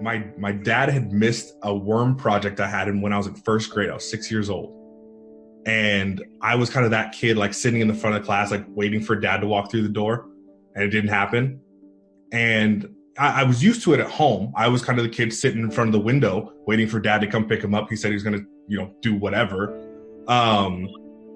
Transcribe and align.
my 0.00 0.26
my 0.36 0.52
dad 0.52 0.88
had 0.88 1.12
missed 1.12 1.54
a 1.62 1.74
worm 1.74 2.16
project 2.16 2.60
I 2.60 2.68
had 2.68 2.88
in 2.88 3.00
when 3.00 3.12
I 3.12 3.16
was 3.16 3.26
in 3.26 3.34
first 3.34 3.70
grade. 3.70 3.90
I 3.90 3.94
was 3.94 4.08
six 4.08 4.30
years 4.30 4.50
old. 4.50 4.80
And 5.66 6.22
I 6.42 6.56
was 6.56 6.68
kind 6.68 6.84
of 6.84 6.90
that 6.90 7.12
kid, 7.12 7.38
like 7.38 7.54
sitting 7.54 7.80
in 7.80 7.88
the 7.88 7.94
front 7.94 8.16
of 8.16 8.22
the 8.22 8.26
class, 8.26 8.50
like 8.50 8.66
waiting 8.68 9.00
for 9.00 9.16
dad 9.16 9.38
to 9.38 9.46
walk 9.46 9.70
through 9.70 9.82
the 9.82 9.88
door, 9.88 10.26
and 10.74 10.84
it 10.84 10.88
didn't 10.88 11.08
happen. 11.08 11.60
And 12.32 12.86
I, 13.18 13.40
I 13.40 13.44
was 13.44 13.62
used 13.62 13.82
to 13.84 13.94
it 13.94 14.00
at 14.00 14.10
home. 14.10 14.52
I 14.56 14.68
was 14.68 14.82
kind 14.82 14.98
of 14.98 15.04
the 15.04 15.10
kid 15.10 15.32
sitting 15.32 15.60
in 15.62 15.70
front 15.70 15.88
of 15.88 15.92
the 15.92 16.00
window, 16.00 16.52
waiting 16.66 16.86
for 16.86 17.00
dad 17.00 17.22
to 17.22 17.26
come 17.26 17.48
pick 17.48 17.62
him 17.62 17.74
up. 17.74 17.88
He 17.88 17.96
said 17.96 18.08
he 18.08 18.14
was 18.14 18.24
to, 18.24 18.44
you 18.68 18.78
know, 18.78 18.94
do 19.00 19.14
whatever. 19.14 19.80
Um, 20.28 20.86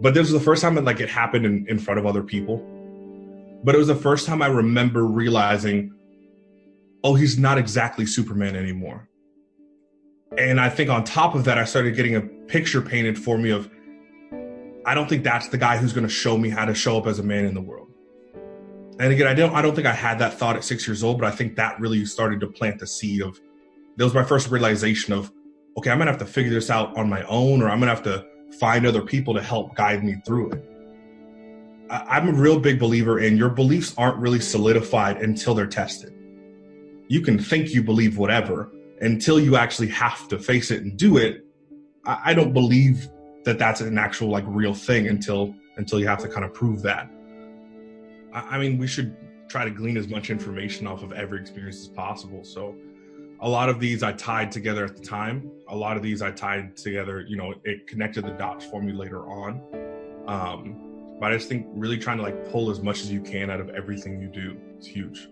but 0.01 0.15
this 0.15 0.31
was 0.31 0.33
the 0.33 0.41
first 0.41 0.61
time 0.61 0.75
that 0.75 0.85
like 0.85 1.01
it 1.01 1.09
happened 1.09 1.47
in, 1.47 1.67
in 1.69 1.79
front 1.79 1.99
of 1.99 2.07
other 2.07 2.23
people. 2.23 2.59
But 3.65 3.75
it 3.75 3.79
was 3.79 3.89
the 3.89 3.95
first 3.95 4.27
time 4.27 4.43
I 4.43 4.47
remember 4.49 5.05
realizing, 5.05 5.93
oh, 7.05 7.15
he's 7.15 7.39
not 7.39 7.59
exactly 7.59 8.07
Superman 8.07 8.57
anymore. 8.57 9.09
And 10.37 10.61
I 10.61 10.69
think 10.69 10.91
on 10.91 11.05
top 11.05 11.35
of 11.35 11.45
that, 11.45 11.59
I 11.59 11.65
started 11.65 11.97
getting 11.97 12.17
a 12.17 12.21
picture 12.21 12.83
painted 12.83 13.19
for 13.19 13.39
me 13.39 13.51
of 13.51 13.71
I 14.85 14.95
don't 14.95 15.09
think 15.09 15.25
that's 15.25 15.49
the 15.49 15.59
guy 15.59 15.77
who's 15.77 15.93
going 15.93 16.07
to 16.07 16.13
show 16.13 16.39
me 16.39 16.49
how 16.49 16.65
to 16.65 16.75
show 16.75 16.97
up 16.97 17.07
as 17.07 17.19
a 17.19 17.23
man 17.23 17.45
in 17.45 17.55
the 17.55 17.61
world. 17.61 17.89
And 19.01 19.13
again, 19.13 19.27
I 19.27 19.35
don't 19.35 19.55
I 19.55 19.63
don't 19.63 19.75
think 19.75 19.87
I 19.87 19.93
had 19.93 20.19
that 20.19 20.35
thought 20.35 20.57
at 20.57 20.65
six 20.65 20.87
years 20.87 21.05
old, 21.05 21.21
but 21.21 21.27
I 21.27 21.31
think 21.31 21.57
that 21.57 21.79
really 21.79 22.05
started 22.05 22.41
to 22.41 22.47
plant 22.49 22.79
the 22.79 22.87
seed 22.87 23.23
of 23.23 23.41
that 23.97 24.05
was 24.05 24.15
my 24.15 24.25
first 24.25 24.51
realization 24.51 25.13
of 25.13 25.31
okay, 25.77 25.91
I'm 25.91 25.99
gonna 25.99 26.11
have 26.11 26.21
to 26.21 26.27
figure 26.27 26.51
this 26.51 26.71
out 26.71 26.97
on 26.97 27.09
my 27.09 27.23
own, 27.25 27.63
or 27.63 27.69
I'm 27.69 27.79
gonna 27.79 27.95
have 27.95 28.03
to 28.05 28.27
find 28.59 28.87
other 28.87 29.03
people 29.03 29.35
to 29.35 29.43
help 29.43 29.77
guide 29.77 30.03
me 30.03 30.17
through 30.27 30.53
it. 30.53 30.65
I, 31.91 32.17
I'm 32.17 32.29
a 32.29 32.33
real 32.33 32.59
big 32.59 32.81
believer 32.81 33.21
in 33.21 33.37
your 33.37 33.51
beliefs 33.51 33.95
aren't 33.97 34.17
really 34.17 34.41
solidified 34.41 35.19
until 35.19 35.55
they're 35.55 35.67
tested. 35.67 36.13
You 37.09 37.21
can 37.23 37.39
think 37.39 37.71
you 37.71 37.83
believe 37.83 38.19
whatever 38.19 38.71
until 39.01 39.41
you 39.41 39.57
actually 39.57 39.89
have 39.89 40.29
to 40.29 40.39
face 40.39 40.71
it 40.71 40.83
and 40.83 40.97
do 40.97 41.17
it. 41.17 41.45
I, 42.05 42.21
I 42.27 42.35
don't 42.35 42.53
believe 42.53 43.09
that 43.45 43.59
that's 43.59 43.81
an 43.81 43.99
actual 43.99 44.29
like 44.29 44.45
real 44.47 44.75
thing 44.75 45.09
until 45.09 45.55
until 45.77 46.01
you 46.01 46.07
have 46.07 46.19
to 46.19 46.29
kind 46.29 46.45
of 46.45 46.53
prove 46.53 46.83
that. 46.83 47.09
I, 48.33 48.57
I 48.57 48.59
mean, 48.59 48.79
we 48.79 48.87
should 48.87 49.17
try 49.49 49.65
to 49.65 49.71
glean 49.71 49.97
as 49.97 50.09
much 50.09 50.29
information 50.31 50.87
off 50.87 51.03
of 51.03 51.13
every 51.13 51.41
experience 51.41 51.81
as 51.81 51.89
possible. 51.89 52.45
So 52.45 52.77
a 53.41 53.49
lot 53.49 53.69
of 53.69 53.81
these 53.81 54.03
I 54.03 54.13
tied 54.13 54.53
together 54.53 54.85
at 54.85 54.97
the 54.97 55.03
time. 55.03 55.51
A 55.69 55.77
lot 55.77 55.97
of 55.97 56.03
these 56.03 56.21
I 56.21 56.31
tied 56.31 56.77
together, 56.77 57.25
you 57.27 57.37
know, 57.37 57.55
it 57.65 57.87
connected 57.87 58.25
the 58.25 58.33
dots 58.33 58.67
for 58.67 58.83
me 58.83 58.93
later 58.93 59.21
on. 59.31 59.63
Um, 60.27 61.17
but 61.21 61.33
I 61.33 61.37
just 61.37 61.49
think 61.49 61.67
really 61.71 61.99
trying 61.99 62.19
to 62.19 62.23
like 62.23 62.51
pull 62.51 62.71
as 62.71 62.81
much 62.81 63.01
as 63.01 63.11
you 63.11 63.23
can 63.23 63.51
out 63.51 63.61
of 63.61 63.71
everything 63.71 64.21
you 64.21 64.29
do 64.29 64.59
is 64.79 64.87
huge. 64.87 65.29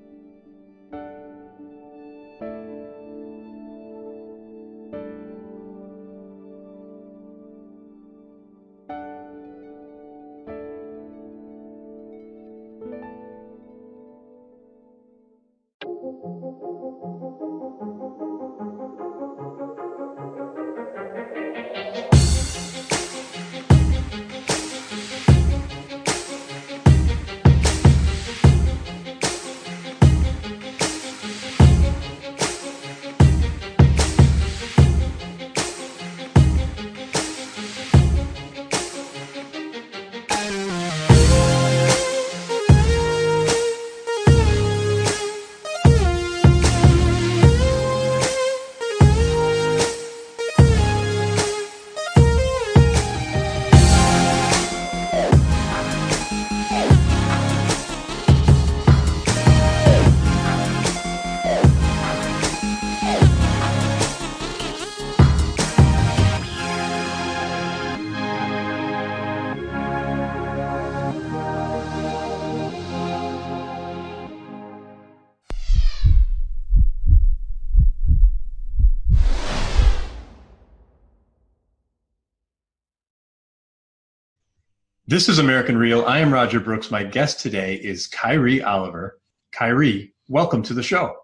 This 85.16 85.30
is 85.30 85.38
American 85.38 85.78
Real. 85.78 86.04
I 86.04 86.18
am 86.18 86.30
Roger 86.30 86.60
Brooks. 86.60 86.90
My 86.90 87.02
guest 87.02 87.40
today 87.40 87.76
is 87.76 88.06
Kyree 88.06 88.62
Oliver. 88.62 89.18
Kyree, 89.58 90.12
welcome 90.28 90.62
to 90.64 90.74
the 90.74 90.82
show. 90.82 91.16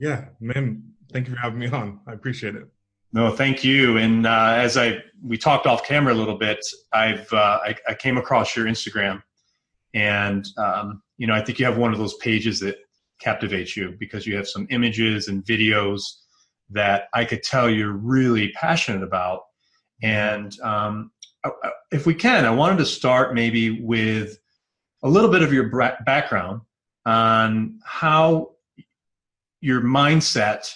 Yeah, 0.00 0.28
man. 0.40 0.82
Thank 1.12 1.28
you 1.28 1.34
for 1.34 1.38
having 1.38 1.58
me 1.58 1.66
on. 1.68 2.00
I 2.06 2.14
appreciate 2.14 2.54
it. 2.54 2.66
No, 3.12 3.30
thank 3.30 3.62
you. 3.62 3.98
And 3.98 4.26
uh, 4.26 4.54
as 4.56 4.78
I 4.78 5.02
we 5.22 5.36
talked 5.36 5.66
off 5.66 5.84
camera 5.84 6.14
a 6.14 6.16
little 6.16 6.38
bit, 6.38 6.64
I've 6.94 7.30
uh, 7.30 7.58
I, 7.62 7.76
I, 7.86 7.92
came 7.92 8.16
across 8.16 8.56
your 8.56 8.64
Instagram, 8.64 9.22
and 9.92 10.48
um, 10.56 11.02
you 11.18 11.26
know 11.26 11.34
I 11.34 11.42
think 11.42 11.58
you 11.58 11.66
have 11.66 11.76
one 11.76 11.92
of 11.92 11.98
those 11.98 12.14
pages 12.14 12.60
that 12.60 12.78
captivates 13.20 13.76
you 13.76 13.94
because 14.00 14.26
you 14.26 14.36
have 14.36 14.48
some 14.48 14.66
images 14.70 15.28
and 15.28 15.44
videos 15.44 16.00
that 16.70 17.08
I 17.12 17.26
could 17.26 17.42
tell 17.42 17.68
you're 17.68 17.92
really 17.92 18.52
passionate 18.52 19.02
about. 19.02 19.42
And 20.02 20.58
um, 20.60 21.10
uh, 21.44 21.50
if 21.90 22.06
we 22.06 22.14
can, 22.14 22.44
I 22.44 22.50
wanted 22.50 22.78
to 22.78 22.86
start 22.86 23.34
maybe 23.34 23.80
with 23.80 24.38
a 25.02 25.08
little 25.08 25.30
bit 25.30 25.42
of 25.42 25.52
your 25.52 25.68
background 26.04 26.62
on 27.06 27.80
how 27.84 28.52
your 29.60 29.80
mindset, 29.80 30.72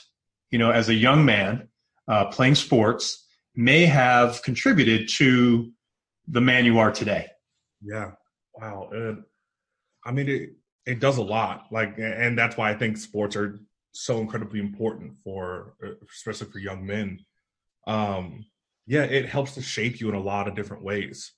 you 0.50 0.58
know, 0.58 0.70
as 0.70 0.88
a 0.88 0.94
young 0.94 1.24
man 1.24 1.68
uh, 2.08 2.26
playing 2.26 2.54
sports, 2.54 3.26
may 3.54 3.84
have 3.84 4.42
contributed 4.42 5.08
to 5.08 5.70
the 6.28 6.40
man 6.40 6.64
you 6.64 6.78
are 6.78 6.90
today. 6.90 7.28
Yeah. 7.82 8.12
Wow. 8.54 8.90
Uh, 8.94 9.14
I 10.04 10.12
mean, 10.12 10.28
it 10.28 10.50
it 10.86 11.00
does 11.00 11.18
a 11.18 11.22
lot. 11.22 11.66
Like, 11.70 11.98
and 11.98 12.36
that's 12.36 12.56
why 12.56 12.70
I 12.70 12.74
think 12.74 12.96
sports 12.96 13.36
are 13.36 13.60
so 13.92 14.18
incredibly 14.18 14.58
important 14.58 15.18
for, 15.22 15.74
uh, 15.84 15.90
especially 16.10 16.48
for 16.48 16.58
young 16.58 16.84
men. 16.84 17.20
Um, 17.86 18.46
yeah, 18.87 19.03
it 19.03 19.28
helps 19.28 19.54
to 19.54 19.62
shape 19.62 20.00
you 20.00 20.09
in 20.09 20.15
a 20.15 20.20
lot 20.20 20.48
of 20.48 20.54
different 20.54 20.82
ways. 20.82 21.32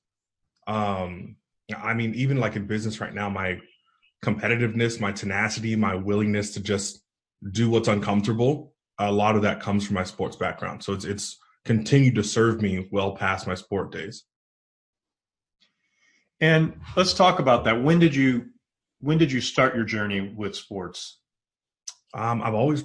Um, 0.67 1.37
I 1.77 1.95
mean, 1.95 2.15
even 2.15 2.39
like 2.39 2.57
in 2.57 2.67
business 2.67 3.01
right 3.01 3.15
now, 3.15 3.29
my 3.29 3.61
competitiveness, 4.25 5.01
my 5.01 5.13
tenacity, 5.13 5.77
my 5.77 5.95
willingness 5.95 6.53
to 6.55 6.61
just 6.61 7.03
do 7.53 7.69
what's 7.69 7.89
uncomfortable, 7.89 8.75
a 8.99 9.11
lot 9.11 9.37
of 9.37 9.43
that 9.43 9.61
comes 9.61 9.87
from 9.87 9.95
my 9.95 10.05
sports 10.05 10.37
background. 10.37 10.83
So 10.83 10.93
it's 10.93 11.05
it's 11.05 11.39
continued 11.65 12.15
to 12.17 12.23
serve 12.23 12.63
me 12.63 12.89
well 12.93 13.13
past 13.13 13.47
my 13.47 13.55
sport 13.55 13.93
days. 13.93 14.25
And 16.41 16.81
let's 16.97 17.15
talk 17.15 17.39
about 17.39 17.65
that. 17.65 17.83
When 17.83 17.99
did 17.99 18.15
you 18.15 18.47
when 19.01 19.19
did 19.19 19.31
you 19.31 19.41
start 19.41 19.75
your 19.75 19.85
journey 19.85 20.33
with 20.35 20.57
sports? 20.57 21.21
Um, 22.15 22.43
I've 22.43 22.55
always 22.55 22.85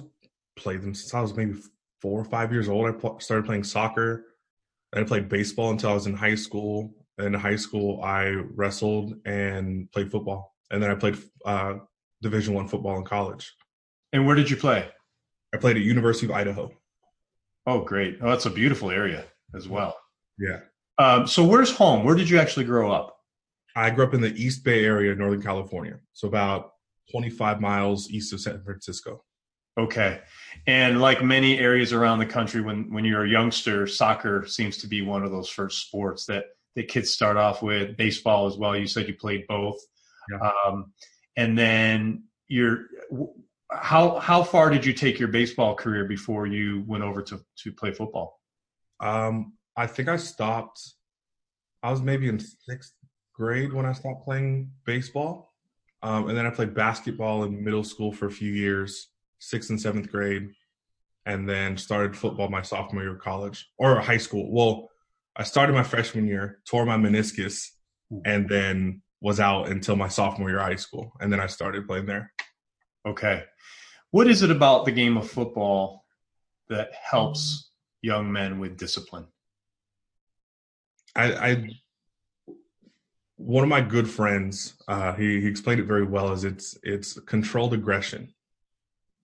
played 0.56 0.82
them 0.82 0.94
since 0.94 1.14
I 1.14 1.20
was 1.20 1.34
maybe 1.34 1.54
four 2.02 2.20
or 2.20 2.24
five 2.24 2.52
years 2.52 2.68
old. 2.68 2.86
I 2.86 3.18
started 3.18 3.46
playing 3.46 3.64
soccer. 3.64 4.26
I 4.94 5.04
played 5.04 5.28
baseball 5.28 5.70
until 5.70 5.90
I 5.90 5.94
was 5.94 6.06
in 6.06 6.14
high 6.14 6.34
school. 6.34 6.94
In 7.18 7.34
high 7.34 7.56
school, 7.56 8.02
I 8.02 8.30
wrestled 8.54 9.14
and 9.24 9.90
played 9.92 10.10
football, 10.10 10.54
and 10.70 10.82
then 10.82 10.90
I 10.90 10.94
played 10.94 11.18
uh, 11.44 11.74
Division 12.22 12.54
One 12.54 12.66
football 12.66 12.96
in 12.96 13.04
college. 13.04 13.54
And 14.12 14.26
where 14.26 14.34
did 14.34 14.50
you 14.50 14.56
play? 14.56 14.88
I 15.54 15.58
played 15.58 15.76
at 15.76 15.82
University 15.82 16.26
of 16.26 16.32
Idaho. 16.32 16.72
Oh, 17.66 17.80
great! 17.80 18.18
Oh, 18.22 18.30
that's 18.30 18.46
a 18.46 18.50
beautiful 18.50 18.90
area 18.90 19.26
as 19.54 19.68
well. 19.68 19.96
Yeah. 20.38 20.60
Um, 20.98 21.26
so, 21.26 21.44
where's 21.44 21.70
home? 21.70 22.04
Where 22.04 22.14
did 22.14 22.28
you 22.28 22.38
actually 22.38 22.64
grow 22.64 22.90
up? 22.90 23.16
I 23.76 23.90
grew 23.90 24.04
up 24.04 24.14
in 24.14 24.20
the 24.20 24.34
East 24.34 24.64
Bay 24.64 24.84
area, 24.84 25.14
Northern 25.14 25.42
California, 25.42 25.98
so 26.12 26.26
about 26.26 26.72
25 27.10 27.60
miles 27.60 28.10
east 28.10 28.32
of 28.32 28.40
San 28.40 28.62
Francisco. 28.64 29.24
Okay. 29.80 30.20
And 30.66 31.00
like 31.00 31.22
many 31.22 31.58
areas 31.58 31.92
around 31.92 32.18
the 32.18 32.26
country, 32.26 32.60
when, 32.60 32.92
when 32.92 33.04
you're 33.04 33.24
a 33.24 33.28
youngster, 33.28 33.86
soccer 33.86 34.46
seems 34.46 34.76
to 34.78 34.86
be 34.86 35.00
one 35.02 35.22
of 35.24 35.30
those 35.30 35.48
first 35.48 35.86
sports 35.86 36.26
that, 36.26 36.44
that 36.76 36.88
kids 36.88 37.10
start 37.10 37.36
off 37.36 37.62
with. 37.62 37.96
Baseball 37.96 38.46
as 38.46 38.56
well. 38.56 38.76
You 38.76 38.86
said 38.86 39.08
you 39.08 39.14
played 39.14 39.46
both. 39.48 39.78
Yeah. 40.30 40.50
Um, 40.66 40.92
and 41.36 41.56
then 41.56 42.24
you're, 42.48 42.86
how 43.70 44.18
how 44.18 44.42
far 44.42 44.70
did 44.70 44.84
you 44.84 44.92
take 44.92 45.18
your 45.18 45.28
baseball 45.28 45.74
career 45.74 46.04
before 46.04 46.46
you 46.46 46.82
went 46.86 47.04
over 47.04 47.22
to 47.22 47.40
to 47.62 47.72
play 47.72 47.92
football? 47.92 48.40
Um, 48.98 49.54
I 49.76 49.86
think 49.86 50.08
I 50.08 50.16
stopped. 50.16 50.80
I 51.82 51.90
was 51.90 52.02
maybe 52.02 52.28
in 52.28 52.40
sixth 52.40 52.92
grade 53.32 53.72
when 53.72 53.86
I 53.86 53.92
stopped 53.92 54.24
playing 54.24 54.72
baseball, 54.84 55.54
um, 56.02 56.28
and 56.28 56.36
then 56.36 56.46
I 56.46 56.50
played 56.50 56.74
basketball 56.74 57.44
in 57.44 57.64
middle 57.64 57.84
school 57.84 58.12
for 58.12 58.26
a 58.26 58.30
few 58.30 58.52
years, 58.52 59.08
sixth 59.40 59.70
and 59.70 59.80
seventh 59.80 60.10
grade, 60.10 60.50
and 61.26 61.48
then 61.48 61.76
started 61.76 62.16
football 62.16 62.48
my 62.48 62.62
sophomore 62.62 63.02
year 63.02 63.16
of 63.16 63.20
college 63.20 63.68
or 63.76 63.98
high 64.00 64.16
school. 64.16 64.52
Well, 64.52 64.90
I 65.34 65.42
started 65.42 65.72
my 65.72 65.82
freshman 65.82 66.28
year, 66.28 66.60
tore 66.68 66.86
my 66.86 66.96
meniscus, 66.96 67.66
and 68.24 68.48
then 68.48 69.02
was 69.20 69.40
out 69.40 69.68
until 69.68 69.96
my 69.96 70.08
sophomore 70.08 70.50
year 70.50 70.60
of 70.60 70.66
high 70.66 70.76
school, 70.76 71.12
and 71.20 71.32
then 71.32 71.40
I 71.40 71.46
started 71.46 71.88
playing 71.88 72.06
there. 72.06 72.32
Okay. 73.04 73.44
What 74.12 74.26
is 74.26 74.42
it 74.42 74.50
about 74.50 74.84
the 74.84 74.92
game 74.92 75.16
of 75.16 75.30
football 75.30 76.04
that 76.68 76.90
helps 76.92 77.70
young 78.02 78.30
men 78.32 78.58
with 78.58 78.76
discipline? 78.76 79.26
I, 81.14 81.32
I 81.32 81.68
one 83.36 83.64
of 83.64 83.70
my 83.70 83.80
good 83.80 84.08
friends, 84.08 84.74
uh, 84.86 85.14
he, 85.14 85.40
he 85.40 85.46
explained 85.46 85.80
it 85.80 85.86
very 85.86 86.04
well. 86.04 86.32
Is 86.32 86.44
it's 86.44 86.78
it's 86.82 87.18
controlled 87.20 87.72
aggression, 87.72 88.34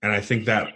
and 0.03 0.13
I 0.13 0.21
think 0.21 0.45
that 0.47 0.69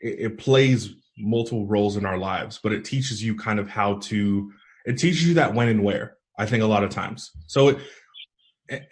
it, 0.00 0.32
it 0.32 0.38
plays 0.38 0.90
multiple 1.18 1.66
roles 1.66 1.96
in 1.96 2.06
our 2.06 2.18
lives, 2.18 2.58
but 2.62 2.72
it 2.72 2.84
teaches 2.84 3.22
you 3.22 3.36
kind 3.36 3.58
of 3.58 3.68
how 3.68 3.98
to. 3.98 4.50
It 4.84 4.98
teaches 4.98 5.26
you 5.26 5.34
that 5.34 5.54
when 5.54 5.68
and 5.68 5.84
where. 5.84 6.16
I 6.38 6.46
think 6.46 6.62
a 6.62 6.66
lot 6.66 6.82
of 6.82 6.90
times. 6.90 7.30
So 7.46 7.68
it, 7.68 7.78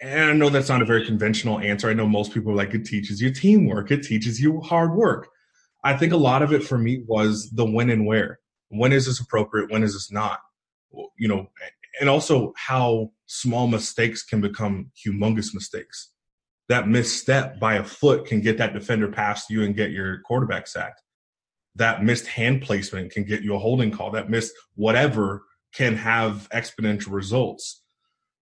and 0.01 0.29
I 0.29 0.33
know 0.33 0.49
that's 0.49 0.69
not 0.69 0.81
a 0.81 0.85
very 0.85 1.05
conventional 1.05 1.59
answer. 1.59 1.89
I 1.89 1.93
know 1.93 2.07
most 2.07 2.33
people 2.33 2.55
like, 2.55 2.73
it 2.73 2.85
teaches 2.85 3.21
you 3.21 3.31
teamwork, 3.31 3.91
it 3.91 4.03
teaches 4.03 4.39
you 4.39 4.61
hard 4.61 4.93
work. 4.93 5.29
I 5.83 5.97
think 5.97 6.13
a 6.13 6.17
lot 6.17 6.43
of 6.43 6.53
it 6.53 6.63
for 6.63 6.77
me 6.77 7.03
was 7.07 7.49
the 7.51 7.65
when 7.65 7.89
and 7.89 8.05
where. 8.05 8.39
When 8.69 8.93
is 8.93 9.07
this 9.07 9.19
appropriate? 9.19 9.71
When 9.71 9.83
is 9.83 9.93
this 9.93 10.11
not? 10.11 10.39
You 11.17 11.27
know, 11.27 11.47
and 11.99 12.09
also 12.09 12.53
how 12.55 13.11
small 13.25 13.67
mistakes 13.67 14.23
can 14.23 14.41
become 14.41 14.91
humongous 15.05 15.53
mistakes. 15.53 16.10
That 16.71 16.87
misstep 16.87 17.59
by 17.59 17.75
a 17.75 17.83
foot 17.83 18.25
can 18.25 18.41
get 18.41 18.57
that 18.57 18.73
defender 18.73 19.09
past 19.09 19.49
you 19.49 19.63
and 19.63 19.75
get 19.75 19.91
your 19.91 20.21
quarterback 20.21 20.67
sacked. 20.67 21.01
That 21.75 22.03
missed 22.03 22.27
hand 22.27 22.61
placement 22.61 23.11
can 23.11 23.23
get 23.23 23.41
you 23.43 23.55
a 23.55 23.59
holding 23.59 23.91
call. 23.91 24.11
That 24.11 24.29
missed 24.29 24.53
whatever 24.75 25.43
can 25.73 25.95
have 25.95 26.47
exponential 26.53 27.11
results 27.11 27.81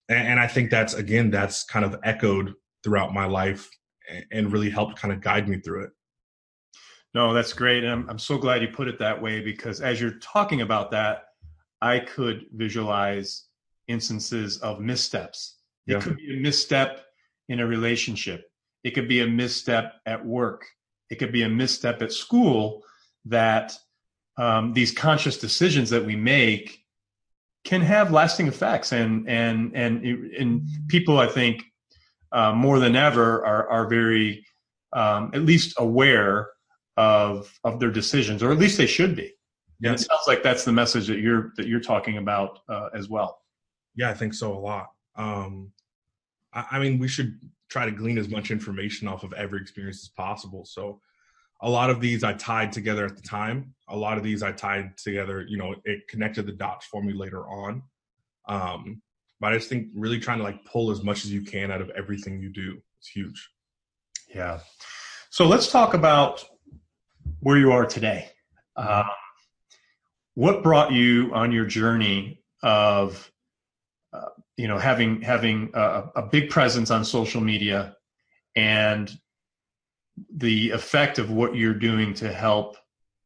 and, 0.09 0.27
and 0.27 0.39
I 0.39 0.47
think 0.47 0.69
that's 0.69 0.93
again 0.93 1.31
that's 1.31 1.63
kind 1.65 1.85
of 1.85 1.99
echoed 2.03 2.53
throughout 2.83 3.13
my 3.13 3.25
life 3.25 3.69
and 4.31 4.51
really 4.51 4.69
helped 4.69 4.99
kind 4.99 5.13
of 5.13 5.21
guide 5.21 5.47
me 5.47 5.59
through 5.59 5.85
it. 5.85 5.91
No, 7.13 7.33
that's 7.33 7.53
great. 7.53 7.83
And 7.83 7.93
I'm, 7.93 8.09
I'm 8.09 8.19
so 8.19 8.37
glad 8.37 8.61
you 8.61 8.67
put 8.67 8.87
it 8.87 8.99
that 8.99 9.21
way 9.21 9.39
because 9.39 9.81
as 9.81 10.01
you're 10.01 10.19
talking 10.19 10.61
about 10.61 10.91
that, 10.91 11.25
I 11.81 11.99
could 11.99 12.45
visualize 12.53 13.45
instances 13.87 14.57
of 14.57 14.79
missteps. 14.79 15.59
Yeah. 15.85 15.97
It 15.97 16.03
could 16.03 16.17
be 16.17 16.37
a 16.37 16.41
misstep 16.41 17.05
in 17.49 17.59
a 17.59 17.67
relationship. 17.67 18.49
It 18.83 18.91
could 18.91 19.07
be 19.07 19.21
a 19.21 19.27
misstep 19.27 19.93
at 20.05 20.25
work. 20.25 20.65
It 21.09 21.15
could 21.15 21.31
be 21.31 21.43
a 21.43 21.49
misstep 21.49 22.01
at 22.01 22.11
school 22.11 22.83
that 23.25 23.73
um, 24.37 24.73
these 24.73 24.91
conscious 24.91 25.37
decisions 25.37 25.89
that 25.91 26.05
we 26.05 26.15
make 26.15 26.83
can 27.63 27.81
have 27.81 28.11
lasting 28.11 28.47
effects 28.47 28.91
and 28.91 29.27
and 29.29 29.73
and 29.75 30.03
and 30.05 30.67
people 30.87 31.19
i 31.19 31.27
think 31.27 31.63
uh, 32.31 32.51
more 32.51 32.79
than 32.79 32.95
ever 32.95 33.45
are 33.45 33.69
are 33.69 33.87
very 33.87 34.45
um, 34.93 35.31
at 35.33 35.43
least 35.43 35.73
aware 35.77 36.49
of 36.97 37.51
of 37.63 37.79
their 37.79 37.91
decisions 37.91 38.43
or 38.43 38.51
at 38.51 38.57
least 38.57 38.77
they 38.77 38.85
should 38.85 39.15
be 39.15 39.33
yeah. 39.79 39.89
and 39.89 39.99
it 39.99 40.03
sounds 40.03 40.23
like 40.27 40.43
that's 40.43 40.65
the 40.65 40.71
message 40.71 41.07
that 41.07 41.19
you're 41.19 41.53
that 41.57 41.67
you're 41.67 41.79
talking 41.79 42.17
about 42.17 42.59
uh, 42.69 42.89
as 42.93 43.09
well 43.09 43.39
yeah 43.95 44.09
i 44.09 44.13
think 44.13 44.33
so 44.33 44.55
a 44.55 44.59
lot 44.59 44.89
um, 45.15 45.71
I, 46.53 46.79
mean 46.79 46.99
we 46.99 47.07
should 47.07 47.39
try 47.69 47.85
to 47.85 47.91
glean 47.91 48.17
as 48.17 48.29
much 48.29 48.51
information 48.51 49.07
off 49.07 49.23
of 49.23 49.33
every 49.33 49.61
experience 49.61 50.03
as 50.03 50.09
possible 50.09 50.65
so 50.65 51.01
a 51.63 51.69
lot 51.69 51.89
of 51.89 52.01
these 52.01 52.23
I 52.23 52.33
tied 52.33 52.73
together 52.73 53.05
at 53.05 53.15
the 53.15 53.21
time. 53.21 53.73
A 53.87 53.95
lot 53.95 54.17
of 54.17 54.23
these 54.23 54.43
I 54.43 54.51
tied 54.51 54.97
together, 54.97 55.45
you 55.47 55.57
know, 55.57 55.73
it 55.85 56.07
connected 56.09 56.45
the 56.45 56.51
dots 56.51 56.85
for 56.85 57.01
me 57.01 57.13
later 57.13 57.47
on. 57.47 57.83
Um, 58.49 59.01
but 59.39 59.53
I 59.53 59.55
just 59.55 59.69
think 59.69 59.87
really 59.95 60.19
trying 60.19 60.39
to 60.39 60.43
like 60.43 60.63
pull 60.65 60.91
as 60.91 61.03
much 61.03 61.23
as 61.23 61.31
you 61.31 61.41
can 61.41 61.71
out 61.71 61.81
of 61.81 61.89
everything 61.91 62.41
you 62.41 62.49
do 62.49 62.81
is 63.01 63.07
huge. 63.07 63.49
Yeah. 64.33 64.59
So 65.29 65.47
let's 65.47 65.71
talk 65.71 65.93
about 65.93 66.43
where 67.39 67.57
you 67.57 67.71
are 67.71 67.85
today. 67.85 68.29
Uh, 68.75 69.05
what 70.35 70.63
brought 70.63 70.91
you 70.91 71.31
on 71.33 71.53
your 71.53 71.65
journey 71.65 72.43
of, 72.61 73.31
you 74.57 74.67
know, 74.67 74.77
having 74.77 75.21
having 75.21 75.71
a, 75.73 76.03
a 76.15 76.21
big 76.23 76.49
presence 76.49 76.91
on 76.91 77.03
social 77.05 77.41
media 77.41 77.95
and 78.55 79.11
the 80.35 80.71
effect 80.71 81.17
of 81.17 81.31
what 81.31 81.55
you're 81.55 81.73
doing 81.73 82.13
to 82.13 82.31
help 82.31 82.77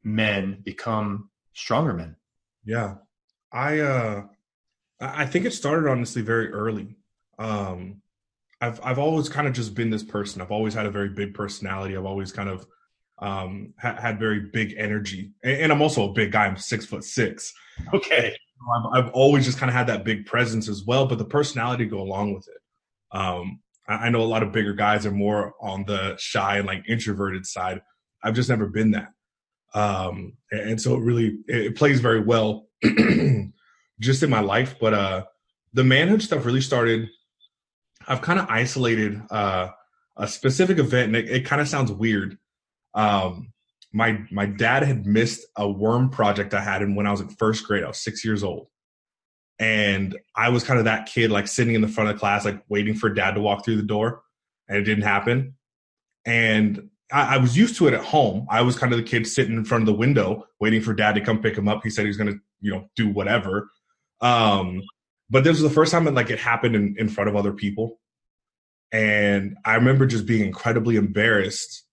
men 0.03 0.59
become 0.63 1.29
stronger 1.53 1.94
men. 1.94 2.15
Yeah. 2.63 2.95
I 3.51 3.79
uh 3.79 4.24
I 5.00 5.25
think 5.25 5.45
it 5.45 5.51
started 5.51 5.89
honestly 5.89 6.21
very 6.21 6.51
early. 6.51 6.95
Um 7.38 8.01
I've 8.62 8.80
I've 8.83 9.00
always 9.00 9.27
kind 9.30 9.47
of 9.47 9.53
just 9.53 9.75
been 9.75 9.89
this 9.89 10.03
person. 10.03 10.41
I've 10.41 10.51
always 10.51 10.73
had 10.73 10.85
a 10.85 10.91
very 10.91 11.09
big 11.09 11.33
personality. 11.33 11.97
I've 11.97 12.06
always 12.06 12.31
kind 12.31 12.50
of 12.50 12.65
um 13.19 13.73
ha- 13.80 14.00
had 14.00 14.19
very 14.19 14.39
big 14.39 14.75
energy. 14.77 15.31
And, 15.44 15.62
and, 15.62 15.71
I'm 15.71 15.81
also 15.81 16.09
a 16.09 16.13
big 16.13 16.31
guy. 16.31 16.45
I'm 16.45 16.57
six 16.57 16.85
foot 16.85 17.03
six. 17.03 17.53
Okay. 17.94 18.35
I've, 18.75 19.06
I've 19.06 19.12
always 19.13 19.45
just 19.45 19.57
kind 19.57 19.69
of 19.69 19.75
had 19.75 19.88
that 19.88 20.04
big 20.04 20.25
presence 20.25 20.68
as 20.68 20.83
well, 20.83 21.06
but 21.06 21.18
the 21.18 21.25
personality 21.25 21.86
go 21.86 22.01
along 22.01 22.33
with 22.33 22.48
it. 22.48 23.18
Um 23.18 23.59
I 23.88 24.09
know 24.09 24.21
a 24.21 24.24
lot 24.24 24.44
of 24.44 24.51
bigger 24.51 24.74
guys 24.74 25.06
are 25.06 25.12
more 25.12 25.54
on 25.62 25.86
the 25.86 26.18
shy 26.18 26.57
and 26.57 26.68
like 26.68 26.83
introverted 26.89 27.45
side. 27.45 27.81
I've 28.21 28.36
just 28.36 28.50
never 28.50 28.68
been 28.68 28.92
that. 28.92 29.13
Um, 29.74 30.33
and 30.51 30.81
so 30.81 30.95
it 30.95 31.01
really, 31.01 31.39
it 31.48 31.75
plays 31.75 32.01
very 32.01 32.19
well 32.19 32.68
just 34.00 34.24
in 34.24 34.30
my 34.30 34.42
life. 34.42 34.75
But, 34.80 34.94
uh, 34.94 35.25
the 35.74 35.86
manhood 35.86 36.21
stuff 36.21 36.45
really 36.45 36.62
started, 36.62 37.09
I've 38.07 38.21
kind 38.21 38.39
of 38.39 38.48
isolated, 38.50 39.21
uh, 39.30 39.69
a 40.18 40.27
specific 40.27 40.80
event 40.80 41.07
and 41.07 41.16
it, 41.16 41.30
it 41.30 41.45
kind 41.45 41.61
of 41.61 41.68
sounds 41.69 41.92
weird. 41.92 42.37
Um, 42.94 43.54
my, 43.97 44.23
my 44.31 44.45
dad 44.45 44.83
had 44.83 45.07
missed 45.07 45.45
a 45.56 45.68
worm 45.68 46.09
project 46.09 46.54
I 46.54 46.61
had 46.61 46.83
in 46.83 46.94
when 46.94 47.07
I 47.07 47.11
was 47.11 47.19
in 47.19 47.30
first 47.30 47.66
grade. 47.66 47.83
I 47.83 47.87
was 47.87 47.97
six 47.97 48.23
years 48.23 48.44
old. 48.44 48.68
And 49.59 50.16
I 50.35 50.49
was 50.49 50.63
kind 50.63 50.77
of 50.77 50.85
that 50.85 51.07
kid, 51.07 51.31
like 51.31 51.47
sitting 51.47 51.73
in 51.73 51.81
the 51.81 51.87
front 51.87 52.11
of 52.11 52.16
the 52.16 52.19
class, 52.19 52.45
like 52.45 52.61
waiting 52.69 52.94
for 52.94 53.09
dad 53.09 53.31
to 53.31 53.42
walk 53.42 53.66
through 53.66 53.77
the 53.77 53.81
door, 53.81 54.21
and 54.68 54.77
it 54.77 54.83
didn't 54.83 55.04
happen. 55.04 55.56
And 56.25 56.92
I, 57.11 57.35
I 57.35 57.37
was 57.37 57.57
used 57.57 57.75
to 57.77 57.87
it 57.87 57.95
at 57.95 58.04
home. 58.06 58.45
I 58.51 58.61
was 58.61 58.77
kind 58.77 58.94
of 58.94 58.99
the 58.99 59.04
kid 59.04 59.25
sitting 59.25 59.57
in 59.57 59.66
front 59.66 59.81
of 59.81 59.87
the 59.87 59.95
window, 59.95 60.45
waiting 60.59 60.81
for 60.81 60.94
dad 60.94 61.16
to 61.16 61.21
come 61.21 61.42
pick 61.42 61.57
him 61.57 61.68
up. 61.68 61.81
He 61.83 61.89
said 61.89 62.04
he 62.04 62.09
was 62.09 62.18
going 62.18 62.33
to, 62.33 62.39
you 62.61 62.71
know, 62.71 62.87
do 62.95 63.09
whatever. 63.09 63.71
Um, 64.21 64.83
but 65.27 65.44
this 65.44 65.54
was 65.54 65.63
the 65.63 65.71
first 65.71 65.92
time 65.92 66.06
that 66.06 66.13
like 66.13 66.30
it 66.30 66.39
happened 66.39 66.75
in, 66.75 66.95
in 66.99 67.09
front 67.09 67.27
of 67.27 67.35
other 67.35 67.51
people. 67.51 67.99
And 68.92 69.57
I 69.66 69.73
remember 69.73 70.06
just 70.06 70.27
being 70.27 70.45
incredibly 70.45 70.97
embarrassed. 70.97 71.83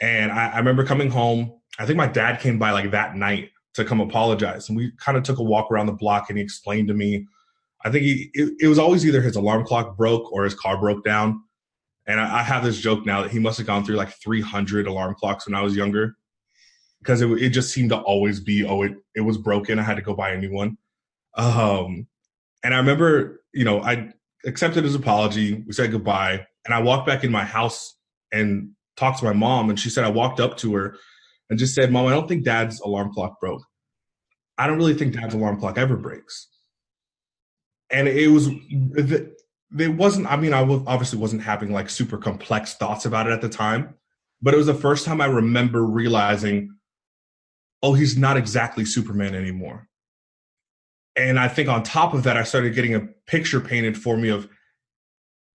And 0.00 0.30
I, 0.30 0.48
I 0.50 0.58
remember 0.58 0.84
coming 0.84 1.10
home. 1.10 1.52
I 1.78 1.86
think 1.86 1.96
my 1.96 2.06
dad 2.06 2.40
came 2.40 2.58
by 2.58 2.72
like 2.72 2.90
that 2.92 3.16
night 3.16 3.50
to 3.74 3.84
come 3.84 4.00
apologize. 4.00 4.68
And 4.68 4.76
we 4.76 4.92
kind 4.98 5.16
of 5.16 5.24
took 5.24 5.38
a 5.38 5.42
walk 5.42 5.70
around 5.70 5.86
the 5.86 5.92
block 5.92 6.28
and 6.28 6.38
he 6.38 6.44
explained 6.44 6.88
to 6.88 6.94
me, 6.94 7.26
I 7.84 7.90
think 7.90 8.04
he, 8.04 8.30
it, 8.34 8.54
it 8.60 8.68
was 8.68 8.78
always 8.78 9.06
either 9.06 9.20
his 9.20 9.36
alarm 9.36 9.64
clock 9.64 9.96
broke 9.96 10.32
or 10.32 10.44
his 10.44 10.54
car 10.54 10.76
broke 10.76 11.04
down. 11.04 11.42
And 12.06 12.20
I, 12.20 12.40
I, 12.40 12.42
have 12.42 12.64
this 12.64 12.80
joke 12.80 13.06
now 13.06 13.22
that 13.22 13.30
he 13.30 13.38
must 13.38 13.58
have 13.58 13.66
gone 13.66 13.84
through 13.84 13.96
like 13.96 14.10
300 14.20 14.86
alarm 14.86 15.14
clocks 15.14 15.46
when 15.46 15.54
I 15.54 15.62
was 15.62 15.76
younger 15.76 16.16
because 17.00 17.20
it, 17.20 17.30
it 17.40 17.50
just 17.50 17.72
seemed 17.72 17.90
to 17.90 17.98
always 17.98 18.40
be, 18.40 18.64
oh, 18.64 18.82
it, 18.82 18.94
it 19.14 19.20
was 19.20 19.38
broken. 19.38 19.78
I 19.78 19.82
had 19.82 19.96
to 19.96 20.02
go 20.02 20.14
buy 20.14 20.30
a 20.30 20.38
new 20.38 20.52
one. 20.52 20.78
Um, 21.36 22.08
and 22.64 22.74
I 22.74 22.78
remember, 22.78 23.42
you 23.52 23.64
know, 23.64 23.80
I 23.80 24.12
accepted 24.44 24.84
his 24.84 24.94
apology. 24.94 25.54
We 25.54 25.72
said 25.72 25.92
goodbye. 25.92 26.46
And 26.64 26.74
I 26.74 26.82
walked 26.82 27.06
back 27.06 27.24
in 27.24 27.30
my 27.30 27.44
house 27.44 27.94
and 28.32 28.70
talked 28.98 29.20
to 29.20 29.24
my 29.24 29.32
mom. 29.32 29.70
And 29.70 29.78
she 29.78 29.90
said, 29.90 30.04
I 30.04 30.10
walked 30.10 30.40
up 30.40 30.56
to 30.58 30.74
her 30.74 30.96
and 31.48 31.58
just 31.58 31.74
said, 31.74 31.90
Mom, 31.90 32.06
I 32.06 32.10
don't 32.10 32.28
think 32.28 32.44
dad's 32.44 32.80
alarm 32.80 33.12
clock 33.12 33.40
broke. 33.40 33.62
I 34.58 34.66
don't 34.66 34.78
really 34.78 34.94
think 34.94 35.14
dad's 35.14 35.34
alarm 35.34 35.58
clock 35.60 35.78
ever 35.78 35.96
breaks. 35.96 36.48
And 37.90 38.08
it 38.08 38.28
was, 38.28 38.48
it 39.78 39.94
wasn't, 39.94 40.30
I 40.30 40.36
mean, 40.36 40.52
I 40.52 40.60
obviously 40.60 41.18
wasn't 41.18 41.42
having 41.42 41.72
like 41.72 41.88
super 41.88 42.18
complex 42.18 42.74
thoughts 42.74 43.06
about 43.06 43.26
it 43.26 43.32
at 43.32 43.40
the 43.40 43.48
time, 43.48 43.94
but 44.42 44.52
it 44.52 44.58
was 44.58 44.66
the 44.66 44.74
first 44.74 45.06
time 45.06 45.20
I 45.20 45.26
remember 45.26 45.82
realizing, 45.84 46.74
oh, 47.82 47.94
he's 47.94 48.18
not 48.18 48.36
exactly 48.36 48.84
Superman 48.84 49.34
anymore. 49.34 49.88
And 51.16 51.38
I 51.38 51.48
think 51.48 51.68
on 51.68 51.82
top 51.82 52.14
of 52.14 52.24
that, 52.24 52.36
I 52.36 52.42
started 52.42 52.74
getting 52.74 52.94
a 52.94 53.00
picture 53.26 53.60
painted 53.60 53.96
for 53.96 54.16
me 54.16 54.28
of, 54.28 54.48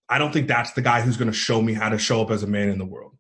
I 0.10 0.18
don't 0.18 0.34
think 0.34 0.48
that's 0.48 0.74
the 0.74 0.82
guy 0.82 1.02
who's 1.02 1.18
going 1.18 1.32
to 1.32 1.38
show 1.38 1.62
me 1.62 1.74
how 1.74 1.90
to 1.90 1.98
show 1.98 2.22
up 2.22 2.32
as 2.32 2.44
a 2.44 2.48
man 2.48 2.70
in 2.70 2.78
the 2.78 2.86
world. 2.86 3.16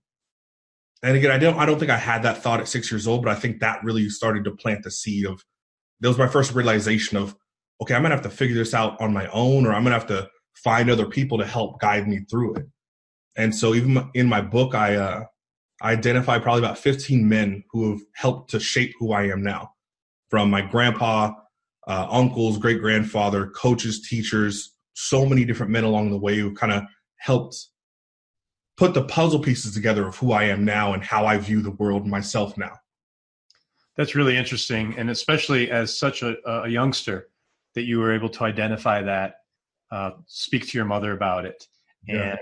And 1.03 1.17
again, 1.17 1.31
I 1.31 1.37
don't 1.37 1.57
I 1.57 1.65
don't 1.65 1.79
think 1.79 1.91
I 1.91 1.97
had 1.97 2.23
that 2.23 2.41
thought 2.41 2.61
at 2.61 2.67
six 2.67 2.89
years 2.89 3.07
old, 3.07 3.23
but 3.23 3.31
I 3.31 3.39
think 3.39 3.59
that 3.59 3.83
really 3.83 4.07
started 4.09 4.45
to 4.45 4.51
plant 4.51 4.83
the 4.83 4.91
seed 4.91 5.25
of 5.25 5.43
that 5.99 6.07
was 6.07 6.17
my 6.17 6.27
first 6.27 6.53
realization 6.53 7.17
of 7.17 7.35
okay, 7.81 7.93
I'm 7.93 8.01
gonna 8.01 8.15
have 8.15 8.23
to 8.23 8.29
figure 8.29 8.55
this 8.55 8.73
out 8.73 8.99
on 9.01 9.13
my 9.13 9.27
own, 9.27 9.65
or 9.65 9.73
I'm 9.73 9.83
gonna 9.83 9.99
have 9.99 10.07
to 10.07 10.29
find 10.55 10.89
other 10.89 11.05
people 11.05 11.37
to 11.39 11.45
help 11.45 11.81
guide 11.81 12.07
me 12.07 12.21
through 12.29 12.55
it. 12.55 12.65
And 13.35 13.53
so 13.53 13.73
even 13.73 14.09
in 14.13 14.27
my 14.27 14.41
book, 14.41 14.75
I 14.75 14.95
uh, 14.95 15.23
identify 15.81 16.39
probably 16.39 16.61
about 16.61 16.77
15 16.77 17.27
men 17.27 17.63
who 17.71 17.91
have 17.91 18.01
helped 18.15 18.51
to 18.51 18.59
shape 18.59 18.93
who 18.99 19.11
I 19.11 19.23
am 19.23 19.43
now, 19.43 19.71
from 20.29 20.49
my 20.49 20.61
grandpa, 20.61 21.33
uh, 21.87 22.07
uncles, 22.09 22.57
great 22.57 22.79
grandfather, 22.79 23.47
coaches, 23.47 24.07
teachers, 24.07 24.73
so 24.93 25.25
many 25.25 25.43
different 25.43 25.71
men 25.71 25.83
along 25.83 26.11
the 26.11 26.17
way 26.17 26.37
who 26.37 26.53
kind 26.53 26.71
of 26.71 26.83
helped 27.17 27.67
put 28.77 28.93
the 28.93 29.03
puzzle 29.03 29.39
pieces 29.39 29.73
together 29.73 30.07
of 30.07 30.17
who 30.17 30.31
I 30.31 30.45
am 30.45 30.65
now 30.65 30.93
and 30.93 31.03
how 31.03 31.25
I 31.25 31.37
view 31.37 31.61
the 31.61 31.71
world 31.71 32.07
myself 32.07 32.57
now. 32.57 32.73
That's 33.95 34.15
really 34.15 34.35
interesting, 34.35 34.95
and 34.97 35.09
especially 35.09 35.69
as 35.69 35.95
such 35.95 36.23
a, 36.23 36.35
a 36.47 36.67
youngster, 36.67 37.29
that 37.75 37.83
you 37.83 37.99
were 37.99 38.13
able 38.13 38.29
to 38.29 38.43
identify 38.43 39.03
that, 39.03 39.35
uh, 39.91 40.11
speak 40.25 40.67
to 40.67 40.77
your 40.77 40.85
mother 40.85 41.11
about 41.11 41.45
it, 41.45 41.67
yeah. 42.07 42.31
and 42.31 42.39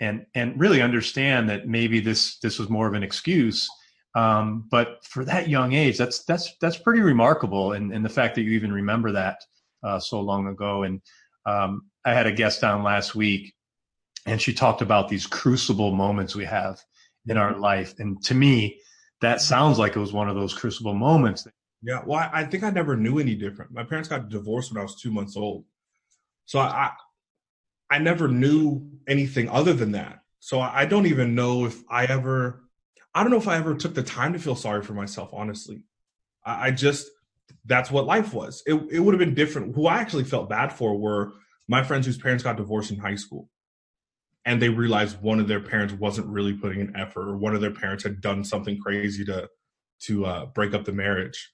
and 0.00 0.26
and 0.34 0.60
really 0.60 0.82
understand 0.82 1.48
that 1.48 1.68
maybe 1.68 2.00
this 2.00 2.38
this 2.38 2.58
was 2.58 2.68
more 2.68 2.88
of 2.88 2.94
an 2.94 3.04
excuse. 3.04 3.68
Um, 4.16 4.66
but 4.70 5.04
for 5.04 5.24
that 5.24 5.48
young 5.48 5.74
age, 5.74 5.96
that's 5.96 6.24
that's 6.24 6.56
that's 6.60 6.76
pretty 6.76 7.00
remarkable, 7.00 7.72
and, 7.72 7.92
and 7.92 8.04
the 8.04 8.08
fact 8.08 8.34
that 8.34 8.42
you 8.42 8.50
even 8.50 8.72
remember 8.72 9.12
that 9.12 9.38
uh, 9.84 10.00
so 10.00 10.20
long 10.20 10.48
ago. 10.48 10.82
And 10.82 11.00
um, 11.46 11.82
I 12.04 12.14
had 12.14 12.26
a 12.26 12.32
guest 12.32 12.64
on 12.64 12.82
last 12.82 13.14
week 13.14 13.53
and 14.26 14.40
she 14.40 14.52
talked 14.52 14.82
about 14.82 15.08
these 15.08 15.26
crucible 15.26 15.92
moments 15.92 16.34
we 16.34 16.44
have 16.44 16.80
in 17.26 17.36
our 17.36 17.52
mm-hmm. 17.52 17.60
life. 17.60 17.94
And 17.98 18.22
to 18.24 18.34
me 18.34 18.80
that 19.20 19.40
sounds 19.40 19.78
like 19.78 19.96
it 19.96 20.00
was 20.00 20.12
one 20.12 20.28
of 20.28 20.36
those 20.36 20.52
crucible 20.52 20.94
moments 20.94 21.46
yeah 21.82 22.02
well 22.04 22.28
i 22.32 22.44
think 22.44 22.62
i 22.62 22.70
never 22.70 22.96
knew 22.96 23.18
any 23.18 23.34
different. 23.34 23.72
My 23.72 23.84
parents 23.84 24.08
got 24.08 24.28
divorced 24.28 24.72
when 24.72 24.80
i 24.80 24.82
was 24.82 25.00
two 25.00 25.10
months 25.10 25.36
old. 25.36 25.64
So 26.46 26.58
i 26.58 26.90
i 27.90 27.98
never 27.98 28.28
knew 28.28 28.90
anything 29.06 29.48
other 29.48 29.72
than 29.72 29.92
that. 29.92 30.20
So 30.40 30.60
i 30.60 30.84
don't 30.84 31.06
even 31.06 31.34
know 31.34 31.66
if 31.66 31.82
i 31.88 32.04
ever 32.04 32.64
i 33.14 33.22
don't 33.22 33.30
know 33.30 33.38
if 33.38 33.48
i 33.48 33.56
ever 33.56 33.74
took 33.74 33.94
the 33.94 34.02
time 34.02 34.32
to 34.32 34.38
feel 34.38 34.56
sorry 34.56 34.82
for 34.82 34.94
myself 34.94 35.30
honestly. 35.32 35.84
I, 36.44 36.68
I 36.68 36.70
just 36.70 37.08
that's 37.66 37.90
what 37.90 38.06
life 38.06 38.34
was. 38.34 38.62
It, 38.66 38.74
it 38.90 39.00
would 39.00 39.14
have 39.14 39.18
been 39.18 39.34
different. 39.34 39.74
Who 39.74 39.86
i 39.86 39.98
actually 39.98 40.24
felt 40.24 40.48
bad 40.48 40.72
for 40.72 40.98
were 40.98 41.32
my 41.68 41.82
friends 41.82 42.06
whose 42.06 42.18
parents 42.18 42.44
got 42.44 42.56
divorced 42.56 42.90
in 42.90 42.98
high 42.98 43.14
school 43.14 43.48
and 44.44 44.60
they 44.60 44.68
realized 44.68 45.22
one 45.22 45.40
of 45.40 45.48
their 45.48 45.60
parents 45.60 45.94
wasn't 45.94 46.26
really 46.26 46.52
putting 46.52 46.80
an 46.80 46.94
effort 46.96 47.28
or 47.28 47.36
one 47.36 47.54
of 47.54 47.60
their 47.60 47.70
parents 47.70 48.04
had 48.04 48.20
done 48.20 48.44
something 48.44 48.78
crazy 48.78 49.24
to 49.24 49.48
to 50.02 50.26
uh, 50.26 50.46
break 50.46 50.74
up 50.74 50.84
the 50.84 50.92
marriage. 50.92 51.50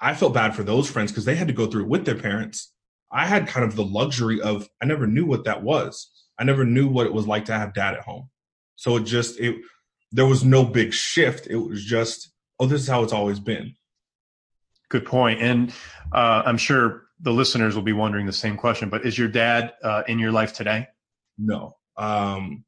I 0.00 0.14
felt 0.14 0.32
bad 0.32 0.54
for 0.54 0.62
those 0.62 0.88
friends 0.88 1.10
because 1.10 1.26
they 1.26 1.34
had 1.34 1.48
to 1.48 1.54
go 1.54 1.66
through 1.66 1.82
it 1.82 1.88
with 1.88 2.06
their 2.06 2.14
parents. 2.14 2.72
I 3.12 3.26
had 3.26 3.48
kind 3.48 3.66
of 3.66 3.76
the 3.76 3.84
luxury 3.84 4.40
of 4.40 4.68
i 4.80 4.86
never 4.86 5.06
knew 5.06 5.26
what 5.26 5.44
that 5.44 5.62
was. 5.62 6.10
I 6.38 6.44
never 6.44 6.64
knew 6.64 6.88
what 6.88 7.06
it 7.06 7.12
was 7.12 7.26
like 7.26 7.44
to 7.46 7.52
have 7.52 7.74
dad 7.74 7.94
at 7.94 8.00
home. 8.00 8.30
So 8.76 8.96
it 8.96 9.04
just 9.04 9.38
it 9.38 9.56
there 10.12 10.26
was 10.26 10.44
no 10.44 10.64
big 10.64 10.94
shift. 10.94 11.46
It 11.48 11.56
was 11.56 11.84
just 11.84 12.30
oh 12.58 12.66
this 12.66 12.80
is 12.80 12.88
how 12.88 13.02
it's 13.02 13.12
always 13.12 13.40
been. 13.40 13.74
Good 14.88 15.04
point. 15.04 15.40
and 15.40 15.72
uh, 16.12 16.42
i'm 16.44 16.56
sure 16.56 17.04
the 17.20 17.32
listeners 17.32 17.76
will 17.76 17.82
be 17.82 17.92
wondering 17.92 18.26
the 18.26 18.32
same 18.32 18.56
question 18.56 18.88
but 18.88 19.06
is 19.06 19.16
your 19.16 19.28
dad 19.28 19.74
uh, 19.84 20.02
in 20.08 20.18
your 20.18 20.32
life 20.32 20.54
today? 20.54 20.88
No 21.38 21.74
um, 22.00 22.64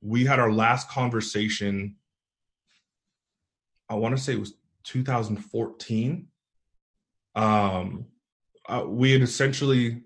we 0.00 0.24
had 0.24 0.40
our 0.40 0.50
last 0.50 0.88
conversation. 0.88 1.96
I 3.88 3.94
want 3.96 4.16
to 4.16 4.22
say 4.22 4.32
it 4.32 4.40
was 4.40 4.54
2014. 4.84 6.26
Um, 7.34 8.06
uh, 8.68 8.84
we 8.86 9.12
had 9.12 9.20
essentially, 9.20 10.00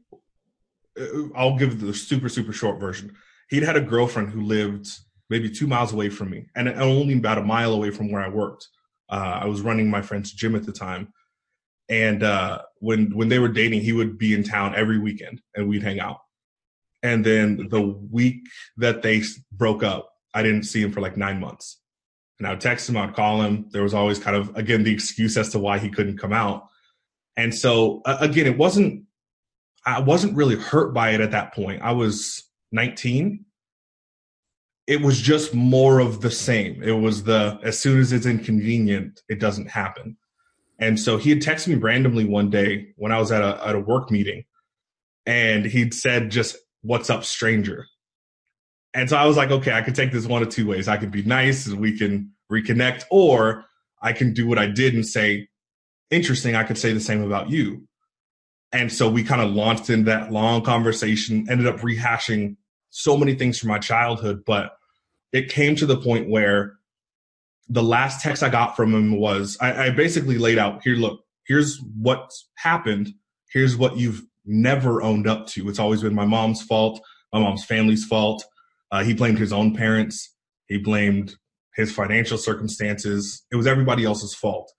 uh, 1.01 1.29
I'll 1.37 1.57
give 1.57 1.81
the 1.81 1.95
super 1.95 2.29
super 2.29 2.53
short 2.53 2.81
version. 2.81 3.15
He'd 3.51 3.63
had 3.63 3.77
a 3.77 3.81
girlfriend 3.81 4.31
who 4.31 4.43
lived 4.43 4.89
maybe 5.31 5.49
two 5.49 5.69
miles 5.69 5.93
away 5.93 6.09
from 6.09 6.31
me, 6.31 6.47
and 6.57 6.69
only 6.69 7.15
about 7.15 7.39
a 7.39 7.45
mile 7.45 7.73
away 7.73 7.91
from 7.91 8.11
where 8.11 8.23
I 8.23 8.29
worked. 8.29 8.69
Uh, 9.09 9.39
I 9.43 9.47
was 9.47 9.61
running 9.61 9.89
my 9.89 10.03
friend's 10.03 10.33
gym 10.33 10.57
at 10.57 10.65
the 10.65 10.73
time, 10.73 11.13
and 11.89 12.25
uh, 12.25 12.63
when 12.81 13.15
when 13.15 13.29
they 13.29 13.39
were 13.39 13.49
dating, 13.49 13.83
he 13.83 13.93
would 13.93 14.19
be 14.19 14.35
in 14.35 14.43
town 14.43 14.75
every 14.75 14.99
weekend, 14.99 15.41
and 15.55 15.69
we'd 15.69 15.85
hang 15.85 16.01
out. 16.01 16.19
And 17.07 17.25
then 17.25 17.69
the 17.71 17.81
week 17.81 18.49
that 18.79 19.03
they 19.03 19.23
broke 19.53 19.85
up, 19.85 20.11
I 20.35 20.43
didn't 20.43 20.65
see 20.65 20.83
him 20.83 20.91
for 20.91 21.01
like 21.01 21.17
nine 21.17 21.39
months. 21.39 21.81
And 22.39 22.49
I 22.49 22.51
would 22.51 22.61
text 22.61 22.89
him, 22.89 22.97
I'd 22.97 23.15
call 23.15 23.43
him. 23.43 23.69
There 23.71 23.85
was 23.85 23.95
always 23.95 24.19
kind 24.19 24.37
of, 24.37 24.55
again, 24.57 24.83
the 24.83 24.93
excuse 24.93 25.37
as 25.37 25.51
to 25.51 25.61
why 25.61 25.79
he 25.79 25.89
couldn't 25.89 26.19
come 26.19 26.33
out. 26.33 26.67
And 27.37 27.55
so, 27.55 28.03
again, 28.05 28.47
it 28.47 28.59
wasn't, 28.59 29.05
I 29.87 30.01
wasn't 30.01 30.35
really 30.35 30.57
hurt 30.57 30.93
by 30.93 31.11
it 31.11 31.21
at 31.21 31.31
that 31.31 31.55
point. 31.55 31.81
I 31.81 31.93
was 31.93 32.43
19. 32.73 33.45
It 34.89 35.01
was 35.01 35.21
just 35.21 35.55
more 35.55 36.01
of 36.01 36.23
the 36.23 36.31
same. 36.31 36.83
It 36.83 36.99
was 36.99 37.23
the, 37.23 37.61
as 37.63 37.79
soon 37.79 38.01
as 38.01 38.13
it's 38.13 38.27
inconvenient, 38.27 39.23
it 39.29 39.39
doesn't 39.39 39.71
happen. 39.71 40.17
And 40.81 40.99
so 40.99 41.19
he 41.19 41.31
had 41.31 41.39
texted 41.39 41.69
me 41.69 41.75
randomly 41.77 42.25
one 42.25 42.51
day 42.51 42.89
when 42.97 43.13
I 43.13 43.21
was 43.21 43.31
at 43.31 43.43
a, 43.43 43.65
at 43.65 43.77
a 43.77 43.81
work 43.81 44.11
meeting 44.11 44.45
and 45.25 45.65
he'd 45.65 45.95
said 45.95 46.31
just 46.31 46.57
what's 46.87 47.11
up 47.11 47.25
stranger? 47.25 47.87
And 48.95 49.11
so 49.11 49.17
i 49.17 49.27
was 49.27 49.37
like 49.37 49.51
okay 49.51 49.73
i 49.73 49.83
could 49.83 49.95
take 49.95 50.13
this 50.13 50.27
one 50.27 50.43
of 50.43 50.49
two 50.49 50.67
ways. 50.67 50.89
I 50.89 50.97
could 50.97 51.11
be 51.11 51.23
nice 51.23 51.67
and 51.67 51.81
we 51.81 51.97
can 51.97 52.33
reconnect 52.51 53.05
or 53.11 53.65
i 54.03 54.13
can 54.13 54.33
do 54.33 54.47
what 54.47 54.59
i 54.59 54.67
did 54.67 54.95
and 54.95 55.07
say 55.07 55.49
interesting 56.11 56.55
i 56.55 56.65
could 56.65 56.79
say 56.79 56.93
the 56.93 57.01
same 57.01 57.23
about 57.23 57.51
you. 57.51 57.87
And 58.73 58.93
so 58.93 59.09
we 59.09 59.23
kind 59.23 59.41
of 59.41 59.51
launched 59.51 59.91
in 59.91 60.05
that 60.05 60.33
long 60.33 60.63
conversation 60.63 61.47
ended 61.51 61.67
up 61.67 61.81
rehashing 61.81 62.57
so 62.91 63.17
many 63.17 63.35
things 63.35 63.59
from 63.59 63.69
my 63.69 63.79
childhood 63.79 64.43
but 64.47 64.77
it 65.33 65.51
came 65.51 65.77
to 65.77 65.87
the 65.87 65.99
point 65.99 66.31
where 66.31 66.75
the 67.69 67.83
last 67.83 68.23
text 68.23 68.43
i 68.43 68.49
got 68.49 68.77
from 68.77 68.95
him 68.95 69.19
was 69.19 69.59
I, 69.61 69.87
I 69.87 69.91
basically 69.91 70.39
laid 70.39 70.59
out 70.59 70.83
here 70.83 70.95
look 70.95 71.21
here's 71.47 71.81
what's 72.01 72.49
happened. 72.57 73.15
Here's 73.53 73.77
what 73.77 73.97
you've 73.97 74.23
never 74.47 75.03
owned 75.03 75.27
up 75.27 75.47
to. 75.49 75.69
It's 75.69 75.79
always 75.79 76.03
been 76.03 76.15
my 76.15 76.27
mom's 76.27 76.63
fault, 76.63 77.01
my 77.33 77.41
mom's 77.41 77.65
family's 77.65 78.05
fault. 78.05 78.45
Uh, 78.91 79.03
he 79.03 79.15
blamed 79.15 79.39
his 79.39 79.53
own 79.53 79.75
parents. 79.75 80.35
He 80.67 80.79
blamed 80.79 81.37
his 81.75 81.93
financial 81.93 82.39
circumstances. 82.39 83.45
It 83.53 83.57
was 83.57 83.67
everybody 83.67 84.05
else's 84.05 84.35
fault. 84.35 84.73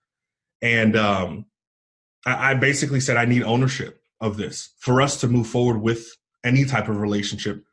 And 0.62 0.96
um, 0.96 1.46
I, 2.26 2.52
I 2.52 2.54
basically 2.56 3.00
said, 3.00 3.18
I 3.18 3.26
need 3.26 3.44
ownership 3.44 4.02
of 4.20 4.38
this 4.38 4.74
for 4.80 5.02
us 5.02 5.20
to 5.22 5.28
move 5.28 5.48
forward 5.48 5.82
with 5.82 6.08
any 6.44 6.66
type 6.66 6.90
of 6.90 6.98
relationship. 6.98 7.64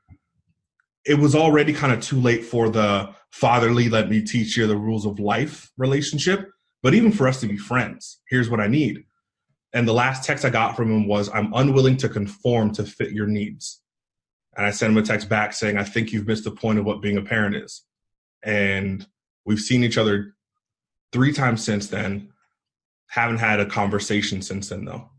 It 1.06 1.18
was 1.18 1.34
already 1.34 1.72
kind 1.72 1.92
of 1.92 2.00
too 2.00 2.20
late 2.20 2.44
for 2.44 2.68
the 2.68 3.10
fatherly, 3.30 3.88
let 3.88 4.08
me 4.08 4.22
teach 4.22 4.56
you 4.56 4.66
the 4.66 4.76
rules 4.76 5.06
of 5.06 5.18
life 5.18 5.70
relationship. 5.76 6.50
But 6.82 6.94
even 6.94 7.12
for 7.12 7.26
us 7.26 7.40
to 7.40 7.46
be 7.46 7.56
friends, 7.56 8.20
here's 8.28 8.50
what 8.50 8.60
I 8.60 8.66
need 8.66 9.04
and 9.75 9.87
the 9.87 9.93
last 9.93 10.25
text 10.25 10.45
I 10.45 10.50
got 10.50 10.76
from 10.76 10.90
him 10.90 11.07
was, 11.09 11.28
I'm 11.28 11.52
unwilling 11.52 11.97
to 11.99 12.09
conform 12.09 12.73
to 12.75 12.85
fit 12.85 13.11
your 13.11 13.26
needs. 13.26 13.83
And 14.57 14.64
I 14.64 14.71
sent 14.71 14.93
him 14.93 14.99
a 14.99 15.02
text 15.02 15.28
back 15.28 15.52
saying, 15.52 15.76
I 15.76 15.83
think 15.83 16.12
you've 16.12 16.28
missed 16.28 16.45
the 16.45 16.52
point 16.52 16.78
of 16.78 16.85
what 16.85 17.02
being 17.02 17.16
a 17.16 17.23
parent 17.23 17.57
is. 17.57 17.83
And 18.45 19.04
we've 19.45 19.59
seen 19.59 19.83
each 19.83 19.99
other 19.99 20.37
three 21.12 21.33
times 21.33 21.64
since 21.64 21.88
then. 21.88 22.31
Haven't 23.09 23.38
had 23.38 23.59
a 23.59 23.66
conversation 23.66 24.43
since 24.43 24.69
then, 24.69 24.85
though. 24.85 25.11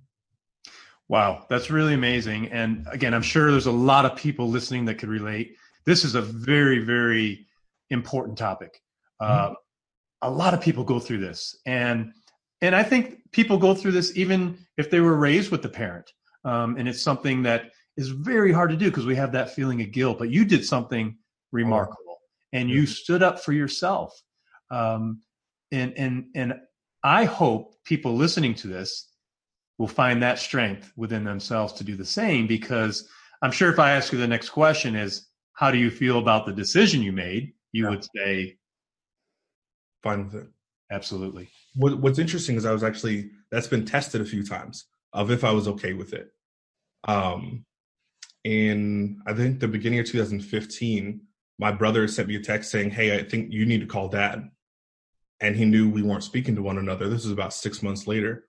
Wow, 1.09 1.45
that's 1.49 1.69
really 1.69 1.93
amazing. 1.93 2.47
And 2.47 2.87
again, 2.89 3.13
I'm 3.13 3.21
sure 3.21 3.51
there's 3.51 3.67
a 3.67 3.71
lot 3.71 4.05
of 4.05 4.15
people 4.15 4.49
listening 4.49 4.85
that 4.85 4.95
could 4.95 5.09
relate. 5.09 5.57
This 5.85 6.05
is 6.05 6.15
a 6.15 6.21
very, 6.21 6.79
very 6.79 7.45
important 7.89 8.37
topic. 8.37 8.81
Mm-hmm. 9.21 9.51
Uh, 9.51 9.55
a 10.21 10.31
lot 10.31 10.53
of 10.53 10.61
people 10.61 10.83
go 10.83 10.99
through 10.99 11.19
this. 11.19 11.57
And 11.65 12.13
and 12.65 12.75
I 12.75 12.83
think 12.83 13.21
people 13.31 13.57
go 13.57 13.75
through 13.75 13.91
this 13.91 14.15
even 14.17 14.57
if 14.77 14.89
they 14.89 14.99
were 14.99 15.15
raised 15.15 15.51
with 15.51 15.61
the 15.61 15.69
parent. 15.69 16.11
Um, 16.43 16.77
and 16.77 16.87
it's 16.87 17.01
something 17.01 17.43
that 17.43 17.71
is 17.97 18.09
very 18.09 18.51
hard 18.51 18.69
to 18.71 18.77
do 18.77 18.89
because 18.89 19.05
we 19.05 19.15
have 19.15 19.31
that 19.31 19.51
feeling 19.51 19.81
of 19.81 19.91
guilt. 19.91 20.19
But 20.19 20.29
you 20.29 20.45
did 20.45 20.65
something 20.65 21.17
remarkable, 21.51 22.19
and 22.53 22.69
you 22.69 22.85
stood 22.85 23.23
up 23.23 23.39
for 23.39 23.53
yourself. 23.53 24.19
Um, 24.71 25.21
and 25.71 25.93
and 25.97 26.25
and 26.35 26.53
I 27.03 27.25
hope 27.25 27.75
people 27.83 28.15
listening 28.15 28.55
to 28.55 28.67
this 28.67 29.09
will 29.77 29.87
find 29.87 30.21
that 30.23 30.39
strength 30.39 30.91
within 30.95 31.23
themselves 31.23 31.73
to 31.73 31.83
do 31.83 31.95
the 31.95 32.05
same. 32.05 32.47
Because 32.47 33.09
I'm 33.41 33.51
sure 33.51 33.71
if 33.71 33.79
I 33.79 33.91
ask 33.91 34.11
you 34.11 34.19
the 34.19 34.27
next 34.27 34.49
question 34.49 34.95
is, 34.95 35.27
how 35.53 35.71
do 35.71 35.77
you 35.77 35.89
feel 35.89 36.19
about 36.19 36.45
the 36.45 36.53
decision 36.53 37.01
you 37.01 37.11
made? 37.11 37.53
You 37.71 37.83
yeah. 37.83 37.89
would 37.89 38.05
say, 38.15 38.57
fine 40.03 40.25
with 40.25 40.35
it. 40.35 40.47
Absolutely. 40.91 41.49
What, 41.75 41.99
what's 41.99 42.19
interesting 42.19 42.55
is 42.55 42.65
I 42.65 42.71
was 42.71 42.83
actually 42.83 43.31
that's 43.51 43.67
been 43.67 43.85
tested 43.85 44.21
a 44.21 44.25
few 44.25 44.45
times 44.45 44.85
of 45.13 45.31
if 45.31 45.43
I 45.43 45.51
was 45.51 45.67
okay 45.67 45.93
with 45.93 46.13
it. 46.13 46.29
Um, 47.07 47.65
in 48.43 49.19
I 49.25 49.33
think 49.33 49.59
the 49.59 49.67
beginning 49.67 49.99
of 49.99 50.05
2015, 50.05 51.21
my 51.57 51.71
brother 51.71 52.07
sent 52.07 52.27
me 52.27 52.35
a 52.35 52.41
text 52.41 52.69
saying, 52.69 52.91
"Hey, 52.91 53.17
I 53.17 53.23
think 53.23 53.51
you 53.51 53.65
need 53.65 53.81
to 53.81 53.87
call 53.87 54.09
dad." 54.09 54.49
and 55.41 55.55
he 55.55 55.65
knew 55.65 55.89
we 55.89 56.01
weren't 56.01 56.23
speaking 56.23 56.55
to 56.55 56.61
one 56.61 56.77
another. 56.77 57.09
This 57.09 57.23
was 57.23 57.31
about 57.31 57.53
six 57.53 57.83
months 57.83 58.07
later. 58.07 58.45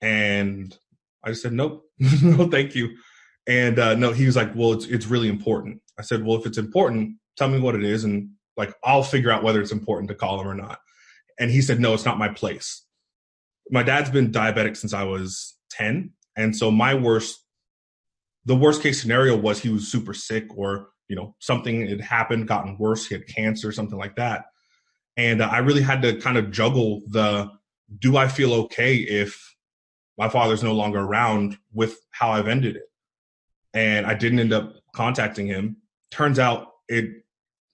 And 0.00 0.76
I 1.24 1.30
just 1.30 1.42
said, 1.42 1.52
nope, 1.52 1.84
no, 2.22 2.48
thank 2.48 2.74
you. 2.74 2.96
And 3.46 3.78
uh, 3.78 3.94
no, 3.94 4.12
he 4.12 4.26
was 4.26 4.36
like, 4.36 4.54
well, 4.54 4.72
it's, 4.72 4.86
it's 4.86 5.06
really 5.06 5.28
important. 5.28 5.80
I 5.98 6.02
said, 6.02 6.24
well, 6.24 6.38
if 6.38 6.46
it's 6.46 6.58
important, 6.58 7.16
tell 7.36 7.48
me 7.48 7.58
what 7.58 7.74
it 7.74 7.84
is. 7.84 8.04
And 8.04 8.30
like, 8.56 8.72
I'll 8.84 9.02
figure 9.02 9.30
out 9.30 9.42
whether 9.42 9.60
it's 9.60 9.72
important 9.72 10.08
to 10.08 10.14
call 10.14 10.40
him 10.40 10.48
or 10.48 10.54
not. 10.54 10.78
And 11.38 11.50
he 11.50 11.62
said, 11.62 11.80
no, 11.80 11.94
it's 11.94 12.04
not 12.04 12.18
my 12.18 12.28
place. 12.28 12.84
My 13.70 13.82
dad's 13.82 14.10
been 14.10 14.32
diabetic 14.32 14.76
since 14.76 14.92
I 14.92 15.04
was 15.04 15.56
10. 15.70 16.10
And 16.36 16.56
so 16.56 16.70
my 16.70 16.94
worst, 16.94 17.44
the 18.44 18.56
worst 18.56 18.82
case 18.82 19.00
scenario 19.00 19.36
was 19.36 19.60
he 19.60 19.68
was 19.68 19.90
super 19.90 20.14
sick 20.14 20.46
or, 20.56 20.88
you 21.08 21.16
know, 21.16 21.34
something 21.38 21.86
had 21.86 22.00
happened, 22.00 22.48
gotten 22.48 22.76
worse. 22.78 23.06
He 23.06 23.14
had 23.14 23.26
cancer, 23.26 23.72
something 23.72 23.98
like 23.98 24.16
that. 24.16 24.46
And 25.16 25.42
uh, 25.42 25.48
I 25.48 25.58
really 25.58 25.82
had 25.82 26.02
to 26.02 26.16
kind 26.16 26.36
of 26.36 26.50
juggle 26.50 27.02
the, 27.08 27.50
do 27.98 28.16
I 28.16 28.28
feel 28.28 28.54
okay 28.54 28.96
if 28.96 29.54
my 30.18 30.28
father's 30.28 30.62
no 30.62 30.72
longer 30.72 31.00
around 31.00 31.58
with 31.72 31.98
how 32.10 32.30
I've 32.30 32.48
ended 32.48 32.76
it? 32.76 32.84
And 33.74 34.06
I 34.06 34.14
didn't 34.14 34.40
end 34.40 34.52
up 34.52 34.74
contacting 34.94 35.46
him. 35.46 35.78
Turns 36.10 36.38
out 36.38 36.68
it 36.88 37.24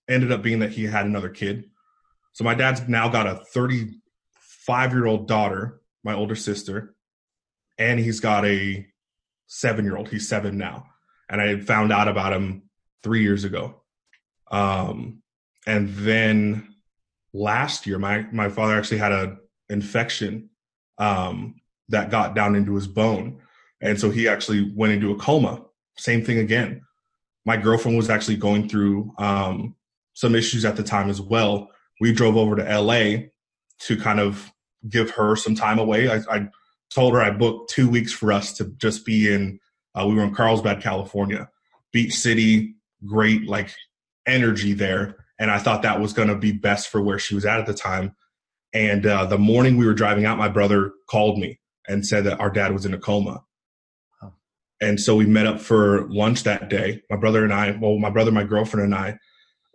ended 0.09 0.33
up 0.33 0.43
being 0.43 0.61
that 0.61 0.71
he 0.71 0.85
had 0.85 1.07
another 1.07 1.29
kid. 1.29 1.65
So 2.39 2.45
my 2.45 2.55
dad's 2.55 2.87
now 2.87 3.09
got 3.09 3.27
a 3.27 3.35
35 3.35 4.93
year 4.93 5.07
old 5.07 5.27
daughter, 5.27 5.81
my 6.05 6.15
older 6.15 6.37
sister, 6.37 6.95
and 7.79 7.99
he's 7.99 8.21
got 8.21 8.45
a 8.47 8.87
seven 9.49 9.85
year 9.85 9.97
old. 9.97 10.09
He's 10.09 10.29
seven 10.29 10.57
now. 10.57 10.87
And 11.29 11.41
I 11.41 11.59
found 11.59 11.93
out 11.93 12.07
about 12.07 12.33
him 12.33 12.63
three 13.03 13.23
years 13.23 13.43
ago. 13.43 13.83
Um, 14.53 15.21
and 15.67 15.89
then 15.97 16.77
last 17.33 17.89
year, 17.89 17.99
my, 17.99 18.25
my 18.31 18.49
father 18.51 18.79
actually 18.79 18.99
had 18.99 19.11
a 19.11 19.39
infection 19.69 20.51
um, 20.99 21.57
that 21.89 22.09
got 22.09 22.37
down 22.37 22.55
into 22.55 22.77
his 22.77 22.87
bone. 22.87 23.41
And 23.81 23.99
so 23.99 24.11
he 24.11 24.29
actually 24.29 24.73
went 24.77 24.93
into 24.93 25.11
a 25.11 25.17
coma. 25.19 25.65
Same 25.97 26.25
thing 26.25 26.39
again. 26.39 26.83
My 27.45 27.57
girlfriend 27.57 27.97
was 27.97 28.11
actually 28.11 28.37
going 28.37 28.69
through 28.69 29.13
um, 29.19 29.75
some 30.15 30.37
issues 30.37 30.65
at 30.65 30.77
the 30.77 30.85
time 30.85 31.11
as 31.11 31.21
well. 31.21 31.71
We 32.01 32.13
drove 32.13 32.37
over 32.37 32.57
to 32.57 32.81
LA 32.81 33.29
to 33.81 33.97
kind 33.97 34.21
of 34.21 34.53
give 34.89 35.11
her 35.11 35.37
some 35.37 35.55
time 35.55 35.79
away. 35.79 36.11
I, 36.11 36.21
I 36.31 36.49
told 36.95 37.15
her 37.15 37.21
I 37.21 37.31
booked 37.31 37.71
two 37.71 37.89
weeks 37.89 38.13
for 38.13 38.33
us 38.33 38.53
to 38.55 38.67
just 38.79 39.05
be 39.05 39.33
in, 39.33 39.61
uh, 39.95 40.07
we 40.07 40.15
were 40.15 40.23
in 40.23 40.35
Carlsbad, 40.35 40.83
California, 40.83 41.49
beach 41.93 42.15
city, 42.15 42.75
great 43.05 43.49
like 43.49 43.75
energy 44.27 44.73
there. 44.73 45.17
And 45.39 45.51
I 45.51 45.59
thought 45.59 45.83
that 45.83 46.01
was 46.01 46.13
going 46.13 46.29
to 46.29 46.37
be 46.37 46.53
best 46.53 46.89
for 46.89 47.01
where 47.01 47.19
she 47.19 47.35
was 47.35 47.45
at 47.45 47.61
at 47.61 47.67
the 47.67 47.75
time. 47.75 48.15
And 48.73 49.07
uh, 49.07 49.27
the 49.27 49.39
morning 49.39 49.77
we 49.77 49.87
were 49.87 49.95
driving 49.95 50.25
out, 50.25 50.39
my 50.39 50.49
brother 50.49 50.93
called 51.09 51.39
me 51.39 51.61
and 51.89 52.07
said 52.07 52.25
that 52.25 52.41
our 52.41 52.51
dad 52.51 52.73
was 52.73 52.85
in 52.85 52.95
a 52.95 52.99
coma. 52.99 53.43
And 54.81 55.01
so 55.01 55.17
we 55.17 55.27
met 55.27 55.47
up 55.47 55.61
for 55.61 56.09
lunch 56.09 56.45
that 56.45 56.69
day, 56.69 57.03
my 57.11 57.17
brother 57.17 57.43
and 57.43 57.53
I, 57.53 57.73
well, 57.81 57.99
my 57.99 58.11
brother, 58.11 58.31
my 58.31 58.45
girlfriend 58.45 58.85
and 58.85 58.95
I, 58.95 59.19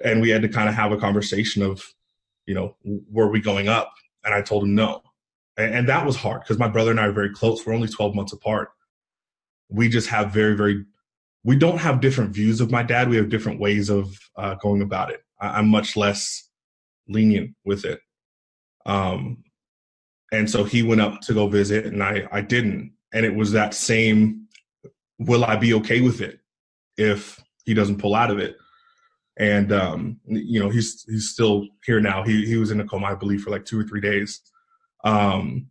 and 0.03 0.21
we 0.21 0.29
had 0.29 0.41
to 0.43 0.47
kind 0.47 0.69
of 0.69 0.75
have 0.75 0.93
a 0.93 0.97
conversation 0.97 1.61
of, 1.61 1.83
you 2.45 2.53
know, 2.53 2.75
were 2.83 3.29
we 3.29 3.39
going 3.39 3.67
up? 3.67 3.93
And 4.23 4.33
I 4.33 4.41
told 4.41 4.63
him 4.63 4.75
no. 4.75 5.01
And, 5.57 5.73
and 5.73 5.89
that 5.89 6.05
was 6.05 6.15
hard 6.15 6.41
because 6.41 6.59
my 6.59 6.67
brother 6.67 6.91
and 6.91 6.99
I 6.99 7.07
are 7.07 7.11
very 7.11 7.33
close. 7.33 7.65
We're 7.65 7.73
only 7.73 7.87
12 7.87 8.15
months 8.15 8.33
apart. 8.33 8.69
We 9.69 9.89
just 9.89 10.09
have 10.09 10.31
very, 10.31 10.55
very, 10.55 10.85
we 11.43 11.55
don't 11.57 11.77
have 11.77 12.01
different 12.01 12.33
views 12.33 12.61
of 12.61 12.71
my 12.71 12.83
dad. 12.83 13.09
We 13.09 13.17
have 13.17 13.29
different 13.29 13.59
ways 13.59 13.89
of 13.89 14.17
uh, 14.37 14.55
going 14.55 14.81
about 14.81 15.11
it. 15.11 15.21
I, 15.39 15.59
I'm 15.59 15.67
much 15.67 15.95
less 15.95 16.49
lenient 17.07 17.55
with 17.65 17.85
it. 17.85 17.99
Um, 18.85 19.43
and 20.31 20.49
so 20.49 20.63
he 20.63 20.83
went 20.83 21.01
up 21.01 21.21
to 21.21 21.33
go 21.33 21.47
visit 21.47 21.85
and 21.85 22.03
I, 22.03 22.27
I 22.31 22.41
didn't. 22.41 22.93
And 23.13 23.25
it 23.25 23.35
was 23.35 23.51
that 23.51 23.73
same, 23.73 24.47
will 25.19 25.45
I 25.45 25.55
be 25.55 25.73
okay 25.75 26.01
with 26.01 26.21
it 26.21 26.39
if 26.97 27.39
he 27.65 27.73
doesn't 27.73 27.99
pull 27.99 28.15
out 28.15 28.31
of 28.31 28.39
it? 28.39 28.57
And, 29.37 29.71
um, 29.71 30.19
you 30.25 30.59
know, 30.59 30.69
he's, 30.69 31.03
he's 31.07 31.29
still 31.29 31.67
here 31.85 31.99
now. 31.99 32.23
He, 32.23 32.45
he 32.45 32.57
was 32.57 32.71
in 32.71 32.79
a 32.79 32.85
coma, 32.85 33.07
I 33.07 33.15
believe, 33.15 33.41
for 33.41 33.49
like 33.49 33.65
two 33.65 33.79
or 33.79 33.83
three 33.83 34.01
days. 34.01 34.41
Um, 35.03 35.67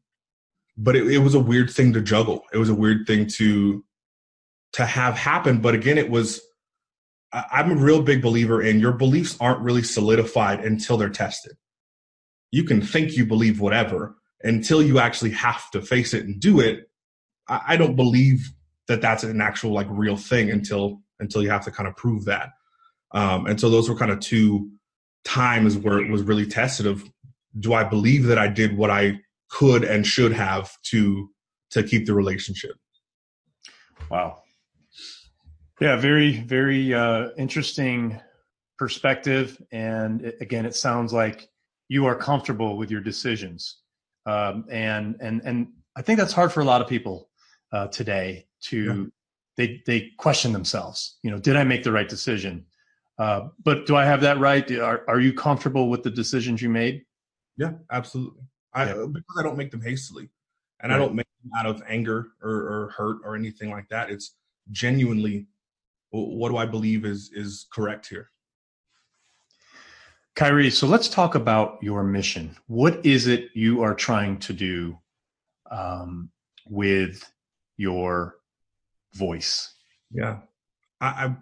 but 0.76 0.96
it, 0.96 1.06
it 1.06 1.18
was 1.18 1.34
a 1.34 1.40
weird 1.40 1.70
thing 1.70 1.92
to 1.92 2.00
juggle. 2.00 2.42
It 2.52 2.58
was 2.58 2.68
a 2.68 2.74
weird 2.74 3.06
thing 3.06 3.26
to, 3.34 3.84
to 4.72 4.84
have 4.84 5.16
happen. 5.16 5.60
But 5.60 5.74
again, 5.74 5.98
it 5.98 6.10
was, 6.10 6.40
I'm 7.32 7.70
a 7.70 7.76
real 7.76 8.02
big 8.02 8.20
believer 8.20 8.60
in 8.60 8.80
your 8.80 8.92
beliefs 8.92 9.36
aren't 9.40 9.60
really 9.60 9.82
solidified 9.82 10.60
until 10.60 10.96
they're 10.96 11.08
tested. 11.08 11.52
You 12.50 12.64
can 12.64 12.82
think 12.82 13.16
you 13.16 13.24
believe 13.24 13.60
whatever 13.60 14.16
until 14.42 14.82
you 14.82 14.98
actually 14.98 15.30
have 15.30 15.70
to 15.70 15.80
face 15.80 16.12
it 16.14 16.24
and 16.24 16.40
do 16.40 16.60
it. 16.60 16.90
I, 17.48 17.76
don't 17.76 17.96
believe 17.96 18.52
that 18.88 19.00
that's 19.00 19.24
an 19.24 19.40
actual 19.40 19.72
like 19.72 19.86
real 19.90 20.16
thing 20.16 20.50
until 20.50 21.00
until 21.20 21.42
you 21.42 21.50
have 21.50 21.64
to 21.64 21.70
kind 21.70 21.88
of 21.88 21.96
prove 21.96 22.24
that. 22.26 22.50
Um, 23.14 23.46
and 23.46 23.60
so 23.60 23.68
those 23.68 23.88
were 23.88 23.96
kind 23.96 24.10
of 24.10 24.20
two 24.20 24.70
times 25.24 25.76
where 25.76 25.98
it 25.98 26.10
was 26.10 26.22
really 26.22 26.46
tested 26.46 26.86
of 26.86 27.04
do 27.58 27.74
I 27.74 27.84
believe 27.84 28.24
that 28.24 28.38
I 28.38 28.48
did 28.48 28.76
what 28.76 28.90
I 28.90 29.20
could 29.50 29.84
and 29.84 30.06
should 30.06 30.32
have 30.32 30.76
to 30.84 31.30
to 31.70 31.82
keep 31.82 32.06
the 32.06 32.14
relationship. 32.14 32.72
Wow. 34.10 34.42
Yeah, 35.80 35.96
very, 35.96 36.40
very 36.40 36.94
uh, 36.94 37.30
interesting 37.36 38.20
perspective. 38.78 39.60
And 39.72 40.22
it, 40.22 40.36
again, 40.40 40.66
it 40.66 40.76
sounds 40.76 41.12
like 41.12 41.48
you 41.88 42.06
are 42.06 42.14
comfortable 42.14 42.76
with 42.76 42.90
your 42.90 43.00
decisions, 43.00 43.78
um, 44.26 44.64
and 44.70 45.16
and 45.20 45.42
and 45.44 45.68
I 45.96 46.02
think 46.02 46.18
that's 46.18 46.32
hard 46.32 46.52
for 46.52 46.60
a 46.60 46.64
lot 46.64 46.80
of 46.80 46.88
people 46.88 47.28
uh, 47.72 47.88
today. 47.88 48.46
To 48.68 48.84
yeah. 48.84 49.04
they 49.56 49.82
they 49.86 50.10
question 50.18 50.52
themselves. 50.52 51.18
You 51.22 51.30
know, 51.30 51.38
did 51.38 51.56
I 51.56 51.64
make 51.64 51.82
the 51.82 51.92
right 51.92 52.08
decision? 52.08 52.64
Uh, 53.22 53.48
but 53.62 53.86
do 53.86 53.94
I 53.94 54.04
have 54.04 54.20
that 54.22 54.40
right? 54.40 54.68
Are 54.72 55.04
are 55.06 55.20
you 55.20 55.32
comfortable 55.32 55.88
with 55.88 56.02
the 56.02 56.10
decisions 56.10 56.60
you 56.60 56.68
made? 56.68 57.04
Yeah, 57.56 57.74
absolutely. 57.92 58.42
I 58.74 58.86
yeah. 58.86 59.06
because 59.12 59.36
I 59.38 59.44
don't 59.44 59.56
make 59.56 59.70
them 59.70 59.80
hastily, 59.80 60.28
and 60.80 60.90
right. 60.90 60.96
I 60.96 60.98
don't 60.98 61.14
make 61.14 61.28
them 61.44 61.52
out 61.56 61.66
of 61.66 61.80
anger 61.86 62.32
or, 62.42 62.50
or 62.50 62.94
hurt 62.96 63.18
or 63.24 63.36
anything 63.36 63.70
like 63.70 63.88
that. 63.90 64.10
It's 64.10 64.34
genuinely 64.72 65.46
what 66.10 66.48
do 66.48 66.56
I 66.56 66.66
believe 66.66 67.04
is 67.04 67.30
is 67.32 67.68
correct 67.72 68.08
here? 68.08 68.28
Kyree, 70.34 70.72
so 70.72 70.88
let's 70.88 71.08
talk 71.08 71.36
about 71.36 71.78
your 71.80 72.02
mission. 72.02 72.56
What 72.66 73.06
is 73.06 73.28
it 73.28 73.50
you 73.54 73.82
are 73.82 73.94
trying 73.94 74.38
to 74.40 74.52
do 74.52 74.98
um, 75.70 76.28
with 76.66 77.30
your 77.76 78.38
voice? 79.14 79.74
Yeah, 80.10 80.38
I 81.00 81.06
I, 81.06 81.36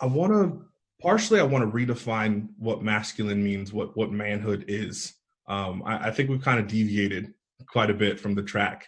I 0.00 0.06
want 0.06 0.32
to 0.32 0.64
partially 1.00 1.40
I 1.40 1.44
want 1.44 1.64
to 1.64 1.76
redefine 1.76 2.48
what 2.58 2.82
masculine 2.82 3.42
means, 3.42 3.72
what 3.72 3.96
what 3.96 4.12
manhood 4.12 4.64
is. 4.68 5.14
Um, 5.46 5.82
I, 5.84 6.08
I, 6.08 6.10
think 6.10 6.30
we've 6.30 6.42
kind 6.42 6.58
of 6.58 6.66
deviated 6.66 7.34
quite 7.68 7.90
a 7.90 7.94
bit 7.94 8.18
from 8.18 8.34
the 8.34 8.42
track. 8.42 8.86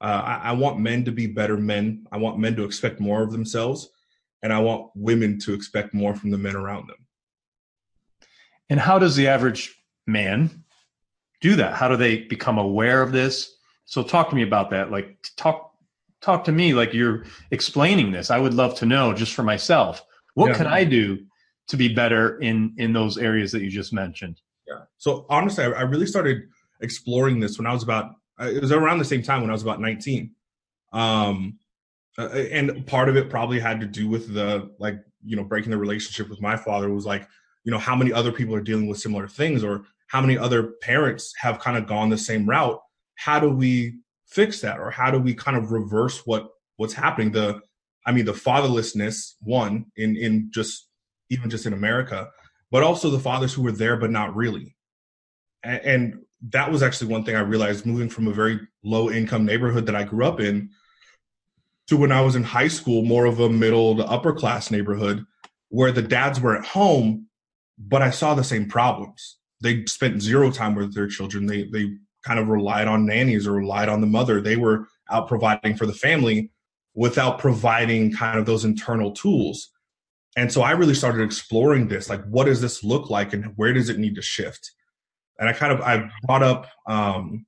Uh, 0.00 0.22
I, 0.24 0.48
I 0.48 0.52
want 0.52 0.80
men 0.80 1.04
to 1.04 1.12
be 1.12 1.28
better 1.28 1.56
men. 1.56 2.04
I 2.10 2.16
want 2.16 2.40
men 2.40 2.56
to 2.56 2.64
expect 2.64 2.98
more 2.98 3.22
of 3.22 3.30
themselves 3.30 3.90
and 4.44 4.52
I 4.52 4.58
want 4.58 4.90
women 4.94 5.38
to 5.40 5.54
expect 5.54 5.94
more 5.94 6.14
from 6.14 6.30
the 6.30 6.38
men 6.38 6.54
around 6.54 6.88
them. 6.88 6.98
And 8.68 8.78
how 8.78 8.98
does 8.98 9.16
the 9.16 9.28
average 9.28 9.74
man 10.06 10.64
do 11.40 11.56
that? 11.56 11.74
How 11.74 11.88
do 11.88 11.96
they 11.96 12.18
become 12.24 12.58
aware 12.58 13.00
of 13.00 13.10
this? 13.10 13.56
So 13.86 14.02
talk 14.02 14.28
to 14.30 14.36
me 14.36 14.42
about 14.42 14.70
that. 14.70 14.90
Like 14.90 15.16
talk 15.36 15.72
talk 16.20 16.44
to 16.44 16.52
me 16.52 16.74
like 16.74 16.92
you're 16.92 17.24
explaining 17.50 18.12
this. 18.12 18.30
I 18.30 18.38
would 18.38 18.54
love 18.54 18.74
to 18.76 18.86
know 18.86 19.14
just 19.14 19.32
for 19.32 19.42
myself. 19.42 20.02
What 20.34 20.50
yeah. 20.50 20.56
can 20.56 20.66
I 20.66 20.84
do 20.84 21.24
to 21.68 21.76
be 21.76 21.92
better 21.92 22.38
in 22.40 22.74
in 22.78 22.92
those 22.92 23.18
areas 23.18 23.52
that 23.52 23.62
you 23.62 23.70
just 23.70 23.92
mentioned? 23.92 24.40
Yeah. 24.66 24.82
So 24.98 25.26
honestly, 25.28 25.64
I, 25.64 25.70
I 25.70 25.82
really 25.82 26.06
started 26.06 26.42
exploring 26.80 27.40
this 27.40 27.58
when 27.58 27.66
I 27.66 27.72
was 27.72 27.82
about 27.82 28.12
it 28.40 28.60
was 28.60 28.72
around 28.72 28.98
the 28.98 29.04
same 29.04 29.22
time 29.22 29.40
when 29.40 29.50
I 29.50 29.52
was 29.52 29.62
about 29.62 29.80
19. 29.80 30.30
Um, 30.92 31.58
uh, 32.18 32.28
and 32.28 32.86
part 32.86 33.08
of 33.08 33.16
it 33.16 33.30
probably 33.30 33.58
had 33.58 33.80
to 33.80 33.86
do 33.86 34.08
with 34.08 34.32
the 34.32 34.70
like 34.78 35.00
you 35.24 35.36
know 35.36 35.44
breaking 35.44 35.70
the 35.70 35.78
relationship 35.78 36.28
with 36.28 36.40
my 36.40 36.56
father 36.56 36.92
was 36.92 37.06
like 37.06 37.26
you 37.64 37.72
know 37.72 37.78
how 37.78 37.96
many 37.96 38.12
other 38.12 38.30
people 38.30 38.54
are 38.54 38.60
dealing 38.60 38.86
with 38.86 38.98
similar 38.98 39.26
things 39.26 39.64
or 39.64 39.84
how 40.06 40.20
many 40.20 40.38
other 40.38 40.74
parents 40.82 41.32
have 41.38 41.58
kind 41.58 41.76
of 41.76 41.86
gone 41.86 42.10
the 42.10 42.18
same 42.18 42.48
route 42.48 42.80
how 43.16 43.40
do 43.40 43.50
we 43.50 43.94
fix 44.26 44.60
that 44.60 44.78
or 44.78 44.90
how 44.90 45.10
do 45.10 45.18
we 45.18 45.34
kind 45.34 45.56
of 45.56 45.72
reverse 45.72 46.24
what 46.24 46.50
what's 46.76 46.94
happening 46.94 47.32
the 47.32 47.60
i 48.06 48.12
mean 48.12 48.24
the 48.24 48.32
fatherlessness 48.32 49.34
one 49.40 49.86
in 49.96 50.16
in 50.16 50.50
just 50.52 50.88
even 51.30 51.50
just 51.50 51.66
in 51.66 51.72
america 51.72 52.28
but 52.70 52.82
also 52.82 53.10
the 53.10 53.18
fathers 53.18 53.52
who 53.52 53.62
were 53.62 53.72
there 53.72 53.96
but 53.96 54.10
not 54.10 54.34
really 54.34 54.76
and, 55.62 55.80
and 55.82 56.18
that 56.50 56.70
was 56.70 56.82
actually 56.82 57.10
one 57.10 57.24
thing 57.24 57.36
i 57.36 57.40
realized 57.40 57.86
moving 57.86 58.08
from 58.08 58.28
a 58.28 58.32
very 58.32 58.60
low 58.82 59.10
income 59.10 59.44
neighborhood 59.44 59.86
that 59.86 59.96
i 59.96 60.04
grew 60.04 60.24
up 60.24 60.40
in 60.40 60.70
to 61.86 61.96
when 61.96 62.12
I 62.12 62.22
was 62.22 62.36
in 62.36 62.44
high 62.44 62.68
school, 62.68 63.02
more 63.02 63.26
of 63.26 63.40
a 63.40 63.48
middle 63.48 63.96
to 63.96 64.06
upper 64.06 64.32
class 64.32 64.70
neighborhood 64.70 65.24
where 65.68 65.92
the 65.92 66.02
dads 66.02 66.40
were 66.40 66.56
at 66.56 66.64
home, 66.64 67.26
but 67.78 68.02
I 68.02 68.10
saw 68.10 68.34
the 68.34 68.44
same 68.44 68.68
problems. 68.68 69.38
they 69.60 69.84
spent 69.86 70.22
zero 70.22 70.50
time 70.50 70.74
with 70.74 70.94
their 70.94 71.08
children. 71.08 71.46
They 71.46 71.64
they 71.64 71.96
kind 72.24 72.38
of 72.38 72.48
relied 72.48 72.88
on 72.88 73.06
nannies 73.06 73.46
or 73.46 73.52
relied 73.52 73.88
on 73.88 74.00
the 74.00 74.06
mother. 74.06 74.40
They 74.40 74.56
were 74.56 74.88
out 75.10 75.28
providing 75.28 75.76
for 75.76 75.86
the 75.86 75.92
family 75.92 76.50
without 76.94 77.38
providing 77.38 78.12
kind 78.12 78.38
of 78.38 78.46
those 78.46 78.64
internal 78.64 79.12
tools. 79.12 79.70
And 80.36 80.52
so 80.52 80.62
I 80.62 80.72
really 80.72 80.94
started 80.94 81.22
exploring 81.22 81.88
this, 81.88 82.08
like 82.08 82.24
what 82.24 82.44
does 82.44 82.60
this 82.60 82.82
look 82.82 83.10
like 83.10 83.32
and 83.32 83.52
where 83.56 83.72
does 83.72 83.88
it 83.88 83.98
need 83.98 84.14
to 84.16 84.22
shift? 84.22 84.72
And 85.38 85.48
I 85.48 85.52
kind 85.52 85.72
of 85.72 85.80
I 85.80 86.08
brought 86.26 86.42
up 86.42 86.66
um, 86.86 87.46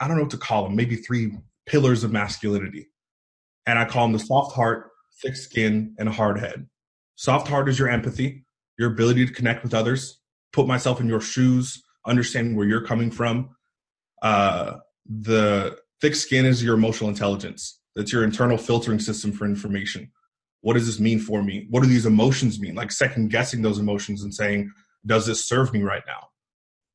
I 0.00 0.08
don't 0.08 0.16
know 0.16 0.24
what 0.24 0.32
to 0.32 0.38
call 0.38 0.64
them, 0.64 0.76
maybe 0.76 0.96
three 0.96 1.32
pillars 1.66 2.04
of 2.04 2.10
masculinity. 2.12 2.88
And 3.66 3.78
I 3.78 3.84
call 3.84 4.04
them 4.04 4.12
the 4.12 4.18
soft 4.18 4.54
heart, 4.54 4.90
thick 5.22 5.36
skin, 5.36 5.94
and 5.98 6.08
hard 6.08 6.40
head. 6.40 6.66
Soft 7.14 7.46
heart 7.46 7.68
is 7.68 7.78
your 7.78 7.88
empathy, 7.88 8.44
your 8.78 8.90
ability 8.90 9.26
to 9.26 9.32
connect 9.32 9.62
with 9.62 9.74
others, 9.74 10.18
put 10.52 10.66
myself 10.66 11.00
in 11.00 11.06
your 11.06 11.20
shoes, 11.20 11.82
understanding 12.04 12.56
where 12.56 12.66
you're 12.66 12.84
coming 12.84 13.12
from. 13.12 13.50
Uh, 14.22 14.78
the 15.06 15.78
thick 16.00 16.16
skin 16.16 16.46
is 16.46 16.64
your 16.64 16.74
emotional 16.74 17.08
intelligence. 17.08 17.78
That's 17.94 18.12
your 18.12 18.24
internal 18.24 18.58
filtering 18.58 18.98
system 18.98 19.32
for 19.32 19.44
information. 19.44 20.10
What 20.60 20.74
does 20.74 20.86
this 20.86 21.00
mean 21.00 21.18
for 21.18 21.42
me? 21.42 21.66
What 21.70 21.82
do 21.82 21.88
these 21.88 22.06
emotions 22.06 22.60
mean? 22.60 22.74
Like 22.74 22.92
second 22.92 23.30
guessing 23.30 23.62
those 23.62 23.78
emotions 23.78 24.22
and 24.22 24.32
saying, 24.32 24.72
does 25.04 25.26
this 25.26 25.46
serve 25.46 25.72
me 25.72 25.82
right 25.82 26.02
now? 26.06 26.28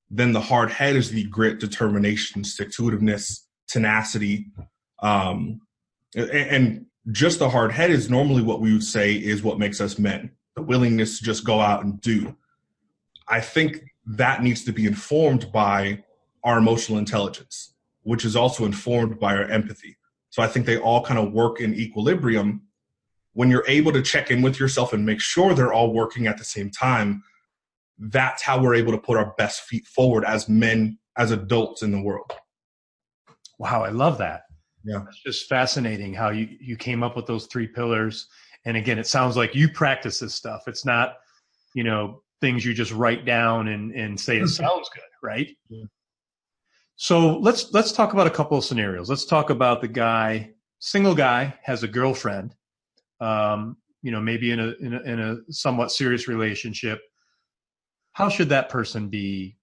Then 0.09 0.31
the 0.31 0.41
hard 0.41 0.71
head 0.71 0.95
is 0.95 1.11
the 1.11 1.25
grit, 1.25 1.59
determination, 1.59 2.43
stick 2.43 2.71
to 2.71 2.83
itiveness, 2.83 3.41
tenacity. 3.67 4.47
Um, 4.99 5.61
and, 6.15 6.29
and 6.29 6.85
just 7.11 7.39
the 7.39 7.49
hard 7.49 7.71
head 7.71 7.91
is 7.91 8.09
normally 8.09 8.41
what 8.41 8.61
we 8.61 8.71
would 8.71 8.83
say 8.83 9.13
is 9.13 9.43
what 9.43 9.59
makes 9.59 9.81
us 9.81 9.99
men 9.99 10.31
the 10.55 10.63
willingness 10.63 11.19
to 11.19 11.23
just 11.23 11.45
go 11.45 11.61
out 11.61 11.83
and 11.83 12.01
do. 12.01 12.35
I 13.27 13.39
think 13.39 13.83
that 14.07 14.41
needs 14.41 14.63
to 14.65 14.71
be 14.71 14.87
informed 14.87 15.51
by 15.51 16.03
our 16.43 16.57
emotional 16.57 16.97
intelligence, 16.97 17.75
which 18.01 18.25
is 18.25 18.35
also 18.35 18.65
informed 18.65 19.19
by 19.19 19.35
our 19.35 19.43
empathy. 19.43 19.96
So 20.37 20.43
I 20.43 20.47
think 20.47 20.67
they 20.67 20.77
all 20.77 21.03
kind 21.03 21.19
of 21.19 21.33
work 21.33 21.59
in 21.61 21.73
equilibrium. 21.73 22.61
When 23.33 23.49
you're 23.49 23.65
able 23.67 23.91
to 23.91 24.03
check 24.03 24.29
in 24.29 24.43
with 24.43 24.59
yourself 24.59 24.93
and 24.93 25.03
make 25.03 25.19
sure 25.19 25.55
they're 25.55 25.73
all 25.73 25.91
working 25.91 26.27
at 26.27 26.37
the 26.37 26.43
same 26.43 26.69
time, 26.69 27.23
that's 27.97 28.43
how 28.43 28.61
we're 28.61 28.75
able 28.75 28.91
to 28.91 28.99
put 28.99 29.17
our 29.17 29.33
best 29.39 29.61
feet 29.61 29.87
forward 29.87 30.23
as 30.23 30.47
men, 30.47 30.99
as 31.17 31.31
adults 31.31 31.81
in 31.81 31.91
the 31.91 31.99
world. 31.99 32.31
Wow, 33.57 33.83
I 33.83 33.89
love 33.89 34.19
that. 34.19 34.43
Yeah. 34.83 35.05
It's 35.07 35.23
just 35.23 35.49
fascinating 35.49 36.13
how 36.13 36.29
you, 36.29 36.47
you 36.61 36.77
came 36.77 37.01
up 37.01 37.15
with 37.15 37.25
those 37.25 37.47
three 37.47 37.65
pillars. 37.65 38.27
And 38.65 38.77
again, 38.77 38.99
it 38.99 39.07
sounds 39.07 39.37
like 39.37 39.55
you 39.55 39.67
practice 39.67 40.19
this 40.19 40.35
stuff. 40.35 40.67
It's 40.67 40.85
not, 40.85 41.15
you 41.73 41.83
know, 41.83 42.21
things 42.41 42.63
you 42.63 42.75
just 42.75 42.91
write 42.91 43.25
down 43.25 43.69
and, 43.69 43.91
and 43.91 44.19
say 44.19 44.35
it 44.37 44.41
mm-hmm. 44.43 44.63
sounds 44.63 44.87
good, 44.93 45.01
right? 45.23 45.49
Yeah. 45.67 45.85
So 46.97 47.37
let's 47.37 47.71
let's 47.73 47.91
talk 47.91 48.13
about 48.13 48.25
a 48.25 48.31
couple 48.31 48.57
of 48.57 48.65
scenarios. 48.65 49.07
Let's 49.07 49.25
talk 49.25 49.51
about 49.51 49.81
the 49.81 49.87
guy, 49.87 50.51
single 50.79 51.13
guy, 51.13 51.53
has 51.61 51.83
a 51.83 51.87
girlfriend, 51.87 52.55
um, 53.21 53.77
you 54.01 54.11
know, 54.11 54.19
maybe 54.19 54.51
in 54.51 54.59
a, 54.59 54.73
in 54.79 54.93
a 54.95 55.01
in 55.03 55.19
a 55.19 55.37
somewhat 55.51 55.91
serious 55.91 56.27
relationship. 56.27 56.99
How 58.13 58.29
should 58.29 58.49
that 58.49 58.69
person 58.69 59.09
be 59.09 59.57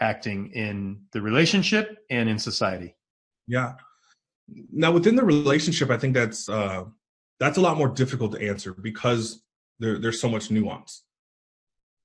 acting 0.00 0.52
in 0.52 1.02
the 1.12 1.20
relationship 1.20 1.98
and 2.08 2.30
in 2.30 2.38
society? 2.38 2.96
Yeah. 3.46 3.74
Now 4.72 4.90
within 4.90 5.16
the 5.16 5.24
relationship, 5.24 5.90
I 5.90 5.98
think 5.98 6.14
that's 6.14 6.48
uh, 6.48 6.84
that's 7.38 7.58
a 7.58 7.60
lot 7.60 7.76
more 7.76 7.88
difficult 7.88 8.32
to 8.32 8.48
answer 8.48 8.72
because 8.72 9.42
there, 9.80 9.98
there's 9.98 10.18
so 10.18 10.30
much 10.30 10.50
nuance. 10.50 11.02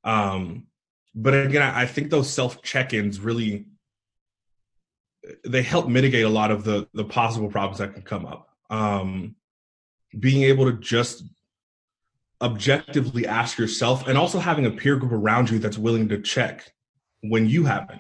Um, 0.04 0.68
but 1.16 1.34
again, 1.34 1.62
I 1.62 1.86
think 1.86 2.10
those 2.10 2.30
self 2.30 2.62
check-ins 2.62 3.22
really 3.22 3.68
they 5.44 5.62
help 5.62 5.88
mitigate 5.88 6.26
a 6.26 6.30
lot 6.30 6.52
of 6.52 6.64
the 6.64 6.88
the 6.94 7.06
possible 7.06 7.50
problems 7.50 7.80
that 7.80 7.94
can 7.94 8.04
come 8.04 8.26
up. 8.26 8.50
Um, 8.70 9.36
being 10.20 10.44
able 10.44 10.66
to 10.66 10.78
just 10.78 11.24
objectively 12.42 13.26
ask 13.26 13.58
yourself, 13.58 14.08
and 14.08 14.18
also 14.18 14.40
having 14.40 14.66
a 14.66 14.72
peer 14.72 14.96
group 14.98 15.12
around 15.12 15.50
you 15.50 15.60
that's 15.60 15.78
willing 15.78 16.10
to 16.10 16.22
check 16.22 16.72
when 17.22 17.48
you 17.48 17.66
happen. 17.66 18.00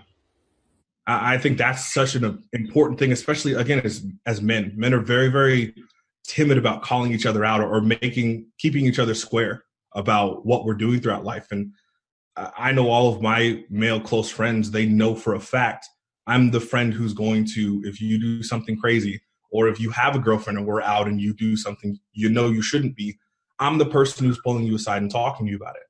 I, 1.07 1.35
I 1.35 1.37
think 1.37 1.57
that's 1.57 1.93
such 1.93 2.15
an 2.15 2.43
important 2.53 2.99
thing, 2.99 3.11
especially 3.11 3.53
again 3.53 3.81
as 3.83 4.05
as 4.25 4.41
men. 4.41 4.73
Men 4.75 4.93
are 4.93 4.99
very 4.99 5.29
very 5.29 5.73
timid 6.23 6.57
about 6.57 6.81
calling 6.81 7.11
each 7.11 7.25
other 7.25 7.45
out 7.45 7.61
or, 7.61 7.75
or 7.75 7.81
making 7.81 8.47
keeping 8.57 8.85
each 8.85 8.99
other 8.99 9.13
square 9.13 9.63
about 9.93 10.45
what 10.45 10.65
we're 10.65 10.73
doing 10.73 10.99
throughout 10.99 11.23
life. 11.23 11.47
And 11.51 11.71
I 12.35 12.73
know 12.73 12.89
all 12.89 13.13
of 13.13 13.21
my 13.21 13.63
male 13.69 14.01
close 14.01 14.29
friends; 14.29 14.71
they 14.71 14.85
know 14.85 15.15
for 15.15 15.35
a 15.35 15.39
fact 15.39 15.87
I'm 16.27 16.51
the 16.51 16.59
friend 16.59 16.93
who's 16.93 17.13
going 17.13 17.45
to, 17.53 17.81
if 17.85 18.01
you 18.01 18.19
do 18.19 18.43
something 18.43 18.77
crazy, 18.77 19.21
or 19.51 19.67
if 19.67 19.79
you 19.79 19.89
have 19.91 20.15
a 20.15 20.19
girlfriend 20.19 20.57
and 20.57 20.67
we're 20.67 20.81
out 20.81 21.07
and 21.07 21.21
you 21.21 21.33
do 21.33 21.55
something 21.55 21.97
you 22.13 22.29
know 22.29 22.49
you 22.49 22.61
shouldn't 22.61 22.95
be, 22.95 23.17
I'm 23.59 23.77
the 23.77 23.85
person 23.85 24.25
who's 24.25 24.39
pulling 24.43 24.65
you 24.65 24.75
aside 24.75 25.01
and 25.01 25.11
talking 25.11 25.45
to 25.45 25.51
you 25.51 25.57
about 25.57 25.75
it. 25.75 25.83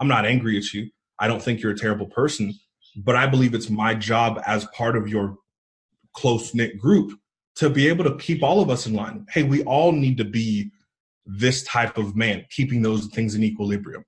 I'm 0.00 0.08
not 0.08 0.26
angry 0.26 0.56
at 0.56 0.72
you. 0.72 0.90
I 1.18 1.28
don't 1.28 1.40
think 1.40 1.60
you're 1.60 1.72
a 1.72 1.78
terrible 1.78 2.06
person, 2.06 2.54
but 2.96 3.14
I 3.14 3.26
believe 3.26 3.54
it's 3.54 3.70
my 3.70 3.94
job 3.94 4.40
as 4.46 4.64
part 4.76 4.96
of 4.96 5.08
your 5.08 5.36
close 6.14 6.54
knit 6.54 6.78
group 6.78 7.18
to 7.56 7.70
be 7.70 7.86
able 7.88 8.04
to 8.04 8.16
keep 8.16 8.42
all 8.42 8.60
of 8.60 8.70
us 8.70 8.86
in 8.86 8.94
line. 8.94 9.26
Hey, 9.30 9.42
we 9.42 9.62
all 9.64 9.92
need 9.92 10.16
to 10.18 10.24
be 10.24 10.70
this 11.24 11.62
type 11.62 11.98
of 11.98 12.16
man, 12.16 12.44
keeping 12.50 12.82
those 12.82 13.06
things 13.06 13.34
in 13.34 13.44
equilibrium, 13.44 14.04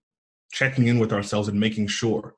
checking 0.51 0.88
in 0.88 0.99
with 0.99 1.12
ourselves 1.12 1.47
and 1.49 1.61
making 1.61 1.87
sure. 1.87 2.35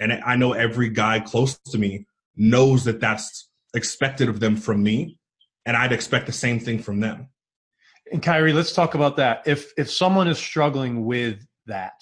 And 0.00 0.12
I 0.12 0.36
know 0.36 0.52
every 0.52 0.90
guy 0.90 1.20
close 1.20 1.58
to 1.70 1.78
me 1.78 2.06
knows 2.40 2.84
that 2.84 3.00
that's 3.00 3.50
expected 3.74 4.28
of 4.28 4.40
them 4.40 4.56
from 4.56 4.82
me, 4.82 5.18
and 5.66 5.76
I'd 5.76 5.92
expect 5.92 6.26
the 6.26 6.32
same 6.32 6.58
thing 6.58 6.82
from 6.82 6.98
them. 6.98 7.28
And 8.10 8.22
Kyree, 8.22 8.54
let's 8.54 8.72
talk 8.72 8.94
about 8.94 9.16
that. 9.18 9.42
If 9.46 9.72
if 9.76 9.88
someone 9.90 10.26
is 10.26 10.38
struggling 10.38 11.04
with 11.04 11.46
that, 11.66 11.92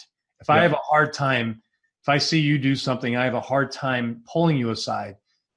if 0.40 0.48
I 0.48 0.62
have 0.62 0.72
a 0.72 0.76
hard 0.76 1.12
time, 1.12 1.60
if 2.02 2.08
I 2.08 2.18
see 2.18 2.38
you 2.38 2.56
do 2.56 2.76
something, 2.76 3.16
I 3.16 3.24
have 3.24 3.34
a 3.34 3.40
hard 3.40 3.72
time 3.72 4.22
pulling 4.32 4.56
you 4.56 4.70
aside. 4.70 5.16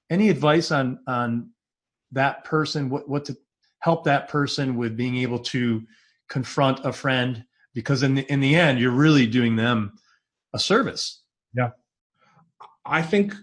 Any 0.09 0.29
advice 0.29 0.71
on 0.71 0.99
on 1.07 1.51
that 2.11 2.43
person? 2.43 2.89
What 2.89 3.07
what 3.07 3.23
to 3.25 3.37
help 3.79 4.03
that 4.05 4.27
person 4.27 4.75
with 4.75 4.97
being 4.97 5.17
able 5.17 5.39
to 5.39 5.83
confront 6.27 6.83
a 6.85 6.91
friend? 6.91 7.45
Because 7.73 8.03
in 8.03 8.15
the 8.15 8.29
in 8.31 8.39
the 8.41 8.55
end, 8.55 8.79
you're 8.79 8.91
really 8.91 9.27
doing 9.27 9.55
them 9.55 9.93
a 10.53 10.59
service. 10.59 11.21
Yeah, 11.55 11.69
I 12.83 13.03
think 13.03 13.35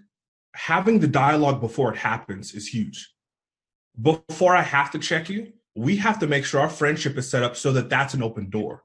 having 0.58 0.98
the 0.98 1.06
dialogue 1.06 1.60
before 1.60 1.92
it 1.94 1.96
happens 1.96 2.52
is 2.52 2.66
huge. 2.66 3.14
Before 4.00 4.56
I 4.56 4.62
have 4.62 4.90
to 4.90 4.98
check 4.98 5.28
you, 5.28 5.52
we 5.76 5.96
have 5.96 6.18
to 6.18 6.26
make 6.26 6.44
sure 6.44 6.60
our 6.60 6.68
friendship 6.68 7.16
is 7.16 7.30
set 7.30 7.44
up 7.44 7.56
so 7.56 7.72
that 7.72 7.88
that's 7.88 8.12
an 8.12 8.24
open 8.24 8.50
door. 8.50 8.82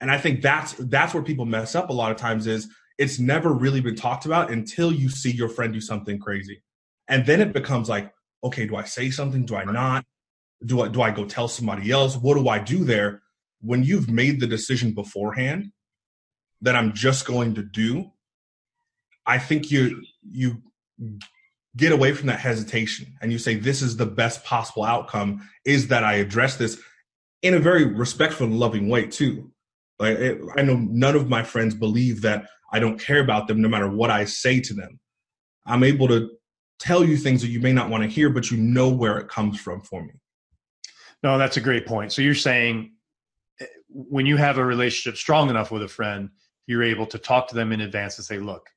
And 0.00 0.08
I 0.08 0.18
think 0.18 0.40
that's 0.40 0.74
that's 0.74 1.14
where 1.14 1.22
people 1.24 1.46
mess 1.46 1.74
up 1.74 1.90
a 1.90 1.92
lot 1.92 2.12
of 2.12 2.16
times 2.16 2.46
is 2.46 2.68
it's 2.96 3.18
never 3.18 3.52
really 3.52 3.80
been 3.80 3.96
talked 3.96 4.24
about 4.24 4.52
until 4.52 4.92
you 4.92 5.08
see 5.08 5.32
your 5.32 5.48
friend 5.48 5.72
do 5.72 5.80
something 5.80 6.20
crazy. 6.20 6.62
And 7.08 7.26
then 7.26 7.40
it 7.40 7.52
becomes 7.52 7.88
like, 7.88 8.12
okay, 8.44 8.64
do 8.64 8.76
I 8.76 8.84
say 8.84 9.10
something? 9.10 9.44
Do 9.44 9.56
I 9.56 9.64
not? 9.64 10.04
Do 10.64 10.82
I 10.82 10.88
do 10.88 11.02
I 11.02 11.10
go 11.10 11.24
tell 11.24 11.48
somebody 11.48 11.90
else? 11.90 12.16
What 12.16 12.34
do 12.36 12.48
I 12.48 12.60
do 12.60 12.84
there? 12.84 13.22
When 13.60 13.82
you've 13.82 14.08
made 14.08 14.38
the 14.38 14.46
decision 14.46 14.94
beforehand 14.94 15.72
that 16.60 16.76
I'm 16.76 16.92
just 16.92 17.26
going 17.26 17.56
to 17.56 17.64
do, 17.64 18.12
I 19.26 19.38
think 19.38 19.72
you 19.72 20.02
you 20.22 20.62
get 21.76 21.92
away 21.92 22.12
from 22.12 22.26
that 22.26 22.40
hesitation 22.40 23.14
and 23.22 23.30
you 23.30 23.38
say 23.38 23.54
this 23.54 23.82
is 23.82 23.96
the 23.96 24.06
best 24.06 24.44
possible 24.44 24.84
outcome 24.84 25.48
is 25.64 25.88
that 25.88 26.02
I 26.02 26.14
address 26.14 26.56
this 26.56 26.80
in 27.42 27.54
a 27.54 27.60
very 27.60 27.84
respectful 27.84 28.46
and 28.46 28.58
loving 28.58 28.88
way 28.88 29.06
too. 29.06 29.52
Like 29.98 30.18
it, 30.18 30.40
I 30.56 30.62
know 30.62 30.76
none 30.76 31.14
of 31.14 31.28
my 31.28 31.42
friends 31.42 31.74
believe 31.74 32.22
that 32.22 32.46
I 32.72 32.78
don't 32.78 33.00
care 33.00 33.20
about 33.20 33.48
them 33.48 33.60
no 33.60 33.68
matter 33.68 33.88
what 33.88 34.10
I 34.10 34.24
say 34.24 34.60
to 34.60 34.74
them. 34.74 34.98
I'm 35.66 35.84
able 35.84 36.08
to 36.08 36.30
tell 36.78 37.04
you 37.04 37.16
things 37.16 37.42
that 37.42 37.48
you 37.48 37.60
may 37.60 37.72
not 37.72 37.90
want 37.90 38.02
to 38.02 38.08
hear, 38.08 38.30
but 38.30 38.50
you 38.50 38.56
know 38.56 38.88
where 38.88 39.18
it 39.18 39.28
comes 39.28 39.60
from 39.60 39.80
for 39.82 40.04
me. 40.04 40.14
No, 41.22 41.36
that's 41.38 41.56
a 41.56 41.60
great 41.60 41.86
point. 41.86 42.12
So 42.12 42.22
you're 42.22 42.34
saying 42.34 42.92
eh, 43.60 43.66
when 43.88 44.26
you 44.26 44.36
have 44.36 44.58
a 44.58 44.64
relationship 44.64 45.18
strong 45.18 45.50
enough 45.50 45.70
with 45.70 45.82
a 45.82 45.88
friend, 45.88 46.30
you're 46.66 46.84
able 46.84 47.06
to 47.06 47.18
talk 47.18 47.48
to 47.48 47.54
them 47.54 47.72
in 47.72 47.80
advance 47.80 48.18
and 48.18 48.24
say, 48.24 48.38
look, 48.38 48.68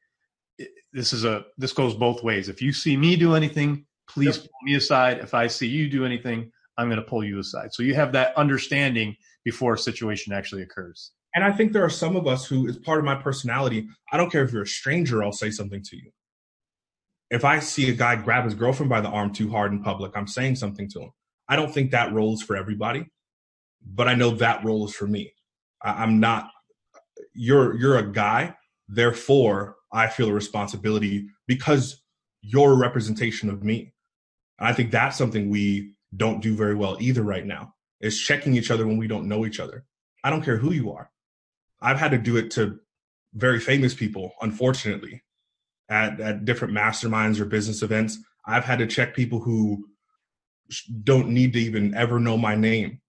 this 0.94 1.14
is 1.14 1.26
a 1.26 1.46
this 1.58 1.74
goes 1.74 1.96
both 1.96 2.24
ways. 2.24 2.50
If 2.50 2.62
you 2.62 2.74
see 2.74 2.98
me 2.98 3.16
do 3.16 3.36
anything, 3.36 3.86
please 4.08 4.38
yep. 4.38 4.46
pull 4.46 4.60
me 4.64 4.76
aside. 4.76 5.20
If 5.20 5.34
I 5.34 5.48
see 5.48 5.68
you 5.68 5.90
do 5.90 6.06
anything, 6.06 6.52
I'm 6.78 6.88
going 6.88 7.00
to 7.00 7.06
pull 7.06 7.24
you 7.24 7.40
aside. 7.40 7.74
So 7.74 7.84
you 7.84 7.96
have 7.96 8.12
that 8.14 8.36
understanding 8.38 9.16
before 9.44 9.74
a 9.74 9.78
situation 9.78 10.34
actually 10.34 10.64
occurs. 10.64 11.12
And 11.34 11.44
I 11.44 11.52
think 11.52 11.72
there 11.72 11.86
are 11.86 11.90
some 11.90 12.16
of 12.16 12.28
us 12.28 12.46
who, 12.46 12.68
as 12.68 12.78
part 12.78 13.00
of 13.00 13.06
my 13.06 13.16
personality, 13.16 13.88
I 14.12 14.18
don't 14.18 14.30
care 14.30 14.44
if 14.44 14.52
you're 14.52 14.64
a 14.64 14.68
stranger, 14.68 15.24
I'll 15.24 15.32
say 15.32 15.50
something 15.50 15.82
to 15.84 15.96
you. 15.96 16.12
If 17.30 17.46
I 17.46 17.60
see 17.60 17.90
a 17.90 17.94
guy 17.94 18.18
grab 18.18 18.44
his 18.44 18.54
girlfriend 18.54 18.90
by 18.90 19.00
the 19.00 19.08
arm 19.08 19.32
too 19.32 19.50
hard 19.50 19.72
in 19.72 19.82
public, 19.82 20.12
I'm 20.16 20.28
saying 20.28 20.58
something 20.58 20.90
to 20.90 21.02
him. 21.04 21.12
I 21.48 21.56
don't 21.56 21.74
think 21.74 21.92
that 21.92 22.12
role 22.12 22.34
is 22.34 22.42
for 22.42 22.58
everybody, 22.58 23.06
but 23.82 24.10
I 24.10 24.16
know 24.16 24.32
that 24.32 24.66
role 24.66 24.86
is 24.86 24.94
for 24.94 25.08
me. 25.08 25.34
I, 25.82 26.04
I'm 26.04 26.20
not. 26.20 26.50
You're 27.34 27.78
you're 27.78 27.98
a 27.98 28.12
guy, 28.12 28.56
therefore 28.90 29.78
I 29.92 30.08
feel 30.08 30.30
a 30.30 30.34
responsibility 30.34 31.28
because 31.48 32.02
you're 32.42 32.72
a 32.72 32.78
representation 32.78 33.50
of 33.50 33.64
me. 33.64 33.94
And 34.60 34.68
I 34.68 34.74
think 34.74 34.92
that's 34.92 35.18
something 35.18 35.50
we 35.50 35.94
don't 36.16 36.42
do 36.42 36.56
very 36.56 36.76
well 36.76 36.98
either 37.00 37.24
right 37.24 37.46
now 37.46 37.74
is 38.00 38.20
checking 38.20 38.56
each 38.56 38.72
other 38.72 38.88
when 38.88 38.98
we 38.98 39.08
don't 39.08 39.28
know 39.28 39.46
each 39.46 39.60
other. 39.60 39.86
I 40.24 40.30
don't 40.30 40.44
care 40.44 40.58
who 40.58 40.72
you 40.72 40.92
are. 40.92 41.10
I've 41.82 42.00
had 42.00 42.12
to 42.12 42.18
do 42.18 42.38
it 42.38 42.52
to 42.52 42.80
very 43.34 43.60
famous 43.60 43.94
people, 43.94 44.34
unfortunately, 44.42 45.24
at, 45.90 46.20
at 46.20 46.46
different 46.46 46.74
masterminds 46.74 47.40
or 47.40 47.46
business 47.46 47.82
events. 47.82 48.18
I've 48.46 48.66
had 48.66 48.80
to 48.80 48.88
check 48.88 49.16
people 49.16 49.40
who 49.40 49.88
don't 51.04 51.30
need 51.30 51.54
to 51.54 51.60
even 51.60 51.94
ever 51.96 52.20
know 52.20 52.38
my 52.38 52.56
name. 52.56 53.02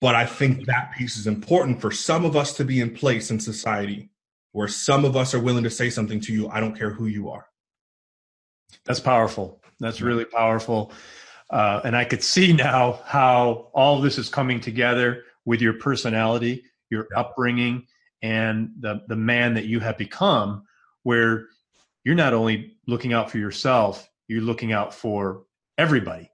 But 0.00 0.14
I 0.14 0.26
think 0.26 0.66
that 0.66 0.92
piece 0.96 1.16
is 1.16 1.26
important 1.26 1.80
for 1.80 1.90
some 1.90 2.24
of 2.24 2.36
us 2.36 2.54
to 2.54 2.64
be 2.64 2.80
in 2.80 2.94
place 2.94 3.30
in 3.30 3.40
society 3.40 4.10
where 4.56 4.68
some 4.68 5.04
of 5.04 5.16
us 5.16 5.34
are 5.34 5.38
willing 5.38 5.64
to 5.64 5.70
say 5.70 5.90
something 5.90 6.18
to 6.18 6.32
you. 6.32 6.48
I 6.48 6.60
don't 6.60 6.74
care 6.74 6.88
who 6.88 7.08
you 7.08 7.28
are. 7.28 7.46
That's 8.86 9.00
powerful. 9.00 9.60
That's 9.80 10.00
really 10.00 10.24
powerful. 10.24 10.92
Uh, 11.50 11.82
and 11.84 11.94
I 11.94 12.06
could 12.06 12.22
see 12.22 12.54
now 12.54 13.00
how 13.04 13.68
all 13.74 14.00
this 14.00 14.16
is 14.16 14.30
coming 14.30 14.58
together 14.58 15.24
with 15.44 15.60
your 15.60 15.74
personality, 15.74 16.64
your 16.88 17.06
upbringing, 17.14 17.86
and 18.22 18.70
the, 18.80 19.02
the 19.08 19.14
man 19.14 19.52
that 19.52 19.66
you 19.66 19.78
have 19.80 19.98
become, 19.98 20.64
where 21.02 21.48
you're 22.04 22.14
not 22.14 22.32
only 22.32 22.78
looking 22.86 23.12
out 23.12 23.30
for 23.30 23.36
yourself, 23.36 24.08
you're 24.26 24.40
looking 24.40 24.72
out 24.72 24.94
for 24.94 25.42
everybody. 25.76 26.30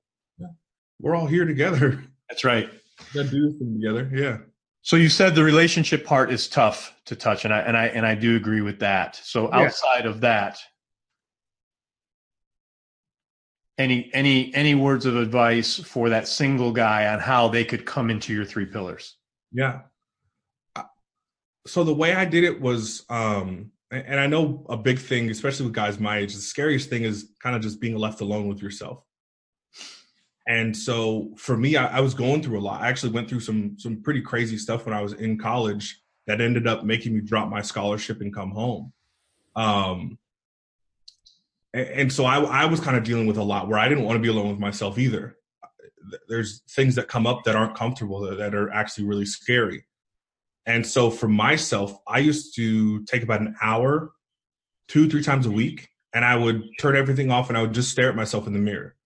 We're 1.01 1.17
all 1.17 1.27
here 1.27 1.45
together. 1.45 2.05
That's 2.31 2.45
right. 2.45 2.71
Got 3.13 3.25
to 3.25 3.31
do 3.31 3.51
this 3.51 3.59
thing 3.59 3.81
together. 3.81 4.09
Yeah. 4.15 4.39
So 4.83 4.97
you 4.97 5.09
said 5.09 5.37
the 5.37 5.45
relationship 5.45 6.05
part 6.05 6.33
is 6.33 6.49
tough 6.49 6.95
to 7.07 7.15
touch, 7.15 7.45
and 7.45 7.55
I 7.55 7.61
and 7.61 7.77
I 7.77 7.87
and 7.87 8.05
I 8.05 8.17
do 8.17 8.37
agree 8.37 8.63
with 8.63 8.81
that. 8.81 9.17
So 9.17 9.53
outside 9.53 10.05
yeah. 10.05 10.11
of 10.11 10.21
that, 10.23 10.59
any 13.79 14.11
any 14.13 14.53
any 14.55 14.75
words 14.75 15.07
of 15.07 15.17
advice 15.17 15.79
for 15.79 16.09
that 16.09 16.27
single 16.27 16.73
guy 16.73 17.07
on 17.13 17.21
how 17.21 17.47
they 17.49 17.65
could 17.65 17.87
come 17.87 18.11
into 18.11 18.35
your 18.35 18.45
three 18.45 18.67
pillars? 18.67 19.17
Yeah. 19.53 19.83
So 21.65 21.85
the 21.85 21.95
way 21.95 22.15
I 22.15 22.25
did 22.25 22.43
it 22.43 22.61
was, 22.61 23.05
um, 23.09 23.71
and 23.93 24.19
I 24.19 24.27
know 24.27 24.67
a 24.69 24.77
big 24.77 24.99
thing, 24.99 25.31
especially 25.31 25.67
with 25.67 25.75
guys 25.75 26.01
my 26.01 26.19
age, 26.19 26.35
the 26.35 26.41
scariest 26.41 26.91
thing 26.91 27.05
is 27.05 27.31
kind 27.41 27.55
of 27.55 27.63
just 27.63 27.81
being 27.81 27.97
left 27.97 28.21
alone 28.21 28.49
with 28.49 28.61
yourself. 28.61 29.05
And 30.47 30.77
so 30.77 31.31
for 31.37 31.57
me, 31.57 31.77
I, 31.77 31.99
I, 31.99 32.01
was 32.01 32.15
going 32.15 32.43
through 32.43 32.59
a 32.59 32.61
lot. 32.63 32.83
I 32.83 32.89
actually 32.89 33.13
went 33.13 33.29
through 33.29 33.41
some 33.41 33.77
some 33.79 34.03
pretty 34.03 34.21
crazy 34.21 34.59
stuff 34.59 34.87
when 34.87 34.95
I 34.95 35.01
was 35.01 35.13
in 35.13 35.39
college 35.39 36.01
that 36.27 36.41
ended 36.41 36.67
up 36.67 36.85
making 36.85 37.15
me 37.15 37.21
drop 37.21 37.49
my 37.49 37.63
scholarship 37.63 38.21
and 38.21 38.35
come 38.35 38.51
home. 38.51 38.93
Um, 39.55 40.19
and, 41.73 41.89
and 41.89 42.13
so 42.13 42.25
I, 42.25 42.41
I 42.41 42.65
was 42.65 42.81
kind 42.81 42.97
of 42.97 43.05
dealing 43.05 43.27
with 43.27 43.39
a 43.39 43.43
lot 43.43 43.69
where 43.69 43.79
I 43.79 43.89
didn't 43.89 44.05
want 44.05 44.17
to 44.17 44.23
be 44.23 44.29
alone 44.29 44.49
with 44.49 44.59
myself 44.59 44.99
either. 44.99 45.37
There's 46.29 46.63
things 46.71 46.97
that 46.97 47.07
come 47.07 47.27
up 47.27 47.45
that 47.45 47.55
aren't 47.55 47.77
comfortable 47.77 48.21
that, 48.21 48.39
that 48.39 48.55
are 48.55 48.71
actually 48.71 49.05
really 49.05 49.25
scary. 49.25 49.85
And 50.67 50.85
so 50.85 51.11
for 51.11 51.29
myself, 51.29 51.97
I 52.07 52.19
used 52.19 52.57
to 52.57 53.05
take 53.05 53.23
about 53.23 53.41
an 53.41 53.55
hour, 53.63 54.13
two, 54.89 55.09
three 55.09 55.23
times 55.23 55.47
a 55.47 55.51
week, 55.51 55.89
and 56.13 56.25
I 56.25 56.37
would 56.37 56.65
turn 56.81 56.97
everything 56.97 57.31
off 57.31 57.49
and 57.49 57.57
I 57.57 57.63
would 57.63 57.75
just 57.75 57.91
stare 57.91 58.09
at 58.09 58.17
myself 58.17 58.47
in 58.47 58.53
the 58.53 58.59
mirror 58.59 58.97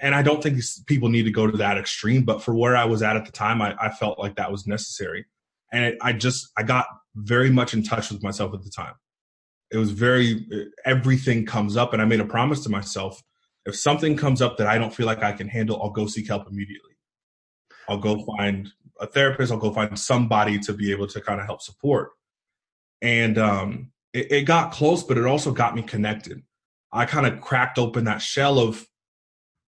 and 0.00 0.14
I 0.14 0.22
don't 0.22 0.42
think 0.42 0.60
people 0.86 1.08
need 1.08 1.24
to 1.24 1.30
go 1.30 1.46
to 1.46 1.56
that 1.58 1.78
extreme, 1.78 2.24
but 2.24 2.42
for 2.42 2.54
where 2.54 2.76
I 2.76 2.84
was 2.84 3.02
at 3.02 3.16
at 3.16 3.26
the 3.26 3.32
time, 3.32 3.62
I, 3.62 3.74
I 3.80 3.90
felt 3.90 4.18
like 4.18 4.36
that 4.36 4.50
was 4.50 4.66
necessary. 4.66 5.26
And 5.72 5.84
it, 5.84 5.98
I 6.00 6.12
just, 6.12 6.50
I 6.56 6.62
got 6.62 6.86
very 7.14 7.50
much 7.50 7.74
in 7.74 7.82
touch 7.82 8.10
with 8.10 8.22
myself 8.22 8.54
at 8.54 8.62
the 8.62 8.70
time. 8.70 8.94
It 9.70 9.76
was 9.76 9.90
very, 9.90 10.46
everything 10.84 11.46
comes 11.46 11.76
up. 11.76 11.92
And 11.92 12.02
I 12.02 12.04
made 12.04 12.20
a 12.20 12.24
promise 12.24 12.60
to 12.64 12.68
myself 12.70 13.22
if 13.66 13.76
something 13.76 14.16
comes 14.16 14.42
up 14.42 14.56
that 14.56 14.66
I 14.66 14.78
don't 14.78 14.94
feel 14.94 15.06
like 15.06 15.22
I 15.22 15.32
can 15.32 15.48
handle, 15.48 15.80
I'll 15.82 15.90
go 15.90 16.06
seek 16.06 16.28
help 16.28 16.48
immediately. 16.48 16.96
I'll 17.88 17.98
go 17.98 18.24
find 18.36 18.68
a 19.00 19.06
therapist, 19.06 19.52
I'll 19.52 19.58
go 19.58 19.72
find 19.72 19.98
somebody 19.98 20.58
to 20.60 20.72
be 20.72 20.90
able 20.92 21.06
to 21.08 21.20
kind 21.20 21.40
of 21.40 21.46
help 21.46 21.62
support. 21.62 22.10
And 23.02 23.38
um, 23.38 23.92
it, 24.12 24.32
it 24.32 24.42
got 24.42 24.72
close, 24.72 25.02
but 25.02 25.18
it 25.18 25.26
also 25.26 25.52
got 25.52 25.74
me 25.74 25.82
connected. 25.82 26.42
I 26.92 27.06
kind 27.06 27.26
of 27.26 27.40
cracked 27.40 27.78
open 27.78 28.04
that 28.04 28.20
shell 28.20 28.58
of 28.58 28.84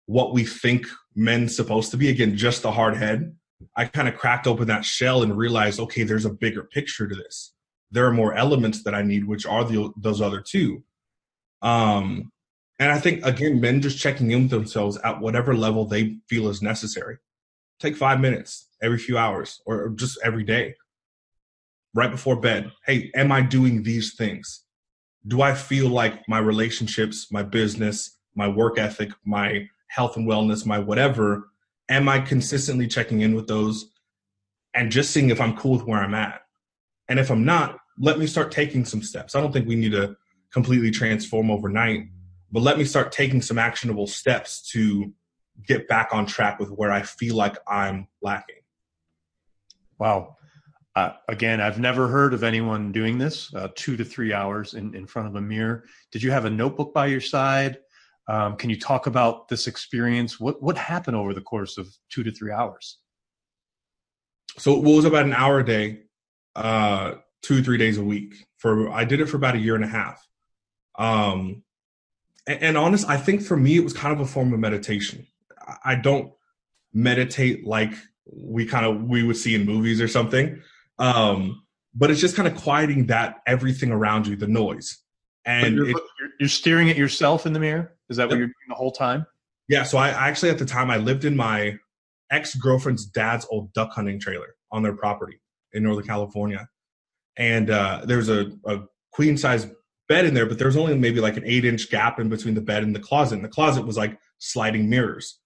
what 0.09 0.33
we 0.33 0.43
think 0.43 0.87
men's 1.15 1.55
supposed 1.55 1.91
to 1.91 1.99
be. 1.99 2.09
Again, 2.09 2.35
just 2.35 2.63
the 2.63 2.73
hard 2.73 2.97
head. 2.97 3.37
I 3.77 3.85
kind 3.85 4.09
of 4.09 4.17
cracked 4.17 4.47
open 4.47 4.67
that 4.69 4.85
shell 4.85 5.23
and 5.23 5.37
realized, 5.37 5.79
okay, 5.81 6.03
there's 6.03 6.25
a 6.25 6.33
bigger 6.33 6.65
picture 6.65 7.07
to 7.07 7.15
this. 7.15 7.53
There 7.91 8.07
are 8.07 8.13
more 8.13 8.33
elements 8.33 8.83
that 8.85 8.95
I 8.95 9.03
need, 9.03 9.27
which 9.27 9.45
are 9.45 9.65
the, 9.65 9.93
those 9.99 10.23
other 10.23 10.41
two. 10.41 10.83
Um, 11.61 12.33
and 12.79 12.91
I 12.91 12.99
think 12.99 13.25
again, 13.27 13.61
men 13.61 13.83
just 13.83 13.99
checking 13.99 14.31
in 14.31 14.45
with 14.45 14.51
themselves 14.51 14.97
at 15.05 15.21
whatever 15.21 15.55
level 15.55 15.85
they 15.85 16.17
feel 16.27 16.49
is 16.49 16.63
necessary. 16.63 17.19
Take 17.79 17.95
five 17.95 18.19
minutes 18.19 18.69
every 18.83 18.99
few 18.99 19.19
hours 19.19 19.61
or 19.67 19.91
just 19.91 20.19
every 20.25 20.45
day, 20.45 20.75
right 21.93 22.11
before 22.11 22.41
bed. 22.41 22.73
Hey, 22.87 23.11
am 23.15 23.31
I 23.31 23.43
doing 23.43 23.83
these 23.83 24.15
things? 24.15 24.65
Do 25.27 25.43
I 25.43 25.53
feel 25.53 25.89
like 25.91 26.27
my 26.29 26.39
relationships, 26.39 27.31
my 27.31 27.43
business, 27.43 28.17
my 28.35 28.49
work 28.49 28.79
ethic, 28.79 29.11
my 29.27 29.69
health 29.89 30.17
and 30.17 30.29
wellness, 30.29 30.65
my 30.65 30.79
whatever, 30.79 31.51
am 31.89 32.09
I 32.09 32.21
consistently 32.21 32.87
checking 32.87 33.21
in 33.21 33.35
with 33.35 33.47
those 33.47 33.91
and 34.75 34.93
just 34.93 35.11
seeing 35.11 35.31
if 35.31 35.41
I'm 35.41 35.57
cool 35.57 35.73
with 35.73 35.87
where 35.87 36.01
I'm 36.01 36.15
at? 36.15 36.43
And 37.09 37.19
if 37.19 37.31
I'm 37.31 37.45
not, 37.45 37.79
let 37.99 38.19
me 38.19 38.27
start 38.27 38.53
taking 38.53 38.85
some 38.85 39.03
steps. 39.03 39.35
I 39.35 39.41
don't 39.41 39.53
think 39.53 39.67
we 39.67 39.77
need 39.77 39.93
to 39.93 40.17
completely 40.53 40.91
transform 40.91 41.51
overnight, 41.51 42.09
but 42.53 42.63
let 42.63 42.79
me 42.79 42.85
start 42.85 43.13
taking 43.13 43.43
some 43.43 43.59
actionable 43.59 44.07
steps 44.07 44.71
to 44.73 45.13
get 45.67 45.89
back 45.89 46.11
on 46.13 46.27
track 46.27 46.61
with 46.61 46.71
where 46.71 46.93
I 46.93 47.03
feel 47.03 47.35
like 47.35 47.57
I'm 47.67 48.07
lacking. 48.23 48.57
Wow. 49.99 50.37
Uh, 50.95 51.13
again, 51.29 51.61
I've 51.61 51.79
never 51.79 52.09
heard 52.09 52.35
of 52.35 52.43
anyone 52.43 52.93
doing 52.93 53.19
this 53.19 53.55
uh, 53.55 53.69
two 53.75 53.97
to 53.97 54.05
three 54.05 54.33
hours 54.33 54.75
in, 54.75 54.95
in 54.95 55.07
front 55.07 55.29
of 55.29 55.37
a 55.37 55.41
mirror. 55.41 55.85
Did 56.11 56.23
you 56.23 56.31
have 56.31 56.45
a 56.45 56.51
notebook 56.51 56.93
by 56.93 57.07
your 57.07 57.21
side? 57.21 57.79
Um, 58.29 58.57
can 58.57 58.69
you 58.69 58.79
talk 58.79 59.07
about 59.07 59.49
this 59.49 59.67
experience? 59.67 60.39
What 60.39 60.63
what 60.63 60.77
happened 60.77 61.17
over 61.17 61.33
the 61.33 61.41
course 61.41 61.79
of 61.79 61.89
two 62.11 62.23
to 62.23 62.31
three 62.31 62.53
hours? 62.53 62.99
So 64.59 64.77
it 64.77 64.85
was 64.85 65.05
about 65.05 65.25
an 65.25 65.33
hour 65.33 65.61
a 65.61 65.65
day, 65.65 66.03
uh, 66.55 67.15
two 67.43 67.63
three 67.63 67.79
days 67.79 67.97
a 67.97 68.05
week. 68.05 68.35
For 68.59 68.91
I 68.91 69.05
did 69.05 69.21
it 69.21 69.27
for 69.27 69.37
about 69.37 69.55
a 69.55 69.59
year 69.59 69.75
and 69.75 69.85
a 69.85 69.89
half. 69.89 70.27
Um, 70.99 71.63
and, 72.47 72.63
and 72.63 72.79
honest, 72.79 73.09
I 73.09 73.17
think 73.17 73.43
for 73.43 73.57
me 73.57 73.77
it 73.77 73.85
was 73.85 73.93
kind 73.93 74.13
of 74.13 74.21
a 74.21 74.27
form 74.27 74.53
of 74.53 74.61
meditation. 74.61 75.27
I 75.85 75.95
don't 75.95 76.33
meditate 76.93 77.67
like 77.67 77.93
we 78.27 78.67
kind 78.67 78.85
of 78.85 79.05
we 79.05 79.23
would 79.23 79.37
see 79.37 79.55
in 79.55 79.65
movies 79.65 80.01
or 80.01 80.09
something. 80.09 80.61
Um, 80.99 81.63
but 81.95 82.11
it's 82.11 82.21
just 82.21 82.37
kind 82.37 82.49
of 82.49 82.57
quieting 82.57 83.07
that 83.07 83.41
everything 83.47 83.91
around 83.91 84.27
you, 84.27 84.37
the 84.37 84.47
noise. 84.47 84.99
And 85.45 85.77
you're, 85.77 85.91
it, 85.91 85.97
you're, 86.39 86.49
staring 86.49 86.91
at 86.91 86.97
yourself 86.97 87.47
in 87.47 87.53
the 87.55 87.61
mirror. 87.61 87.97
Is 88.09 88.17
that 88.17 88.29
what 88.29 88.39
you're 88.39 88.47
doing 88.47 88.69
the 88.69 88.75
whole 88.75 88.93
time? 88.93 89.27
Yeah. 89.69 89.83
So 89.83 89.99
I 89.99 90.09
actually 90.09 90.51
at 90.51 90.59
the 90.59 90.67
time 90.67 90.91
I 90.91 90.97
lived 90.97 91.25
in 91.25 91.37
my 91.37 91.77
ex 92.31 92.55
girlfriend's 92.55 93.05
dad's 93.07 93.47
old 93.51 93.73
duck 93.73 93.93
hunting 93.93 94.19
trailer 94.19 94.55
on 94.71 94.83
their 94.83 94.95
property 94.95 95.41
in 95.73 95.83
Northern 95.83 96.07
California, 96.07 96.69
and 97.37 97.71
uh, 97.71 98.03
there's 98.05 98.29
a, 98.29 98.53
a 98.67 98.81
queen 99.13 99.37
size 99.37 99.67
bed 100.09 100.25
in 100.25 100.35
there, 100.35 100.47
but 100.47 100.59
there's 100.59 100.77
only 100.77 100.97
maybe 100.97 101.21
like 101.21 101.37
an 101.37 101.45
eight 101.47 101.65
inch 101.65 101.91
gap 101.91 102.19
in 102.19 102.29
between 102.29 102.55
the 102.55 102.61
bed 102.61 102.83
and 102.83 102.95
the 102.95 103.01
closet. 103.01 103.37
And 103.37 103.45
the 103.45 103.49
closet 103.49 103.87
was 103.87 103.97
like 103.97 104.19
sliding 104.39 104.89
mirrors. 104.89 105.39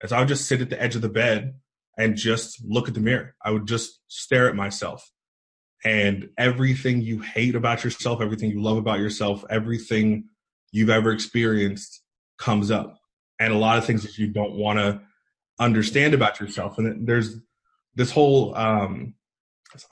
And 0.00 0.10
so 0.10 0.16
I 0.16 0.20
would 0.20 0.28
just 0.28 0.46
sit 0.46 0.60
at 0.60 0.70
the 0.70 0.80
edge 0.80 0.94
of 0.94 1.02
the 1.02 1.08
bed 1.08 1.54
and 1.98 2.16
just 2.16 2.62
look 2.64 2.88
at 2.88 2.94
the 2.94 3.00
mirror. 3.00 3.34
I 3.44 3.50
would 3.50 3.66
just 3.66 4.00
stare 4.08 4.48
at 4.48 4.54
myself. 4.54 5.10
And 5.84 6.28
everything 6.36 7.00
you 7.00 7.20
hate 7.20 7.54
about 7.54 7.82
yourself, 7.84 8.20
everything 8.20 8.50
you 8.50 8.62
love 8.62 8.76
about 8.76 8.98
yourself, 8.98 9.44
everything 9.48 10.26
you've 10.72 10.90
ever 10.90 11.10
experienced 11.10 11.99
comes 12.40 12.70
up 12.70 12.98
and 13.38 13.52
a 13.52 13.58
lot 13.58 13.78
of 13.78 13.84
things 13.84 14.02
that 14.02 14.18
you 14.18 14.26
don't 14.26 14.54
want 14.54 14.78
to 14.78 15.00
understand 15.60 16.14
about 16.14 16.40
yourself. 16.40 16.78
And 16.78 17.06
there's 17.06 17.36
this 17.94 18.10
whole, 18.10 18.56
um, 18.56 19.14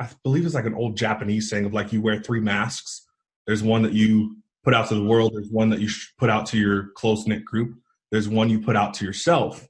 I 0.00 0.08
believe 0.24 0.44
it's 0.44 0.54
like 0.54 0.66
an 0.66 0.74
old 0.74 0.96
Japanese 0.96 1.48
saying 1.48 1.66
of 1.66 1.74
like 1.74 1.92
you 1.92 2.02
wear 2.02 2.20
three 2.20 2.40
masks. 2.40 3.06
There's 3.46 3.62
one 3.62 3.82
that 3.82 3.92
you 3.92 4.36
put 4.64 4.74
out 4.74 4.88
to 4.88 4.94
the 4.94 5.04
world. 5.04 5.32
There's 5.34 5.50
one 5.50 5.70
that 5.70 5.80
you 5.80 5.88
put 6.18 6.30
out 6.30 6.46
to 6.46 6.58
your 6.58 6.88
close 6.96 7.26
knit 7.26 7.44
group. 7.44 7.76
There's 8.10 8.28
one 8.28 8.48
you 8.48 8.60
put 8.60 8.76
out 8.76 8.94
to 8.94 9.04
yourself. 9.04 9.68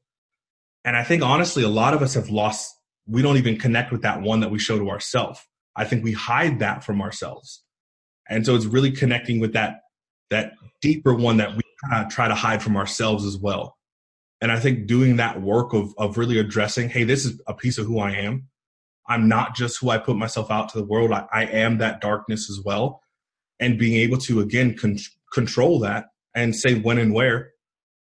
And 0.84 0.96
I 0.96 1.04
think 1.04 1.22
honestly, 1.22 1.64
a 1.64 1.68
lot 1.68 1.94
of 1.94 2.02
us 2.02 2.14
have 2.14 2.30
lost, 2.30 2.74
we 3.06 3.20
don't 3.20 3.36
even 3.36 3.58
connect 3.58 3.92
with 3.92 4.02
that 4.02 4.22
one 4.22 4.40
that 4.40 4.50
we 4.50 4.58
show 4.58 4.78
to 4.78 4.88
ourselves. 4.88 5.40
I 5.76 5.84
think 5.84 6.04
we 6.04 6.12
hide 6.12 6.60
that 6.60 6.84
from 6.84 7.02
ourselves. 7.02 7.62
And 8.28 8.46
so 8.46 8.54
it's 8.54 8.66
really 8.66 8.90
connecting 8.90 9.40
with 9.40 9.52
that, 9.54 9.80
that 10.30 10.52
deeper 10.80 11.14
one 11.14 11.38
that 11.38 11.56
we 11.56 11.62
of 11.92 12.08
try 12.10 12.28
to 12.28 12.34
hide 12.34 12.62
from 12.62 12.76
ourselves 12.76 13.24
as 13.24 13.36
well. 13.38 13.76
And 14.40 14.52
I 14.52 14.58
think 14.60 14.86
doing 14.86 15.16
that 15.16 15.42
work 15.42 15.72
of, 15.74 15.94
of 15.98 16.18
really 16.18 16.38
addressing, 16.38 16.90
hey, 16.90 17.04
this 17.04 17.24
is 17.26 17.40
a 17.46 17.54
piece 17.54 17.78
of 17.78 17.86
who 17.86 17.98
I 18.00 18.12
am. 18.12 18.48
I'm 19.08 19.28
not 19.28 19.56
just 19.56 19.80
who 19.80 19.90
I 19.90 19.98
put 19.98 20.16
myself 20.16 20.50
out 20.50 20.68
to 20.70 20.78
the 20.78 20.84
world. 20.84 21.12
I, 21.12 21.26
I 21.32 21.44
am 21.46 21.78
that 21.78 22.00
darkness 22.00 22.50
as 22.50 22.60
well. 22.64 23.02
and 23.60 23.78
being 23.78 23.96
able 24.00 24.18
to 24.18 24.40
again 24.40 24.76
con- 24.76 24.98
control 25.32 25.80
that 25.80 26.06
and 26.34 26.54
say 26.54 26.74
when 26.74 26.98
and 26.98 27.12
where 27.14 27.52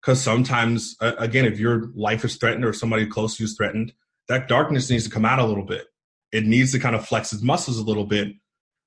because 0.01 0.21
sometimes 0.21 0.97
uh, 1.01 1.13
again 1.19 1.45
if 1.45 1.59
your 1.59 1.91
life 1.95 2.25
is 2.25 2.37
threatened 2.37 2.65
or 2.65 2.73
somebody 2.73 3.07
close 3.07 3.37
to 3.37 3.43
you 3.43 3.47
is 3.47 3.57
threatened 3.57 3.93
that 4.29 4.49
darkness 4.49 4.91
needs 4.91 5.05
to 5.05 5.11
come 5.11 5.25
out 5.25 5.39
a 5.39 5.45
little 5.45 5.65
bit 5.65 5.87
it 6.33 6.45
needs 6.45 6.73
to 6.73 6.79
kind 6.79 6.97
of 6.97 7.07
flex 7.07 7.33
its 7.33 7.43
muscles 7.43 7.79
a 7.79 7.83
little 7.85 8.07
bit 8.07 8.29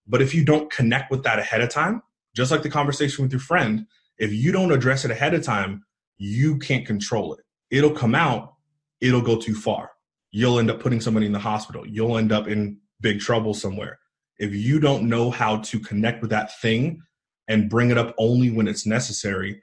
but 0.08 0.22
if 0.22 0.34
you 0.34 0.44
don't 0.44 0.72
connect 0.72 1.12
with 1.12 1.24
that 1.24 1.40
ahead 1.40 1.62
of 1.62 1.70
time 1.70 2.02
just 2.36 2.52
like 2.52 2.64
the 2.64 2.70
conversation 2.70 3.24
with 3.24 3.32
your 3.32 3.42
friend 3.42 3.86
if 4.18 4.34
you 4.34 4.52
don't 4.52 4.72
address 4.72 5.06
it 5.06 5.12
ahead 5.12 5.34
of 5.34 5.44
time 5.44 5.84
you 6.18 6.58
can't 6.58 6.86
control 6.86 7.34
it 7.34 7.44
it'll 7.70 7.92
come 7.92 8.16
out 8.16 8.54
it'll 9.02 9.22
go 9.22 9.38
too 9.38 9.56
far 9.56 9.92
you'll 10.32 10.60
end 10.60 10.70
up 10.70 10.80
putting 10.80 11.02
somebody 11.02 11.26
in 11.26 11.32
the 11.32 11.40
hospital 11.40 11.86
you'll 11.86 12.18
end 12.18 12.32
up 12.32 12.48
in 12.48 12.78
big 13.02 13.20
trouble 13.20 13.54
somewhere 13.54 14.00
if 14.38 14.54
you 14.54 14.80
don't 14.80 15.04
know 15.04 15.32
how 15.32 15.58
to 15.58 15.80
connect 15.80 16.22
with 16.22 16.32
that 16.32 16.60
thing 16.60 17.02
and 17.48 17.70
bring 17.70 17.92
it 17.92 17.98
up 17.98 18.14
only 18.18 18.50
when 18.52 18.68
it's 18.68 18.86
necessary, 18.86 19.62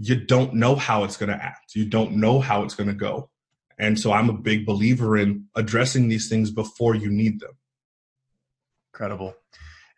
you 0.00 0.16
don't 0.16 0.54
know 0.54 0.74
how 0.74 1.04
it's 1.04 1.16
going 1.16 1.30
to 1.30 1.42
act. 1.44 1.74
You 1.74 1.84
don't 1.84 2.16
know 2.16 2.40
how 2.40 2.62
it's 2.62 2.74
going 2.74 2.88
to 2.88 2.94
go. 2.94 3.30
And 3.78 3.98
so 3.98 4.12
I'm 4.12 4.28
a 4.28 4.34
big 4.34 4.66
believer 4.66 5.16
in 5.16 5.46
addressing 5.54 6.08
these 6.08 6.28
things 6.28 6.50
before 6.50 6.94
you 6.94 7.10
need 7.10 7.40
them. 7.40 7.52
Incredible. 8.92 9.34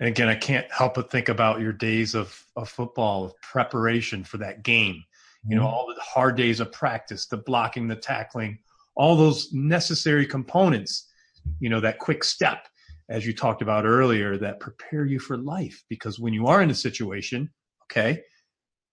And 0.01 0.09
again, 0.09 0.29
I 0.29 0.35
can't 0.35 0.71
help 0.73 0.95
but 0.95 1.11
think 1.11 1.29
about 1.29 1.61
your 1.61 1.73
days 1.73 2.15
of, 2.15 2.43
of 2.57 2.69
football, 2.69 3.25
of 3.25 3.41
preparation 3.43 4.25
for 4.25 4.39
that 4.39 4.63
game. 4.63 5.05
You 5.47 5.57
know, 5.57 5.63
mm-hmm. 5.63 5.75
all 5.75 5.87
the 5.87 6.01
hard 6.01 6.37
days 6.37 6.61
of 6.61 6.73
practice, 6.73 7.27
the 7.27 7.39
blocking, 7.39 7.89
the 7.89 7.97
tackling, 7.97 8.59
all 8.95 9.17
those 9.17 9.53
necessary 9.53 10.27
components, 10.27 11.09
you 11.61 11.71
know, 11.71 11.81
that 11.81 11.99
quick 11.99 12.25
step 12.25 12.67
as 13.09 13.27
you 13.27 13.35
talked 13.35 13.63
about 13.63 13.85
earlier, 13.85 14.37
that 14.39 14.61
prepare 14.61 15.05
you 15.05 15.19
for 15.19 15.37
life. 15.37 15.83
Because 15.89 16.19
when 16.19 16.33
you 16.33 16.47
are 16.47 16.63
in 16.63 16.71
a 16.71 16.75
situation, 16.75 17.51
okay, 17.85 18.23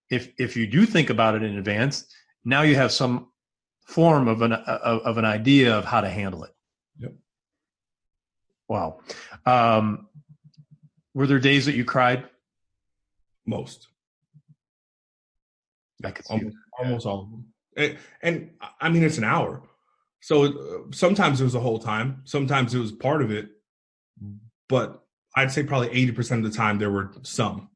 if 0.10 0.32
if 0.38 0.56
you 0.56 0.68
do 0.68 0.86
think 0.86 1.10
about 1.10 1.36
it 1.36 1.44
in 1.44 1.58
advance, 1.58 2.06
now 2.46 2.62
you 2.62 2.76
have 2.76 2.92
some 2.92 3.28
form 3.86 4.28
of 4.28 4.42
an 4.42 4.54
of, 4.54 5.02
of 5.02 5.18
an 5.18 5.26
idea 5.26 5.78
of 5.78 5.86
how 5.86 6.02
to 6.02 6.10
handle 6.10 6.44
it. 6.44 6.52
Yep. 7.00 7.14
Wow. 8.70 9.00
Um, 9.46 10.08
were 11.18 11.28
there 11.28 11.40
days 11.40 11.66
that 11.66 11.76
you 11.76 11.84
cried? 11.84 12.26
Most. 13.46 13.88
I 16.04 16.12
could 16.12 16.26
see 16.26 16.34
almost, 16.34 16.58
almost 16.80 17.06
all 17.06 17.22
of 17.24 17.32
them. 17.32 17.46
And, 17.76 17.98
and 18.22 18.52
I 18.80 18.90
mean, 18.90 19.04
it's 19.04 19.18
an 19.18 19.24
hour. 19.24 19.64
So 20.22 20.46
uh, 20.46 20.92
sometimes 20.92 21.42
it 21.42 21.44
was 21.44 21.56
a 21.56 21.60
whole 21.60 21.80
time. 21.80 22.22
Sometimes 22.26 22.74
it 22.74 22.80
was 22.80 22.92
part 22.92 23.22
of 23.22 23.32
it 23.32 23.50
but 24.70 25.04
I'd 25.36 25.52
say 25.52 25.64
probably 25.64 25.90
80% 25.90 26.38
of 26.38 26.44
the 26.44 26.58
time 26.58 26.80
there 26.80 26.92
were 26.92 27.12
some. 27.24 27.70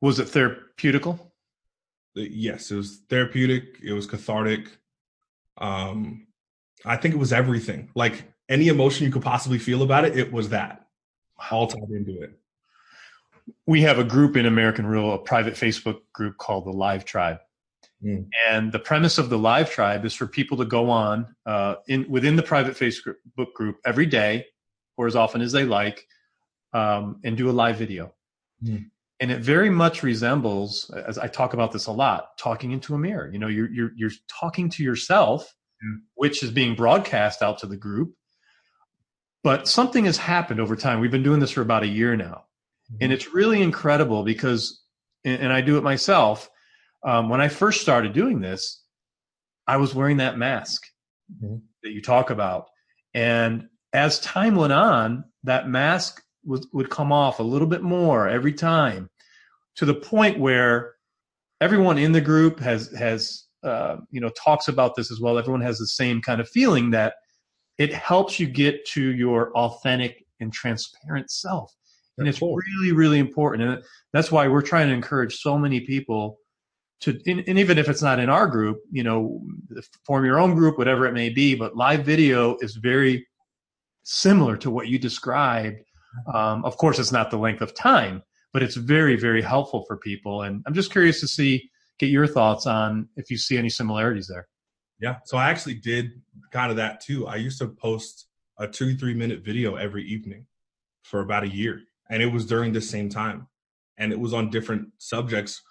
Was 0.00 0.18
it 0.18 0.28
therapeutical? 0.28 1.18
Yes, 2.14 2.70
it 2.70 2.76
was 2.76 3.02
therapeutic. 3.08 3.78
It 3.84 3.92
was 3.92 4.06
cathartic. 4.06 4.66
Um, 5.58 6.26
I 6.84 6.96
think 6.96 7.14
it 7.14 7.18
was 7.18 7.32
everything. 7.32 7.90
Like 7.94 8.24
any 8.50 8.68
emotion 8.68 9.06
you 9.06 9.12
could 9.12 9.22
possibly 9.22 9.58
feel 9.58 9.82
about 9.82 10.04
it, 10.04 10.18
it 10.18 10.32
was 10.32 10.50
that 10.50 10.86
all 11.50 11.66
tied 11.66 11.90
into 11.90 12.20
it. 12.20 12.38
We 13.66 13.82
have 13.82 13.98
a 13.98 14.04
group 14.04 14.36
in 14.36 14.46
American 14.46 14.86
Real, 14.86 15.12
a 15.12 15.18
private 15.18 15.54
Facebook 15.54 16.00
group 16.12 16.36
called 16.36 16.66
the 16.66 16.72
Live 16.72 17.04
Tribe. 17.04 17.38
Mm. 18.04 18.26
And 18.48 18.72
the 18.72 18.78
premise 18.78 19.18
of 19.18 19.28
the 19.28 19.38
live 19.38 19.70
tribe 19.70 20.04
is 20.04 20.14
for 20.14 20.26
people 20.26 20.56
to 20.58 20.64
go 20.64 20.90
on 20.90 21.34
uh, 21.44 21.76
in 21.86 22.08
within 22.08 22.36
the 22.36 22.42
private 22.42 22.74
Facebook 22.74 23.16
group 23.54 23.76
every 23.84 24.06
day, 24.06 24.46
or 24.96 25.06
as 25.06 25.16
often 25.16 25.42
as 25.42 25.52
they 25.52 25.64
like, 25.64 26.06
um, 26.72 27.20
and 27.24 27.36
do 27.36 27.50
a 27.50 27.52
live 27.52 27.76
video. 27.76 28.14
Mm. 28.64 28.90
And 29.20 29.30
it 29.30 29.40
very 29.40 29.68
much 29.68 30.02
resembles, 30.02 30.88
as 30.90 31.18
I 31.18 31.26
talk 31.26 31.52
about 31.52 31.72
this 31.72 31.86
a 31.86 31.92
lot, 31.92 32.38
talking 32.38 32.70
into 32.70 32.94
a 32.94 32.98
mirror. 32.98 33.30
You 33.30 33.38
know, 33.38 33.48
you're 33.48 33.70
you're 33.70 33.92
you're 33.94 34.12
talking 34.28 34.70
to 34.70 34.82
yourself, 34.82 35.54
mm. 35.84 35.98
which 36.14 36.42
is 36.42 36.50
being 36.50 36.74
broadcast 36.74 37.42
out 37.42 37.58
to 37.58 37.66
the 37.66 37.76
group. 37.76 38.14
But 39.42 39.68
something 39.68 40.04
has 40.04 40.18
happened 40.18 40.60
over 40.60 40.76
time. 40.76 41.00
We've 41.00 41.10
been 41.10 41.22
doing 41.22 41.40
this 41.40 41.52
for 41.52 41.62
about 41.62 41.82
a 41.82 41.88
year 41.88 42.16
now, 42.16 42.44
and 43.00 43.00
mm-hmm. 43.00 43.12
it's 43.12 43.32
really 43.32 43.62
incredible 43.62 44.22
because, 44.22 44.82
and 45.24 45.52
I 45.52 45.60
do 45.60 45.78
it 45.78 45.82
myself 45.82 46.50
um, 47.02 47.28
when 47.28 47.40
I 47.40 47.48
first 47.48 47.80
started 47.80 48.12
doing 48.12 48.40
this, 48.40 48.82
I 49.66 49.78
was 49.78 49.94
wearing 49.94 50.18
that 50.18 50.38
mask 50.38 50.82
mm-hmm. 51.32 51.56
that 51.82 51.90
you 51.90 52.02
talk 52.02 52.30
about. 52.30 52.66
And 53.14 53.68
as 53.92 54.20
time 54.20 54.54
went 54.56 54.72
on, 54.72 55.24
that 55.44 55.68
mask 55.68 56.22
was, 56.44 56.66
would 56.72 56.90
come 56.90 57.12
off 57.12 57.38
a 57.38 57.44
little 57.44 57.66
bit 57.66 57.82
more 57.82 58.28
every 58.28 58.52
time 58.52 59.08
to 59.76 59.84
the 59.84 59.94
point 59.94 60.38
where 60.38 60.94
everyone 61.60 61.98
in 61.98 62.12
the 62.12 62.20
group 62.20 62.60
has, 62.60 62.92
has, 62.96 63.44
uh, 63.62 63.96
you 64.10 64.20
know, 64.20 64.30
talks 64.30 64.68
about 64.68 64.94
this 64.94 65.10
as 65.10 65.20
well. 65.20 65.38
Everyone 65.38 65.62
has 65.62 65.78
the 65.78 65.86
same 65.86 66.20
kind 66.20 66.40
of 66.40 66.48
feeling 66.48 66.90
that 66.90 67.14
it 67.80 67.94
helps 67.94 68.38
you 68.38 68.46
get 68.46 68.84
to 68.84 69.02
your 69.14 69.52
authentic 69.56 70.26
and 70.40 70.52
transparent 70.52 71.30
self. 71.30 71.74
And 72.18 72.28
it's 72.28 72.42
really, 72.42 72.92
really 72.92 73.18
important. 73.18 73.62
And 73.62 73.82
that's 74.12 74.30
why 74.30 74.46
we're 74.48 74.60
trying 74.60 74.88
to 74.88 74.94
encourage 74.94 75.36
so 75.36 75.56
many 75.56 75.80
people 75.80 76.36
to 77.00 77.18
and, 77.26 77.42
and 77.46 77.58
even 77.58 77.78
if 77.78 77.88
it's 77.88 78.02
not 78.02 78.18
in 78.20 78.28
our 78.28 78.46
group 78.46 78.78
you 78.90 79.02
know 79.02 79.40
form 80.04 80.22
your 80.26 80.38
own 80.38 80.54
group 80.54 80.76
whatever 80.76 81.06
it 81.06 81.14
may 81.14 81.30
be 81.30 81.54
but 81.54 81.74
live 81.74 82.04
video 82.04 82.58
is 82.60 82.76
very 82.76 83.26
similar 84.02 84.54
to 84.54 84.70
what 84.70 84.88
you 84.88 84.98
described 84.98 85.80
um, 86.34 86.62
of 86.62 86.76
course 86.76 86.98
it's 86.98 87.10
not 87.10 87.30
the 87.30 87.38
length 87.38 87.62
of 87.62 87.74
time 87.74 88.22
but 88.52 88.62
it's 88.62 88.74
very 88.74 89.16
very 89.16 89.40
helpful 89.40 89.82
for 89.86 89.96
people 89.96 90.42
and 90.42 90.62
i'm 90.66 90.74
just 90.74 90.92
curious 90.92 91.20
to 91.20 91.26
see 91.26 91.70
get 91.98 92.10
your 92.10 92.26
thoughts 92.26 92.66
on 92.66 93.08
if 93.16 93.30
you 93.30 93.38
see 93.38 93.56
any 93.56 93.70
similarities 93.70 94.28
there 94.28 94.46
yeah 95.00 95.16
so 95.24 95.36
i 95.36 95.50
actually 95.50 95.74
did 95.74 96.12
kind 96.50 96.70
of 96.70 96.76
that 96.76 97.00
too. 97.00 97.26
I 97.26 97.36
used 97.36 97.58
to 97.58 97.68
post 97.68 98.26
a 98.58 98.66
two 98.66 98.96
three 98.96 99.14
minute 99.14 99.42
video 99.44 99.76
every 99.76 100.04
evening 100.04 100.46
for 101.02 101.20
about 101.20 101.44
a 101.44 101.48
year 101.48 101.80
and 102.10 102.22
it 102.22 102.26
was 102.26 102.46
during 102.46 102.72
the 102.72 102.80
same 102.80 103.08
time 103.08 103.48
and 103.98 104.12
it 104.12 104.18
was 104.18 104.34
on 104.34 104.50
different 104.50 104.88
subjects. 104.98 105.62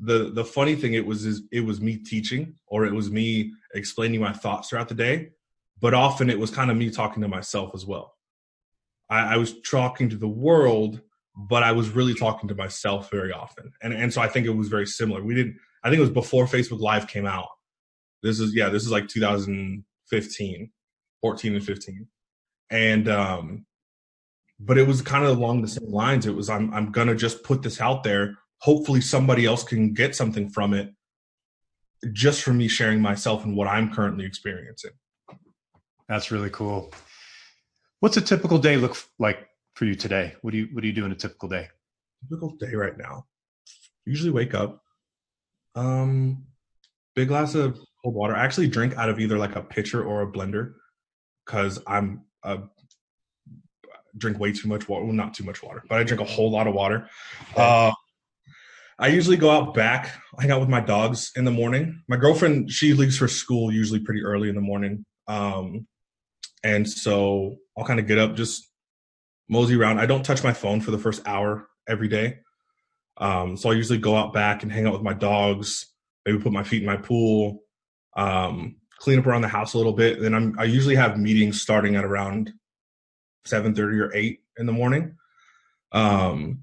The 0.00 0.30
the 0.32 0.44
funny 0.44 0.76
thing 0.76 0.94
it 0.94 1.06
was 1.06 1.26
is 1.26 1.42
it 1.52 1.60
was 1.60 1.80
me 1.80 1.96
teaching 1.96 2.54
or 2.66 2.84
it 2.86 2.92
was 2.92 3.10
me 3.10 3.52
explaining 3.74 4.20
my 4.20 4.32
thoughts 4.32 4.68
throughout 4.68 4.88
the 4.88 4.94
day 4.94 5.30
but 5.80 5.94
often 5.94 6.28
it 6.28 6.38
was 6.38 6.50
kind 6.50 6.72
of 6.72 6.76
me 6.76 6.90
talking 6.90 7.22
to 7.22 7.28
myself 7.28 7.70
as 7.74 7.86
well. 7.86 8.16
I, 9.08 9.34
I, 9.34 9.36
was 9.36 9.60
talking 9.60 10.08
to 10.10 10.16
the 10.16 10.28
world 10.28 11.00
but 11.36 11.62
i 11.62 11.72
was 11.72 11.90
really 11.90 12.14
talking 12.14 12.48
to 12.48 12.54
myself 12.54 13.10
very 13.10 13.32
often 13.32 13.72
and 13.82 13.92
and 13.92 14.12
so 14.12 14.20
i 14.20 14.28
think 14.28 14.46
it 14.46 14.50
was 14.50 14.68
very 14.68 14.86
similar. 14.86 15.22
We 15.22 15.34
didn't 15.34 15.56
i 15.82 15.88
think 15.88 15.98
it 15.98 16.02
was 16.02 16.10
before 16.10 16.46
facebook 16.46 16.80
live 16.80 17.06
came 17.08 17.26
out 17.26 17.48
this 18.22 18.40
is 18.40 18.54
yeah 18.54 18.68
this 18.68 18.84
is 18.84 18.90
like 18.90 19.08
2015 19.08 20.70
14 21.20 21.54
and 21.54 21.64
15 21.64 22.06
and 22.70 23.08
um 23.08 23.66
but 24.60 24.78
it 24.78 24.86
was 24.86 25.02
kind 25.02 25.24
of 25.24 25.36
along 25.36 25.62
the 25.62 25.68
same 25.68 25.90
lines 25.90 26.26
it 26.26 26.34
was 26.34 26.50
i'm 26.50 26.72
i'm 26.74 26.90
gonna 26.90 27.14
just 27.14 27.42
put 27.42 27.62
this 27.62 27.80
out 27.80 28.02
there 28.02 28.34
hopefully 28.60 29.00
somebody 29.00 29.46
else 29.46 29.62
can 29.62 29.92
get 29.92 30.14
something 30.14 30.48
from 30.48 30.74
it 30.74 30.92
just 32.12 32.42
from 32.42 32.58
me 32.58 32.68
sharing 32.68 33.00
myself 33.00 33.44
and 33.44 33.56
what 33.56 33.68
I'm 33.68 33.92
currently 33.92 34.24
experiencing. 34.24 34.92
That's 36.08 36.30
really 36.30 36.50
cool. 36.50 36.92
What's 38.00 38.16
a 38.16 38.20
typical 38.20 38.58
day 38.58 38.76
look 38.76 38.96
like 39.18 39.48
for 39.74 39.84
you 39.84 39.94
today? 39.94 40.34
What 40.42 40.52
do 40.52 40.58
you 40.58 40.68
what 40.72 40.82
do 40.82 40.86
you 40.86 40.94
do 40.94 41.04
in 41.04 41.12
a 41.12 41.16
typical 41.16 41.48
day? 41.48 41.68
Typical 42.22 42.50
day 42.56 42.74
right 42.74 42.96
now. 42.96 43.26
Usually 44.06 44.30
wake 44.30 44.54
up. 44.54 44.82
Um 45.74 46.46
big 47.14 47.28
glass 47.28 47.54
of 47.54 47.80
cold 48.02 48.14
water. 48.14 48.34
I 48.34 48.44
actually 48.44 48.68
drink 48.68 48.96
out 48.96 49.08
of 49.08 49.20
either 49.20 49.38
like 49.38 49.56
a 49.56 49.62
pitcher 49.62 50.02
or 50.02 50.22
a 50.22 50.30
blender 50.30 50.74
because 51.44 51.80
I'm 51.86 52.24
a 52.42 52.58
drink 54.16 54.38
way 54.38 54.52
too 54.52 54.68
much 54.68 54.88
water. 54.88 55.04
Well, 55.04 55.14
not 55.14 55.34
too 55.34 55.44
much 55.44 55.62
water, 55.62 55.82
but 55.88 55.98
I 55.98 56.04
drink 56.04 56.20
a 56.20 56.24
whole 56.24 56.50
lot 56.50 56.66
of 56.66 56.74
water. 56.74 57.08
Uh, 57.56 57.92
I 58.98 59.08
usually 59.08 59.36
go 59.36 59.50
out 59.50 59.74
back, 59.74 60.10
hang 60.40 60.50
out 60.50 60.60
with 60.60 60.68
my 60.68 60.80
dogs 60.80 61.30
in 61.36 61.44
the 61.44 61.52
morning. 61.52 62.02
My 62.08 62.16
girlfriend, 62.16 62.70
she 62.70 62.94
leaves 62.94 63.16
for 63.16 63.28
school 63.28 63.72
usually 63.72 64.00
pretty 64.00 64.22
early 64.24 64.48
in 64.48 64.56
the 64.56 64.60
morning. 64.60 65.04
Um, 65.28 65.86
and 66.64 66.88
so 66.88 67.58
I'll 67.76 67.84
kind 67.84 68.00
of 68.00 68.08
get 68.08 68.18
up, 68.18 68.34
just 68.34 68.68
mosey 69.48 69.76
around. 69.76 70.00
I 70.00 70.06
don't 70.06 70.24
touch 70.24 70.42
my 70.42 70.52
phone 70.52 70.80
for 70.80 70.90
the 70.90 70.98
first 70.98 71.22
hour 71.26 71.68
every 71.88 72.08
day. 72.08 72.38
Um, 73.18 73.56
so 73.56 73.70
I 73.70 73.74
usually 73.74 73.98
go 73.98 74.16
out 74.16 74.32
back 74.32 74.62
and 74.62 74.72
hang 74.72 74.86
out 74.86 74.92
with 74.92 75.02
my 75.02 75.14
dogs, 75.14 75.86
maybe 76.26 76.38
put 76.38 76.52
my 76.52 76.64
feet 76.64 76.82
in 76.82 76.86
my 76.86 76.96
pool, 76.96 77.62
um, 78.16 78.76
clean 78.98 79.18
up 79.18 79.26
around 79.26 79.42
the 79.42 79.48
house 79.48 79.74
a 79.74 79.76
little 79.76 79.92
bit. 79.92 80.20
Then 80.20 80.34
I'm, 80.34 80.58
I 80.58 80.64
usually 80.64 80.96
have 80.96 81.18
meetings 81.18 81.60
starting 81.60 81.96
at 81.96 82.04
around 82.04 82.52
7.30 83.46 83.78
or 84.00 84.14
8 84.14 84.40
in 84.58 84.66
the 84.66 84.72
morning. 84.72 85.16
Um, 85.92 86.62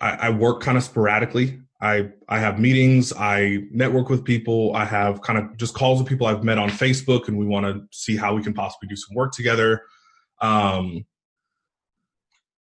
I, 0.00 0.10
I 0.10 0.30
work 0.30 0.62
kind 0.62 0.76
of 0.76 0.84
sporadically. 0.84 1.60
I 1.80 2.10
I 2.28 2.38
have 2.38 2.58
meetings, 2.58 3.12
I 3.12 3.64
network 3.70 4.08
with 4.08 4.24
people, 4.24 4.74
I 4.74 4.86
have 4.86 5.20
kind 5.20 5.38
of 5.38 5.56
just 5.58 5.74
calls 5.74 5.98
with 5.98 6.08
people 6.08 6.26
I've 6.26 6.42
met 6.42 6.58
on 6.58 6.70
Facebook, 6.70 7.28
and 7.28 7.36
we 7.36 7.44
want 7.44 7.66
to 7.66 7.86
see 7.92 8.16
how 8.16 8.34
we 8.34 8.42
can 8.42 8.54
possibly 8.54 8.88
do 8.88 8.96
some 8.96 9.14
work 9.14 9.32
together. 9.32 9.82
Um, 10.40 11.04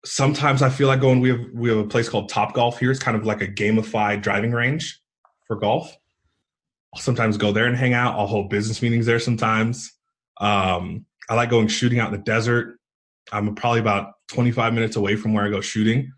sometimes 0.05 0.61
I 0.61 0.69
feel 0.69 0.87
like 0.87 1.01
going. 1.01 1.19
We 1.19 1.29
have 1.29 1.45
we 1.53 1.69
have 1.69 1.79
a 1.79 1.87
place 1.87 2.09
called 2.09 2.29
Top 2.29 2.53
Golf 2.53 2.79
here. 2.79 2.91
It's 2.91 2.99
kind 2.99 3.17
of 3.17 3.25
like 3.25 3.41
a 3.41 3.47
gamified 3.47 4.21
driving 4.21 4.51
range 4.51 5.01
for 5.47 5.55
golf. 5.55 5.97
I'll 6.93 7.01
sometimes 7.01 7.37
go 7.37 7.51
there 7.51 7.65
and 7.65 7.75
hang 7.75 7.93
out. 7.93 8.15
I'll 8.15 8.27
hold 8.27 8.49
business 8.49 8.81
meetings 8.81 9.05
there 9.05 9.19
sometimes. 9.19 9.93
Um, 10.39 11.05
I 11.29 11.35
like 11.35 11.49
going 11.49 11.67
shooting 11.67 11.99
out 11.99 12.13
in 12.13 12.19
the 12.19 12.23
desert. 12.23 12.77
I'm 13.31 13.55
probably 13.55 13.79
about 13.79 14.13
25 14.29 14.73
minutes 14.73 14.95
away 14.95 15.15
from 15.15 15.33
where 15.33 15.45
I 15.45 15.49
go 15.49 15.61
shooting, 15.61 16.11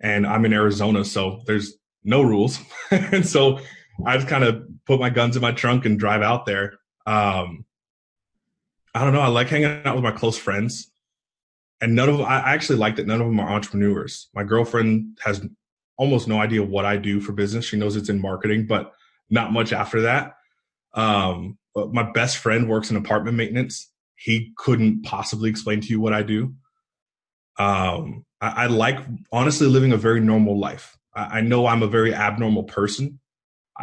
and 0.00 0.26
I'm 0.26 0.44
in 0.44 0.52
Arizona, 0.52 1.04
so 1.04 1.42
there's 1.46 1.74
no 2.02 2.22
rules, 2.22 2.58
and 2.90 3.26
so 3.26 3.60
I 4.04 4.16
just 4.16 4.28
kind 4.28 4.44
of 4.44 4.64
put 4.86 5.00
my 5.00 5.10
guns 5.10 5.36
in 5.36 5.42
my 5.42 5.52
trunk 5.52 5.86
and 5.86 5.98
drive 5.98 6.22
out 6.22 6.44
there. 6.44 6.74
Um, 7.06 7.64
I 8.94 9.04
don't 9.04 9.12
know. 9.12 9.20
I 9.20 9.28
like 9.28 9.48
hanging 9.48 9.80
out 9.84 9.94
with 9.94 10.04
my 10.04 10.10
close 10.12 10.36
friends 10.36 10.90
and 11.84 11.94
none 11.94 12.08
of 12.08 12.18
them, 12.18 12.26
I 12.26 12.36
actually 12.54 12.78
like 12.78 12.96
that 12.96 13.06
none 13.06 13.20
of 13.20 13.26
them 13.26 13.38
are 13.38 13.50
entrepreneurs. 13.50 14.28
My 14.34 14.42
girlfriend 14.42 15.18
has 15.22 15.46
almost 15.98 16.26
no 16.26 16.40
idea 16.40 16.62
what 16.62 16.86
I 16.86 16.96
do 16.96 17.20
for 17.20 17.32
business. 17.32 17.66
She 17.66 17.76
knows 17.76 17.94
it's 17.94 18.08
in 18.08 18.20
marketing, 18.20 18.66
but 18.66 18.92
not 19.30 19.52
much 19.52 19.72
after 19.72 20.02
that. 20.02 20.34
Um, 20.94 21.58
my 21.74 22.10
best 22.12 22.38
friend 22.38 22.68
works 22.68 22.90
in 22.90 22.96
apartment 22.96 23.36
maintenance. 23.36 23.90
He 24.16 24.52
couldn't 24.56 25.02
possibly 25.02 25.50
explain 25.50 25.80
to 25.80 25.88
you 25.88 26.00
what 26.00 26.12
I 26.12 26.22
do. 26.22 26.54
Um, 27.58 28.24
I, 28.40 28.64
I 28.64 28.66
like 28.66 28.98
honestly 29.32 29.66
living 29.66 29.92
a 29.92 29.96
very 29.96 30.20
normal 30.20 30.58
life. 30.58 30.96
I, 31.14 31.38
I, 31.38 31.40
know 31.40 31.66
I'm 31.66 31.82
a 31.82 31.88
very 31.88 32.14
abnormal 32.14 32.64
person, 32.64 33.20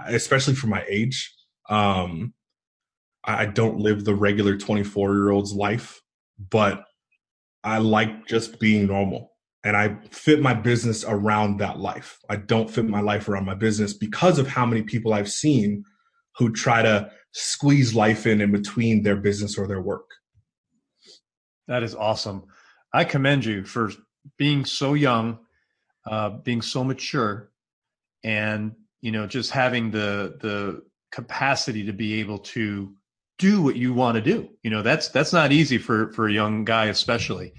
especially 0.07 0.55
for 0.55 0.67
my 0.67 0.83
age. 0.89 1.33
Um, 1.69 2.33
I, 3.23 3.43
I 3.43 3.45
don't 3.45 3.79
live 3.79 4.03
the 4.03 4.15
regular 4.15 4.57
24 4.57 5.13
year 5.13 5.31
old's 5.31 5.53
life, 5.53 6.01
but 6.37 6.83
I 7.63 7.77
like 7.77 8.27
just 8.27 8.59
being 8.59 8.87
normal 8.87 9.30
and 9.63 9.77
I 9.77 9.95
fit 10.09 10.41
my 10.41 10.53
business 10.53 11.05
around 11.07 11.57
that 11.59 11.79
life. 11.79 12.19
I 12.29 12.37
don't 12.37 12.69
fit 12.69 12.87
my 12.87 13.01
life 13.01 13.29
around 13.29 13.45
my 13.45 13.53
business 13.53 13.93
because 13.93 14.39
of 14.39 14.47
how 14.47 14.65
many 14.65 14.81
people 14.81 15.13
I've 15.13 15.31
seen 15.31 15.83
who 16.37 16.51
try 16.51 16.81
to 16.81 17.11
squeeze 17.33 17.93
life 17.93 18.25
in 18.25 18.41
in 18.41 18.51
between 18.51 19.03
their 19.03 19.15
business 19.15 19.57
or 19.57 19.67
their 19.67 19.81
work. 19.81 20.09
That 21.67 21.83
is 21.83 21.95
awesome. 21.95 22.45
I 22.93 23.03
commend 23.03 23.45
you 23.45 23.63
for 23.63 23.91
being 24.37 24.65
so 24.65 24.93
young, 24.93 25.39
uh, 26.09 26.29
being 26.29 26.61
so 26.61 26.83
mature, 26.83 27.51
and 28.23 28.73
you 29.01 29.11
know 29.11 29.27
just 29.27 29.51
having 29.51 29.91
the 29.91 30.37
the 30.41 30.83
capacity 31.11 31.85
to 31.85 31.93
be 31.93 32.19
able 32.19 32.39
to 32.39 32.93
do 33.37 33.61
what 33.61 33.75
you 33.75 33.93
want 33.93 34.15
to 34.15 34.21
do. 34.21 34.49
You 34.63 34.69
know, 34.69 34.81
that's 34.81 35.09
that's 35.09 35.33
not 35.33 35.51
easy 35.51 35.77
for 35.77 36.11
for 36.13 36.27
a 36.27 36.33
young 36.33 36.65
guy, 36.65 36.85
especially. 36.85 37.53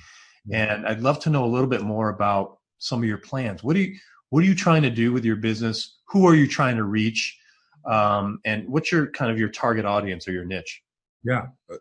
And 0.50 0.86
I'd 0.86 1.00
love 1.00 1.20
to 1.20 1.30
know 1.30 1.44
a 1.44 1.46
little 1.46 1.68
bit 1.68 1.82
more 1.82 2.08
about 2.08 2.58
some 2.78 3.00
of 3.00 3.08
your 3.08 3.18
plans. 3.18 3.62
What 3.62 3.74
do 3.74 3.80
you 3.80 3.96
what 4.30 4.42
are 4.42 4.46
you 4.46 4.54
trying 4.54 4.82
to 4.82 4.90
do 4.90 5.12
with 5.12 5.24
your 5.24 5.36
business? 5.36 5.98
Who 6.08 6.26
are 6.26 6.34
you 6.34 6.48
trying 6.48 6.76
to 6.76 6.84
reach? 6.84 7.38
Um, 7.84 8.40
and 8.44 8.66
what's 8.68 8.90
your 8.90 9.08
kind 9.08 9.30
of 9.30 9.38
your 9.38 9.50
target 9.50 9.84
audience 9.84 10.26
or 10.26 10.32
your 10.32 10.44
niche? 10.44 10.82
Yeah, 11.22 11.46
uh, 11.70 11.76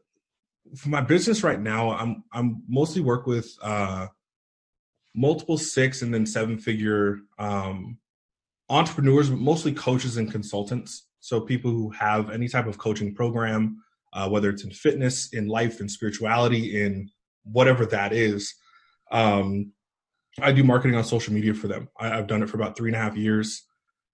for 0.76 0.90
my 0.90 1.02
business 1.02 1.44
right 1.44 1.60
now, 1.60 1.92
I'm 1.92 2.24
I'm 2.34 2.64
mostly 2.68 3.02
work 3.02 3.26
with 3.26 3.56
uh, 3.64 4.08
multiple 5.16 5.58
six 5.58 6.02
and 6.02 6.14
then 6.14 6.26
seven 6.26 6.58
figure 6.58 7.20
um, 7.40 7.98
entrepreneurs, 8.70 9.30
mostly 9.30 9.74
coaches 9.74 10.18
and 10.18 10.32
consultants. 10.32 11.08
So 11.20 11.40
people 11.42 11.72
who 11.72 11.90
have 11.92 12.32
any 12.32 12.48
type 12.48 12.68
of 12.68 12.78
coaching 12.78 13.14
program, 13.14 13.84
uh, 14.14 14.30
whether 14.30 14.50
it's 14.50 14.64
in 14.64 14.72
fitness, 14.72 15.34
in 15.34 15.48
life, 15.48 15.82
in 15.82 15.90
spirituality, 15.90 16.82
in 16.82 17.10
whatever 17.44 17.86
that 17.88 18.14
is. 18.14 18.54
Um, 19.12 19.72
I 20.42 20.52
do 20.52 20.64
marketing 20.64 20.96
on 20.96 21.04
social 21.04 21.34
media 21.34 21.54
for 21.54 21.68
them. 21.68 21.90
I, 22.00 22.08
have 22.08 22.28
done 22.28 22.42
it 22.42 22.50
for 22.50 22.58
about 22.58 22.78
three 22.78 22.90
and 22.90 22.96
a 22.96 23.00
half 23.00 23.18
years. 23.18 23.64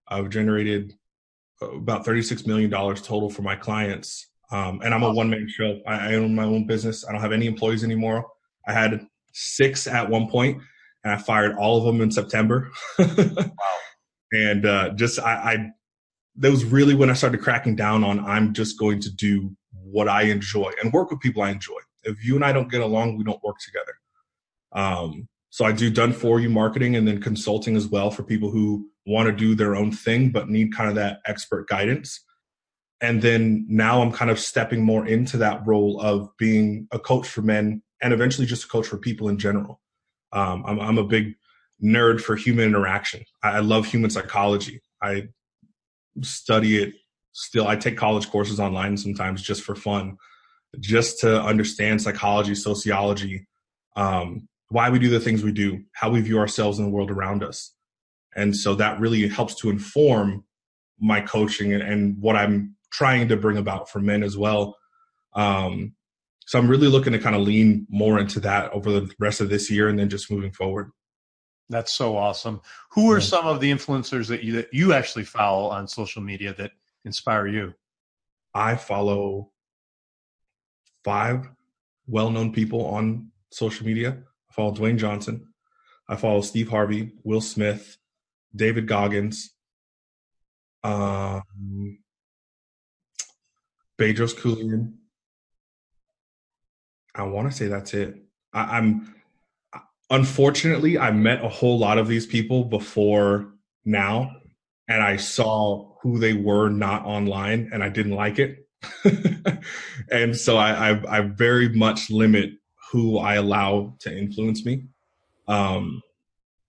I've 0.07 0.29
generated 0.29 0.93
about 1.61 2.05
$36 2.05 2.47
million 2.47 2.69
total 2.69 3.29
for 3.29 3.41
my 3.41 3.55
clients. 3.55 4.29
Um, 4.51 4.81
and 4.83 4.93
I'm 4.93 5.03
a 5.03 5.11
one 5.11 5.29
man 5.29 5.47
show. 5.49 5.79
I, 5.85 6.11
I, 6.11 6.15
own 6.15 6.33
my 6.33 6.45
own 6.45 6.65
business. 6.65 7.05
I 7.05 7.11
don't 7.11 7.21
have 7.21 7.33
any 7.33 7.47
employees 7.47 7.83
anymore. 7.83 8.25
I 8.67 8.73
had 8.73 9.05
six 9.33 9.87
at 9.87 10.09
one 10.09 10.29
point, 10.29 10.61
and 11.03 11.13
I 11.13 11.17
fired 11.17 11.57
all 11.57 11.77
of 11.77 11.83
them 11.83 12.01
in 12.01 12.11
September. 12.11 12.71
wow. 12.99 13.51
And 14.31 14.65
uh, 14.65 14.89
just 14.91 15.19
I, 15.19 15.33
I, 15.33 15.69
that 16.37 16.51
was 16.51 16.63
really 16.65 16.95
when 16.95 17.09
I 17.09 17.13
started 17.13 17.41
cracking 17.41 17.75
down 17.75 18.03
on 18.03 18.19
I'm 18.19 18.53
just 18.53 18.79
going 18.79 19.01
to 19.01 19.13
do 19.15 19.55
what 19.71 20.07
I 20.07 20.23
enjoy 20.23 20.71
and 20.81 20.93
work 20.93 21.11
with 21.11 21.19
people 21.19 21.41
I 21.41 21.51
enjoy. 21.51 21.79
If 22.07 22.25
you 22.25 22.35
and 22.35 22.45
I 22.45 22.51
don't 22.51 22.71
get 22.71 22.81
along, 22.81 23.17
we 23.17 23.23
don't 23.23 23.43
work 23.43 23.57
together. 23.59 23.93
Um, 24.73 25.27
so 25.49 25.65
I 25.65 25.71
do 25.71 25.89
done 25.89 26.13
for 26.13 26.39
you 26.39 26.49
marketing 26.49 26.95
and 26.95 27.07
then 27.07 27.21
consulting 27.21 27.75
as 27.75 27.87
well 27.87 28.11
for 28.11 28.23
people 28.23 28.51
who 28.51 28.89
want 29.05 29.27
to 29.27 29.31
do 29.33 29.55
their 29.55 29.75
own 29.75 29.91
thing 29.91 30.29
but 30.29 30.49
need 30.49 30.75
kind 30.75 30.89
of 30.89 30.95
that 30.95 31.19
expert 31.25 31.67
guidance. 31.67 32.23
And 32.99 33.21
then 33.21 33.65
now 33.69 34.01
I'm 34.01 34.11
kind 34.11 34.29
of 34.29 34.39
stepping 34.39 34.83
more 34.83 35.05
into 35.05 35.37
that 35.37 35.65
role 35.65 36.01
of 36.01 36.29
being 36.37 36.87
a 36.91 36.99
coach 36.99 37.27
for 37.27 37.41
men 37.41 37.81
and 38.01 38.13
eventually 38.13 38.45
just 38.45 38.65
a 38.65 38.67
coach 38.67 38.87
for 38.87 38.97
people 38.97 39.29
in 39.29 39.37
general. 39.37 39.79
Um, 40.31 40.63
I'm, 40.65 40.79
I'm, 40.79 40.97
a 40.97 41.03
big 41.03 41.35
nerd 41.83 42.19
for 42.19 42.35
human 42.35 42.65
interaction. 42.65 43.23
I, 43.43 43.57
I 43.57 43.59
love 43.59 43.85
human 43.85 44.09
psychology. 44.09 44.81
I 45.01 45.29
study 46.21 46.83
it 46.83 46.93
still 47.37 47.67
I 47.67 47.75
take 47.75 47.97
college 47.97 48.29
courses 48.29 48.59
online 48.59 48.97
sometimes 48.97 49.43
just 49.43 49.61
for 49.61 49.75
fun, 49.75 50.17
just 50.79 51.19
to 51.19 51.41
understand 51.41 52.01
psychology, 52.01 52.55
sociology, 52.55 53.47
um, 53.95 54.47
why 54.69 54.89
we 54.89 54.99
do 54.99 55.09
the 55.09 55.19
things 55.19 55.43
we 55.43 55.51
do, 55.51 55.83
how 55.93 56.09
we 56.09 56.21
view 56.21 56.39
ourselves 56.39 56.77
in 56.79 56.85
the 56.85 56.91
world 56.91 57.11
around 57.11 57.43
us. 57.43 57.73
And 58.35 58.55
so 58.55 58.75
that 58.75 58.99
really 58.99 59.27
helps 59.27 59.55
to 59.55 59.69
inform 59.69 60.43
my 60.99 61.21
coaching 61.21 61.73
and, 61.73 61.81
and 61.81 62.21
what 62.21 62.35
I'm 62.35 62.75
trying 62.91 63.27
to 63.29 63.37
bring 63.37 63.57
about 63.57 63.89
for 63.89 63.99
men 63.99 64.23
as 64.23 64.37
well. 64.37 64.77
Um, 65.33 65.93
so 66.45 66.57
I'm 66.57 66.69
really 66.69 66.87
looking 66.87 67.13
to 67.13 67.19
kind 67.19 67.35
of 67.35 67.41
lean 67.41 67.87
more 67.89 68.19
into 68.19 68.39
that 68.41 68.71
over 68.71 68.91
the 68.91 69.11
rest 69.19 69.41
of 69.41 69.49
this 69.49 69.69
year 69.69 69.89
and 69.89 69.99
then 69.99 70.09
just 70.09 70.31
moving 70.31 70.51
forward. 70.51 70.91
That's 71.69 71.91
so 71.91 72.15
awesome. 72.15 72.61
Who 72.91 73.11
are 73.11 73.19
some 73.19 73.45
of 73.45 73.59
the 73.59 73.71
influencers 73.71 74.27
that 74.27 74.43
you 74.43 74.53
that 74.53 74.73
you 74.73 74.93
actually 74.93 75.25
follow 75.25 75.67
on 75.67 75.87
social 75.87 76.21
media 76.21 76.53
that 76.57 76.71
inspire 77.03 77.47
you? 77.47 77.73
I 78.53 78.75
follow 78.75 79.51
five 81.07 81.47
well 82.05 82.29
known 82.29 82.51
people 82.51 82.85
on 82.85 83.31
social 83.49 83.85
media. 83.85 84.17
I 84.49 84.53
follow 84.53 84.73
Dwayne 84.73 84.97
Johnson. 84.97 85.47
I 86.09 86.17
follow 86.17 86.41
Steve 86.41 86.67
Harvey, 86.67 87.13
Will 87.23 87.39
Smith, 87.39 87.97
David 88.53 88.87
Goggins, 88.87 89.53
um, 90.83 91.99
Bedros 93.97 94.35
Keuilian. 94.35 94.95
I 97.15 97.23
want 97.23 97.49
to 97.49 97.57
say 97.57 97.67
that's 97.67 97.93
it. 97.93 98.15
I, 98.53 98.77
I'm 98.77 99.15
unfortunately 100.09 100.97
I 100.97 101.11
met 101.11 101.41
a 101.41 101.49
whole 101.49 101.79
lot 101.79 101.97
of 101.97 102.09
these 102.09 102.25
people 102.25 102.65
before 102.65 103.53
now, 103.85 104.35
and 104.89 105.01
I 105.01 105.15
saw 105.15 105.93
who 106.01 106.19
they 106.19 106.33
were 106.33 106.67
not 106.67 107.05
online 107.05 107.69
and 107.71 107.81
I 107.81 107.87
didn't 107.87 108.15
like 108.15 108.39
it. 108.39 108.66
and 110.11 110.35
so 110.35 110.57
I, 110.57 110.91
I, 110.91 111.17
I, 111.17 111.21
very 111.21 111.69
much 111.69 112.09
limit 112.09 112.51
who 112.91 113.17
I 113.17 113.35
allow 113.35 113.95
to 114.01 114.15
influence 114.15 114.65
me. 114.65 114.83
Um, 115.47 116.01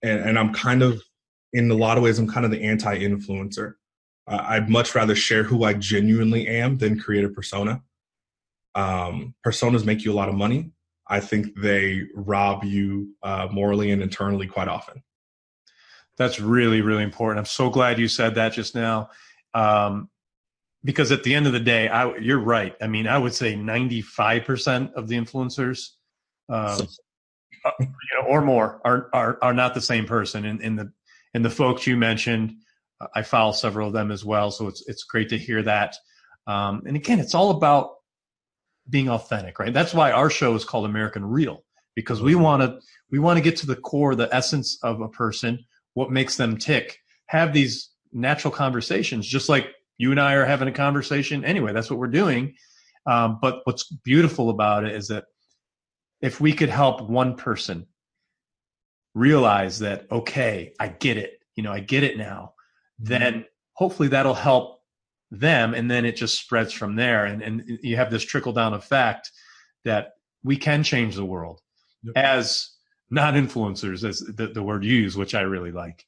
and, 0.01 0.19
and 0.21 0.39
I'm 0.39 0.53
kind 0.53 0.81
of, 0.81 1.01
in 1.53 1.69
a 1.69 1.75
lot 1.75 1.97
of 1.97 2.03
ways, 2.03 2.19
I'm 2.19 2.27
kind 2.27 2.45
of 2.45 2.51
the 2.51 2.63
anti 2.63 2.97
influencer. 2.99 3.75
Uh, 4.27 4.43
I'd 4.43 4.69
much 4.69 4.95
rather 4.95 5.15
share 5.15 5.43
who 5.43 5.63
I 5.63 5.73
genuinely 5.73 6.47
am 6.47 6.77
than 6.77 6.99
create 6.99 7.25
a 7.25 7.29
persona. 7.29 7.81
Um, 8.75 9.33
personas 9.45 9.85
make 9.85 10.03
you 10.03 10.11
a 10.11 10.13
lot 10.13 10.29
of 10.29 10.35
money. 10.35 10.71
I 11.07 11.19
think 11.19 11.59
they 11.59 12.03
rob 12.13 12.63
you 12.63 13.15
uh, 13.23 13.47
morally 13.51 13.91
and 13.91 14.01
internally 14.01 14.45
quite 14.45 14.67
often. 14.67 15.01
That's 16.17 16.39
really, 16.39 16.81
really 16.81 17.03
important. 17.03 17.39
I'm 17.39 17.45
so 17.45 17.69
glad 17.69 17.97
you 17.97 18.07
said 18.07 18.35
that 18.35 18.53
just 18.53 18.75
now. 18.75 19.09
Um, 19.53 20.09
because 20.83 21.11
at 21.11 21.23
the 21.23 21.35
end 21.35 21.47
of 21.47 21.53
the 21.53 21.59
day, 21.59 21.87
I, 21.87 22.15
you're 22.17 22.39
right. 22.39 22.75
I 22.81 22.87
mean, 22.87 23.07
I 23.07 23.17
would 23.17 23.33
say 23.33 23.55
95% 23.55 24.93
of 24.93 25.07
the 25.07 25.17
influencers, 25.17 25.89
um, 26.47 26.87
uh, 27.65 27.71
you 27.79 27.87
know, 28.15 28.27
or 28.27 28.41
more 28.41 28.81
are, 28.85 29.09
are, 29.13 29.37
are 29.41 29.53
not 29.53 29.73
the 29.73 29.81
same 29.81 30.05
person. 30.05 30.45
And, 30.45 30.61
and 30.61 30.79
the, 30.79 30.91
and 31.33 31.43
the 31.43 31.49
folks 31.49 31.85
you 31.85 31.97
mentioned, 31.97 32.53
I 33.13 33.21
follow 33.23 33.51
several 33.51 33.87
of 33.87 33.93
them 33.93 34.11
as 34.11 34.23
well. 34.23 34.51
So 34.51 34.67
it's, 34.67 34.87
it's 34.87 35.03
great 35.03 35.29
to 35.29 35.37
hear 35.37 35.61
that. 35.63 35.95
Um, 36.47 36.83
and 36.85 36.95
again, 36.95 37.19
it's 37.19 37.35
all 37.35 37.51
about 37.51 37.91
being 38.89 39.09
authentic, 39.09 39.59
right? 39.59 39.73
That's 39.73 39.93
why 39.93 40.11
our 40.11 40.29
show 40.29 40.55
is 40.55 40.65
called 40.65 40.85
American 40.85 41.25
Real 41.25 41.63
because 41.95 42.21
we 42.21 42.35
want 42.35 42.61
to, 42.61 42.79
we 43.11 43.19
want 43.19 43.37
to 43.37 43.43
get 43.43 43.57
to 43.57 43.67
the 43.67 43.75
core, 43.75 44.15
the 44.15 44.33
essence 44.33 44.79
of 44.81 45.01
a 45.01 45.09
person, 45.09 45.59
what 45.93 46.11
makes 46.11 46.37
them 46.37 46.57
tick, 46.57 46.97
have 47.27 47.53
these 47.53 47.89
natural 48.11 48.51
conversations, 48.51 49.27
just 49.27 49.49
like 49.49 49.67
you 49.99 50.09
and 50.09 50.19
I 50.19 50.33
are 50.33 50.45
having 50.45 50.67
a 50.67 50.71
conversation 50.71 51.45
anyway. 51.45 51.73
That's 51.73 51.91
what 51.91 51.99
we're 51.99 52.07
doing. 52.07 52.55
Um, 53.05 53.37
but 53.39 53.61
what's 53.65 53.83
beautiful 53.83 54.49
about 54.49 54.85
it 54.85 54.95
is 54.95 55.09
that 55.09 55.25
if 56.21 56.41
we 56.41 56.53
could 56.53 56.69
help 56.69 57.01
one 57.01 57.35
person 57.35 57.85
realize 59.15 59.79
that 59.79 60.05
okay 60.11 60.73
i 60.79 60.87
get 60.87 61.17
it 61.17 61.39
you 61.55 61.63
know 61.63 61.71
i 61.71 61.79
get 61.79 62.03
it 62.03 62.17
now 62.17 62.53
then 62.99 63.43
hopefully 63.73 64.07
that'll 64.07 64.35
help 64.35 64.79
them 65.31 65.73
and 65.73 65.89
then 65.89 66.05
it 66.05 66.15
just 66.15 66.39
spreads 66.39 66.71
from 66.71 66.95
there 66.95 67.25
and, 67.25 67.41
and 67.41 67.79
you 67.81 67.95
have 67.95 68.11
this 68.11 68.23
trickle 68.23 68.53
down 68.53 68.73
effect 68.73 69.31
that 69.83 70.11
we 70.43 70.55
can 70.55 70.83
change 70.83 71.15
the 71.15 71.25
world 71.25 71.59
yep. 72.03 72.13
as 72.15 72.69
not 73.09 73.33
influencers 73.33 74.07
as 74.07 74.19
the, 74.19 74.47
the 74.47 74.63
word 74.63 74.83
used 74.83 75.17
which 75.17 75.33
i 75.33 75.41
really 75.41 75.71
like 75.71 76.05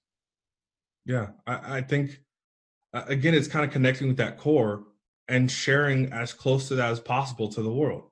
yeah 1.05 1.27
i, 1.47 1.77
I 1.77 1.81
think 1.81 2.19
again 2.93 3.33
it's 3.33 3.47
kind 3.47 3.65
of 3.65 3.71
connecting 3.71 4.07
with 4.07 4.17
that 4.17 4.37
core 4.37 4.83
and 5.27 5.49
sharing 5.49 6.11
as 6.11 6.33
close 6.33 6.67
to 6.67 6.75
that 6.75 6.91
as 6.91 6.99
possible 6.99 7.47
to 7.49 7.61
the 7.61 7.71
world. 7.71 8.03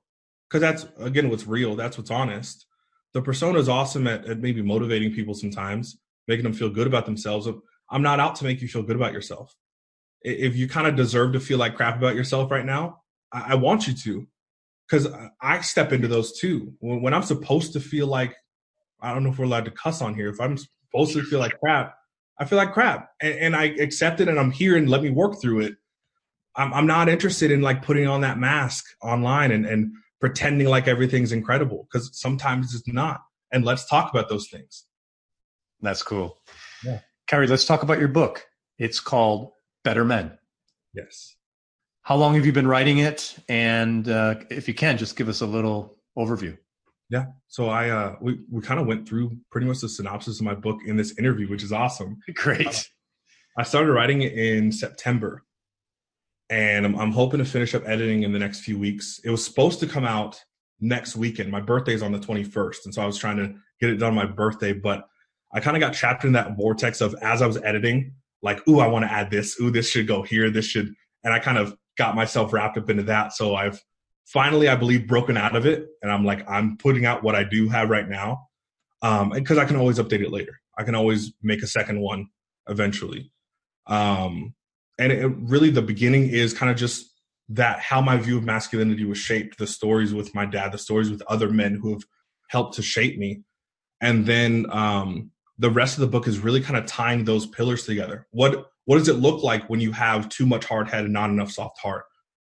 Because 0.48 0.60
that's 0.60 0.86
again 0.98 1.28
what's 1.28 1.46
real 1.46 1.76
that's 1.76 1.98
what's 1.98 2.10
honest. 2.10 2.66
The 3.12 3.22
persona 3.22 3.58
is 3.58 3.68
awesome 3.68 4.06
at, 4.06 4.24
at 4.26 4.38
maybe 4.38 4.62
motivating 4.62 5.12
people 5.12 5.34
sometimes 5.34 5.98
making 6.28 6.44
them 6.44 6.52
feel 6.52 6.70
good 6.70 6.86
about 6.86 7.06
themselves 7.06 7.48
i'm 7.90 8.02
not 8.02 8.20
out 8.20 8.36
to 8.36 8.44
make 8.44 8.60
you 8.60 8.68
feel 8.68 8.82
good 8.82 8.96
about 8.96 9.12
yourself. 9.12 9.54
If 10.22 10.54
you 10.54 10.68
kind 10.68 10.86
of 10.86 10.96
deserve 10.96 11.32
to 11.32 11.40
feel 11.40 11.58
like 11.58 11.76
crap 11.76 11.96
about 11.96 12.14
yourself 12.14 12.50
right 12.50 12.64
now 12.64 13.02
i, 13.32 13.52
I 13.52 13.54
want 13.54 13.86
you 13.86 13.94
to. 13.94 14.26
Because 14.88 15.08
i 15.40 15.60
step 15.60 15.92
into 15.92 16.08
those 16.08 16.38
too. 16.38 16.72
When, 16.80 17.02
when 17.02 17.14
i'm 17.14 17.22
supposed 17.22 17.72
to 17.74 17.80
feel 17.80 18.06
like 18.06 18.34
i 19.02 19.12
don't 19.12 19.24
know 19.24 19.30
if 19.30 19.38
we're 19.38 19.44
allowed 19.44 19.66
to 19.66 19.70
cuss 19.72 20.02
on 20.02 20.14
here 20.14 20.30
if 20.30 20.40
i'm 20.40 20.56
supposed 20.56 21.12
to 21.12 21.22
feel 21.22 21.38
like 21.38 21.58
crap 21.60 21.94
i 22.40 22.44
feel 22.44 22.58
like 22.58 22.72
crap 22.72 23.10
and, 23.20 23.34
and 23.34 23.56
i 23.56 23.64
accept 23.64 24.20
it 24.20 24.28
and 24.28 24.40
i'm 24.40 24.50
here 24.50 24.76
and 24.76 24.90
let 24.90 25.02
me 25.02 25.10
work 25.10 25.40
through 25.40 25.60
it 25.60 25.74
I'm, 26.56 26.72
I'm 26.74 26.86
not 26.86 27.08
interested 27.08 27.50
in 27.50 27.62
like 27.62 27.82
putting 27.82 28.06
on 28.06 28.20
that 28.22 28.38
mask 28.38 28.84
online 29.02 29.52
and, 29.52 29.66
and 29.66 29.92
pretending 30.20 30.68
like 30.68 30.88
everything's 30.88 31.32
incredible 31.32 31.86
because 31.90 32.10
sometimes 32.12 32.74
it's 32.74 32.86
not. 32.86 33.22
And 33.52 33.64
let's 33.64 33.86
talk 33.86 34.10
about 34.10 34.28
those 34.28 34.48
things. 34.48 34.84
That's 35.80 36.02
cool. 36.02 36.38
Yeah. 36.84 37.00
Kyree, 37.28 37.48
let's 37.48 37.64
talk 37.64 37.82
about 37.82 37.98
your 37.98 38.08
book. 38.08 38.44
It's 38.78 39.00
called 39.00 39.52
Better 39.82 40.04
Men. 40.04 40.38
Yes. 40.94 41.36
How 42.02 42.16
long 42.16 42.34
have 42.34 42.46
you 42.46 42.52
been 42.52 42.68
writing 42.68 42.98
it? 42.98 43.36
And 43.48 44.08
uh, 44.08 44.36
if 44.50 44.68
you 44.68 44.74
can, 44.74 44.98
just 44.98 45.16
give 45.16 45.28
us 45.28 45.40
a 45.40 45.46
little 45.46 45.96
overview. 46.18 46.56
Yeah. 47.10 47.26
So 47.48 47.68
I 47.68 47.90
uh 47.90 48.16
we, 48.20 48.38
we 48.50 48.62
kind 48.62 48.80
of 48.80 48.86
went 48.86 49.08
through 49.08 49.36
pretty 49.50 49.66
much 49.66 49.80
the 49.80 49.88
synopsis 49.88 50.38
of 50.38 50.46
my 50.46 50.54
book 50.54 50.78
in 50.86 50.96
this 50.96 51.18
interview, 51.18 51.48
which 51.48 51.62
is 51.62 51.72
awesome. 51.72 52.18
Great. 52.34 52.66
Uh, 52.66 52.72
I 53.58 53.62
started 53.64 53.92
writing 53.92 54.22
it 54.22 54.32
in 54.32 54.70
September 54.70 55.44
and 56.50 56.84
I'm, 56.84 56.96
I'm, 56.98 57.12
hoping 57.12 57.38
to 57.38 57.44
finish 57.44 57.74
up 57.74 57.86
editing 57.86 58.24
in 58.24 58.32
the 58.32 58.38
next 58.38 58.60
few 58.60 58.78
weeks. 58.78 59.20
It 59.24 59.30
was 59.30 59.44
supposed 59.44 59.80
to 59.80 59.86
come 59.86 60.04
out 60.04 60.40
next 60.80 61.16
weekend. 61.16 61.50
My 61.50 61.60
birthday 61.60 61.94
is 61.94 62.02
on 62.02 62.12
the 62.12 62.18
21st, 62.18 62.86
and 62.86 62.94
so 62.94 63.02
I 63.02 63.06
was 63.06 63.16
trying 63.16 63.36
to 63.36 63.54
get 63.80 63.90
it 63.90 63.96
done 63.96 64.10
on 64.10 64.14
my 64.14 64.26
birthday, 64.26 64.72
but 64.72 65.06
I 65.54 65.60
kind 65.60 65.76
of 65.76 65.80
got 65.80 65.94
trapped 65.94 66.24
in 66.24 66.32
that 66.32 66.56
vortex 66.56 67.00
of 67.00 67.14
as 67.22 67.40
I 67.40 67.46
was 67.46 67.56
editing, 67.58 68.14
like, 68.42 68.66
ooh, 68.68 68.80
I 68.80 68.86
want 68.88 69.04
to 69.04 69.12
add 69.12 69.30
this. 69.30 69.60
Ooh, 69.60 69.70
this 69.70 69.88
should 69.88 70.06
go 70.06 70.22
here. 70.22 70.50
This 70.50 70.64
should, 70.64 70.92
and 71.24 71.32
I 71.32 71.38
kind 71.38 71.58
of 71.58 71.76
got 71.96 72.16
myself 72.16 72.52
wrapped 72.52 72.78
up 72.78 72.90
into 72.90 73.02
that. 73.04 73.32
So 73.32 73.54
I've 73.54 73.80
finally, 74.32 74.68
I 74.68 74.76
believe, 74.76 75.06
broken 75.06 75.36
out 75.36 75.56
of 75.56 75.66
it, 75.66 75.86
and 76.02 76.10
I'm 76.10 76.24
like, 76.24 76.48
I'm 76.48 76.76
putting 76.76 77.04
out 77.04 77.22
what 77.22 77.34
I 77.34 77.44
do 77.44 77.68
have 77.68 77.90
right 77.90 78.08
now, 78.08 78.48
um, 79.02 79.30
because 79.30 79.58
I 79.58 79.64
can 79.64 79.76
always 79.76 79.98
update 79.98 80.22
it 80.22 80.30
later. 80.30 80.60
I 80.78 80.84
can 80.84 80.94
always 80.94 81.32
make 81.42 81.62
a 81.62 81.66
second 81.66 82.00
one 82.00 82.28
eventually. 82.68 83.32
Um, 83.86 84.54
and 84.98 85.12
it, 85.12 85.26
really 85.26 85.70
the 85.70 85.82
beginning 85.82 86.28
is 86.28 86.54
kind 86.54 86.70
of 86.70 86.76
just 86.76 87.10
that 87.48 87.80
how 87.80 88.00
my 88.00 88.16
view 88.16 88.38
of 88.38 88.44
masculinity 88.44 89.04
was 89.04 89.18
shaped 89.18 89.58
the 89.58 89.66
stories 89.66 90.14
with 90.14 90.34
my 90.34 90.46
dad 90.46 90.70
the 90.70 90.78
stories 90.78 91.10
with 91.10 91.22
other 91.26 91.50
men 91.50 91.74
who 91.74 91.90
have 91.92 92.04
helped 92.48 92.76
to 92.76 92.82
shape 92.82 93.18
me 93.18 93.42
and 94.00 94.26
then 94.26 94.66
um, 94.70 95.30
the 95.58 95.70
rest 95.70 95.96
of 95.96 96.02
the 96.02 96.06
book 96.06 96.28
is 96.28 96.38
really 96.38 96.60
kind 96.60 96.76
of 96.76 96.86
tying 96.86 97.24
those 97.24 97.46
pillars 97.46 97.84
together 97.84 98.26
what 98.30 98.70
what 98.84 98.98
does 98.98 99.08
it 99.08 99.14
look 99.14 99.42
like 99.42 99.68
when 99.68 99.80
you 99.80 99.90
have 99.90 100.28
too 100.28 100.46
much 100.46 100.64
hard 100.64 100.88
head 100.88 101.04
and 101.04 101.12
not 101.12 101.30
enough 101.30 101.50
soft 101.50 101.78
heart 101.80 102.04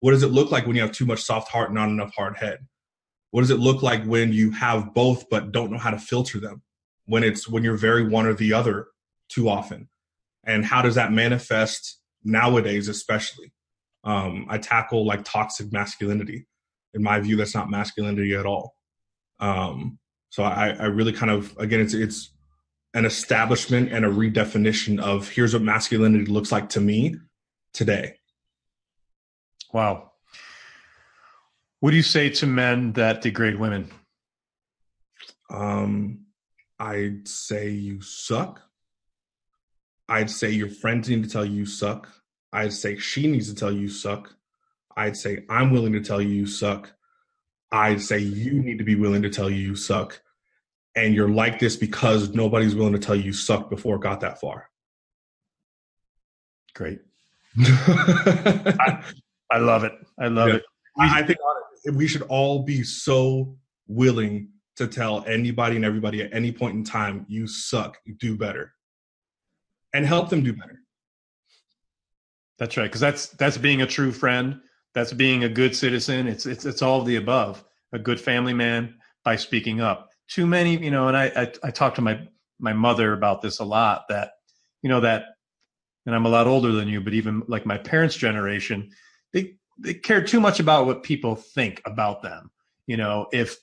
what 0.02 0.12
does 0.12 0.24
it 0.24 0.32
look 0.32 0.52
like 0.52 0.66
when 0.68 0.76
you 0.76 0.82
have 0.82 0.92
too 0.92 1.06
much 1.06 1.22
soft 1.22 1.50
heart 1.50 1.70
and 1.70 1.76
not 1.76 1.90
enough 1.90 2.14
hard 2.14 2.36
head? 2.36 2.68
What 3.30 3.42
does 3.42 3.52
it 3.52 3.60
look 3.60 3.82
like 3.82 4.04
when 4.04 4.34
you 4.34 4.52
have 4.52 4.94
both 4.94 5.30
but 5.30 5.52
don't 5.52 5.72
know 5.72 5.78
how 5.78 5.92
to 5.92 6.00
filter 6.00 6.40
them? 6.40 6.64
When 7.06 7.24
it's 7.24 7.48
when 7.48 7.64
you're 7.64 7.78
very 7.78 8.08
one 8.08 8.26
or 8.26 8.34
the 8.34 8.52
other 8.52 8.88
too 9.30 9.48
often? 9.48 9.88
And 10.44 10.66
how 10.66 10.82
does 10.82 10.96
that 10.96 11.14
manifest 11.14 12.00
nowadays 12.24 12.88
especially? 12.90 13.54
Um, 14.04 14.48
i 14.50 14.58
tackle 14.58 15.06
like 15.06 15.24
toxic 15.24 15.72
masculinity. 15.72 16.48
In 16.94 17.04
my 17.04 17.20
view 17.20 17.38
that's 17.38 17.56
not 17.56 17.70
masculinity 17.70 18.34
at 18.34 18.48
all. 18.48 18.76
Um, 19.40 20.00
so 20.30 20.44
I, 20.44 20.70
I 20.70 20.86
really 20.86 21.14
kind 21.14 21.32
of 21.32 21.56
again 21.58 21.80
it's 21.80 21.94
it's 21.94 22.34
an 22.96 23.06
establishment 23.06 23.92
and 23.92 24.04
a 24.04 24.10
redefinition 24.10 25.00
of 25.00 25.30
here's 25.30 25.54
what 25.54 25.62
masculinity 25.62 26.26
looks 26.26 26.52
like 26.52 26.70
to 26.70 26.82
me 26.82 27.16
today 27.74 28.16
wow 29.74 30.12
what 31.80 31.92
do 31.92 31.98
you 31.98 32.04
say 32.04 32.30
to 32.30 32.46
men 32.46 32.94
that 32.94 33.22
degrade 33.22 33.60
women 33.60 33.90
um 35.50 36.20
i'd 36.80 37.28
say 37.28 37.70
you 37.70 38.02
suck 38.02 38.62
I'd 40.12 40.30
say 40.30 40.50
your 40.50 40.68
friends 40.68 41.08
need 41.08 41.24
to 41.24 41.30
tell 41.30 41.46
you 41.46 41.60
you 41.60 41.66
suck. 41.66 42.10
I'd 42.52 42.74
say 42.74 42.98
she 42.98 43.28
needs 43.28 43.48
to 43.48 43.56
tell 43.56 43.72
you 43.72 43.88
suck. 43.88 44.36
I'd 44.98 45.16
say 45.16 45.46
I'm 45.50 45.72
willing 45.72 45.94
to 45.94 46.02
tell 46.02 46.22
you 46.22 46.28
you 46.28 46.48
suck. 46.48 46.92
I'd 47.72 48.02
say 48.02 48.20
you 48.20 48.62
need 48.62 48.80
to 48.80 48.84
be 48.84 48.96
willing 48.96 49.22
to 49.22 49.30
tell 49.30 49.50
you 49.50 49.56
you 49.56 49.76
suck. 49.78 50.22
And 50.98 51.16
you're 51.16 51.30
like 51.30 51.60
this 51.60 51.78
because 51.78 52.32
nobody's 52.32 52.76
willing 52.76 52.92
to 52.92 53.00
tell 53.00 53.16
you 53.16 53.24
you 53.24 53.34
suck 53.34 53.70
before 53.70 53.96
it 53.96 54.02
got 54.02 54.20
that 54.20 54.42
far. 54.42 54.70
Great. 56.74 57.00
I, 57.58 59.02
I, 59.52 59.58
love 59.58 59.84
it. 59.84 59.94
I 60.20 60.28
love 60.28 60.50
yeah. 60.50 60.56
it. 60.56 60.64
I 60.98 61.24
think 61.24 61.40
we 61.94 62.08
should 62.08 62.24
all 62.24 62.64
be 62.64 62.84
so 62.84 63.58
willing 63.88 64.50
to 64.78 64.88
tell 64.88 65.24
anybody 65.26 65.76
and 65.76 65.86
everybody 65.86 66.22
at 66.22 66.34
any 66.34 66.52
point 66.52 66.76
in 66.76 66.84
time, 66.84 67.26
you 67.28 67.48
suck, 67.48 67.98
do 68.20 68.38
better 68.38 68.74
and 69.94 70.06
help 70.06 70.30
them 70.30 70.44
do 70.44 70.54
better. 70.54 70.82
That's 72.58 72.78
right, 72.78 72.86
because 72.86 73.02
that's 73.02 73.28
that's 73.30 73.58
being 73.58 73.82
a 73.82 73.88
true 73.88 74.12
friend. 74.12 74.62
That's 74.94 75.14
being 75.14 75.44
a 75.44 75.50
good 75.50 75.76
citizen. 75.76 76.28
It's 76.28 76.46
it's 76.46 76.66
it's 76.66 76.82
all 76.82 77.00
of 77.00 77.08
the 77.08 77.16
above. 77.16 77.64
A 77.94 78.00
good 78.00 78.22
family 78.22 78.54
man 78.54 78.96
by 79.24 79.36
speaking 79.36 79.82
up. 79.82 80.10
Too 80.30 80.46
many, 80.46 80.78
you 80.78 80.92
know, 80.92 81.08
and 81.08 81.18
I 81.18 81.32
I, 81.36 81.52
I 81.64 81.72
talk 81.72 81.96
to 81.96 82.02
my 82.02 82.28
my 82.60 82.74
mother 82.74 83.14
about 83.14 83.42
this 83.42 83.60
a 83.60 83.66
lot. 83.66 84.04
That 84.10 84.32
you 84.82 84.90
know 84.90 85.02
that, 85.02 85.26
and 86.06 86.14
I'm 86.14 86.26
a 86.26 86.30
lot 86.30 86.48
older 86.48 86.72
than 86.72 86.88
you, 86.88 87.02
but 87.02 87.14
even 87.14 87.44
like 87.48 87.66
my 87.66 87.78
parents' 87.78 88.16
generation, 88.16 88.92
they 89.34 89.56
they 89.78 89.94
care 89.94 90.24
too 90.24 90.40
much 90.40 90.60
about 90.60 90.86
what 90.86 91.04
people 91.04 91.36
think 91.36 91.82
about 91.86 92.22
them. 92.22 92.52
You 92.88 92.98
know, 92.98 93.28
if 93.32 93.58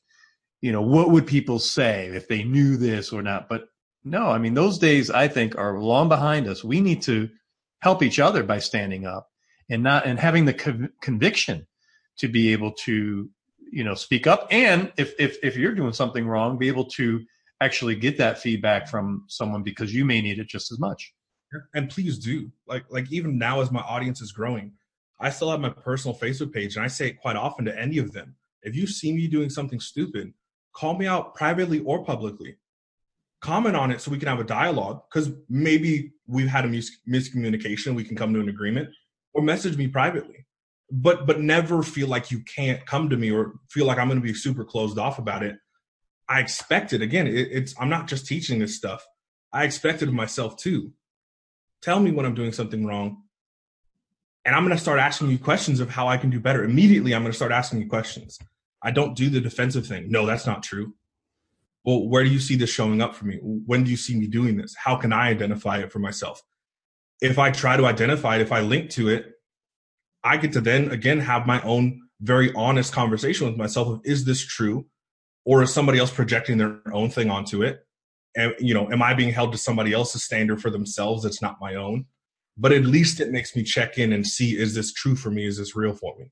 you 0.61 0.73
know 0.73 0.83
what 0.83 1.11
would 1.11 1.27
people 1.27 1.59
say 1.59 2.07
if 2.07 2.29
they 2.29 2.43
knew 2.43 2.77
this 2.77 3.13
or 3.13 3.23
not. 3.23 3.49
But 3.49 3.69
no, 4.05 4.29
I 4.29 4.39
mean, 4.39 4.55
those 4.55 4.79
days 4.79 5.11
I 5.11 5.29
think 5.29 5.57
are 5.57 5.79
long 5.79 6.09
behind 6.09 6.47
us. 6.47 6.65
We 6.65 6.81
need 6.81 7.03
to 7.03 7.29
help 7.81 8.03
each 8.03 8.19
other 8.19 8.43
by 8.43 8.59
standing 8.59 9.07
up 9.07 9.29
and 9.71 9.83
not, 9.83 10.07
and 10.07 10.19
having 10.19 10.45
the 10.45 10.55
co- 10.55 10.89
conviction 11.01 11.67
to 12.19 12.29
be 12.29 12.53
able 12.53 12.73
to, 12.73 13.29
you 13.71 13.85
know, 13.85 13.95
speak 13.95 14.27
up. 14.27 14.49
And 14.51 14.93
if, 14.97 15.15
if, 15.19 15.39
if 15.43 15.57
you're 15.57 15.75
doing 15.75 15.93
something 15.93 16.27
wrong, 16.27 16.59
be 16.59 16.69
able 16.69 16.87
to 16.91 17.25
actually 17.61 17.97
get 17.97 18.19
that 18.19 18.39
feedback 18.39 18.89
from 18.89 19.25
someone 19.29 19.63
because 19.63 19.95
you 19.95 20.05
may 20.05 20.21
need 20.21 20.39
it 20.39 20.49
just 20.49 20.73
as 20.73 20.79
much. 20.79 21.13
And 21.75 21.89
please 21.89 22.19
do. 22.19 22.51
Like, 22.67 22.85
like 22.91 23.11
even 23.11 23.39
now 23.39 23.61
as 23.61 23.71
my 23.71 23.81
audience 23.81 24.21
is 24.21 24.33
growing, 24.33 24.73
I 25.21 25.31
still 25.31 25.51
have 25.51 25.61
my 25.61 25.71
personal 25.71 26.17
Facebook 26.17 26.53
page 26.53 26.77
and 26.77 26.85
I 26.85 26.89
say 26.89 27.09
it 27.09 27.21
quite 27.21 27.37
often 27.37 27.65
to 27.65 27.79
any 27.79 27.99
of 27.99 28.13
them. 28.13 28.37
If 28.63 28.77
you 28.77 28.87
see 28.87 29.13
me 29.13 29.27
doing 29.27 29.51
something 29.51 29.81
stupid, 29.81 30.33
call 30.73 30.97
me 30.97 31.07
out 31.07 31.35
privately 31.35 31.81
or 31.81 32.05
publicly. 32.05 32.57
Comment 33.41 33.77
on 33.77 33.91
it 33.91 34.01
so 34.01 34.11
we 34.11 34.19
can 34.19 34.29
have 34.29 34.41
a 34.41 34.45
dialogue 34.45 35.03
because 35.11 35.31
maybe 35.49 36.13
we've 36.27 36.49
had 36.49 36.65
a 36.65 36.69
mis- 36.69 36.99
miscommunication 37.09 37.95
we 37.95 38.05
can 38.05 38.17
come 38.17 38.35
to 38.35 38.41
an 38.41 38.49
agreement 38.49 38.91
or 39.33 39.43
message 39.43 39.77
me 39.77 39.87
privately. 39.89 40.47
But 40.91 41.27
but 41.27 41.41
never 41.41 41.83
feel 41.83 42.09
like 42.09 42.31
you 42.31 42.41
can't 42.41 42.85
come 42.87 43.11
to 43.11 43.17
me 43.17 43.31
or 43.31 43.55
feel 43.69 43.87
like 43.87 43.99
i'm 43.99 44.09
going 44.09 44.21
to 44.21 44.27
be 44.27 44.33
super 44.33 44.65
closed 44.65 44.99
off 44.99 45.19
about 45.19 45.43
it. 45.43 45.57
I 46.29 46.41
expect 46.41 46.93
it 46.93 47.03
again 47.03 47.27
it, 47.27 47.49
it's 47.53 47.75
i'm 47.79 47.91
not 47.91 48.09
just 48.09 48.27
teaching 48.27 48.59
this 48.59 48.75
stuff. 48.75 49.07
I 49.53 49.65
expect 49.65 50.03
it 50.03 50.09
of 50.09 50.15
myself 50.15 50.57
too 50.57 50.93
tell 51.81 52.01
me 52.01 52.11
when 52.11 52.27
i'm 52.27 52.35
doing 52.35 52.53
something 52.53 52.85
wrong 52.85 53.23
and 54.49 54.57
i'm 54.57 54.65
going 54.65 54.75
to 54.75 54.83
start 54.83 54.99
asking 54.99 55.29
you 55.29 55.39
questions 55.39 55.79
of 55.79 55.91
how 55.91 56.09
i 56.09 56.17
can 56.17 56.31
do 56.31 56.41
better 56.41 56.65
immediately 56.65 57.15
i'm 57.15 57.23
going 57.23 57.31
to 57.31 57.37
start 57.37 57.53
asking 57.53 57.81
you 57.81 57.89
questions 57.89 58.39
i 58.83 58.91
don't 58.91 59.15
do 59.15 59.29
the 59.29 59.41
defensive 59.41 59.87
thing 59.87 60.11
no 60.11 60.27
that's 60.27 60.47
not 60.47 60.63
true 60.63 60.95
well, 61.85 62.07
where 62.07 62.25
do 62.25 62.29
you 62.29 62.41
see 62.41 62.57
this 62.57 62.69
showing 62.69 63.01
up 63.01 63.15
for 63.15 63.25
me? 63.25 63.39
When 63.41 63.85
do 63.85 63.91
you 63.91 63.97
see 63.97 64.15
me 64.15 64.27
doing 64.27 64.59
this? 64.59 64.75
How 64.77 64.97
can 64.97 65.11
I 65.11 65.29
identify 65.29 65.79
it 65.79 65.91
for 65.91 66.01
myself? 66.01 66.43
If 67.23 67.39
I 67.39 67.51
try 67.51 67.79
to 67.79 67.87
identify 67.87 68.35
it, 68.37 68.43
if 68.43 68.53
I 68.53 68.61
link 68.61 68.91
to 68.91 69.09
it, 69.09 69.33
I 70.23 70.37
get 70.37 70.53
to 70.53 70.61
then 70.61 70.91
again 70.91 71.21
have 71.21 71.47
my 71.47 71.63
own 71.63 72.03
very 72.21 72.53
honest 72.55 72.93
conversation 72.93 73.47
with 73.47 73.57
myself 73.57 73.89
of 73.89 74.01
is 74.05 74.27
this 74.27 74.45
true? 74.45 74.85
Or 75.47 75.63
is 75.63 75.73
somebody 75.73 75.99
else 75.99 76.11
projecting 76.11 76.59
their 76.59 76.83
own 76.93 77.09
thing 77.09 77.31
onto 77.31 77.63
it? 77.63 77.87
and, 78.37 78.55
you 78.61 78.75
know, 78.75 78.91
am 78.93 79.03
I 79.03 79.15
being 79.15 79.33
held 79.33 79.53
to 79.53 79.59
somebody 79.59 79.93
else's 79.93 80.23
standard 80.23 80.61
for 80.61 80.71
themselves? 80.71 81.25
It's 81.25 81.43
not 81.43 81.57
my 81.61 81.75
own. 81.75 82.07
But 82.59 82.73
at 82.73 82.83
least 82.83 83.21
it 83.21 83.31
makes 83.31 83.55
me 83.55 83.63
check 83.63 83.99
in 83.99 84.13
and 84.13 84.27
see 84.27 84.59
is 84.59 84.75
this 84.75 84.93
true 84.93 85.15
for 85.15 85.31
me? 85.31 85.47
Is 85.47 85.59
this 85.59 85.77
real 85.77 85.95
for 85.95 86.17
me? 86.19 86.31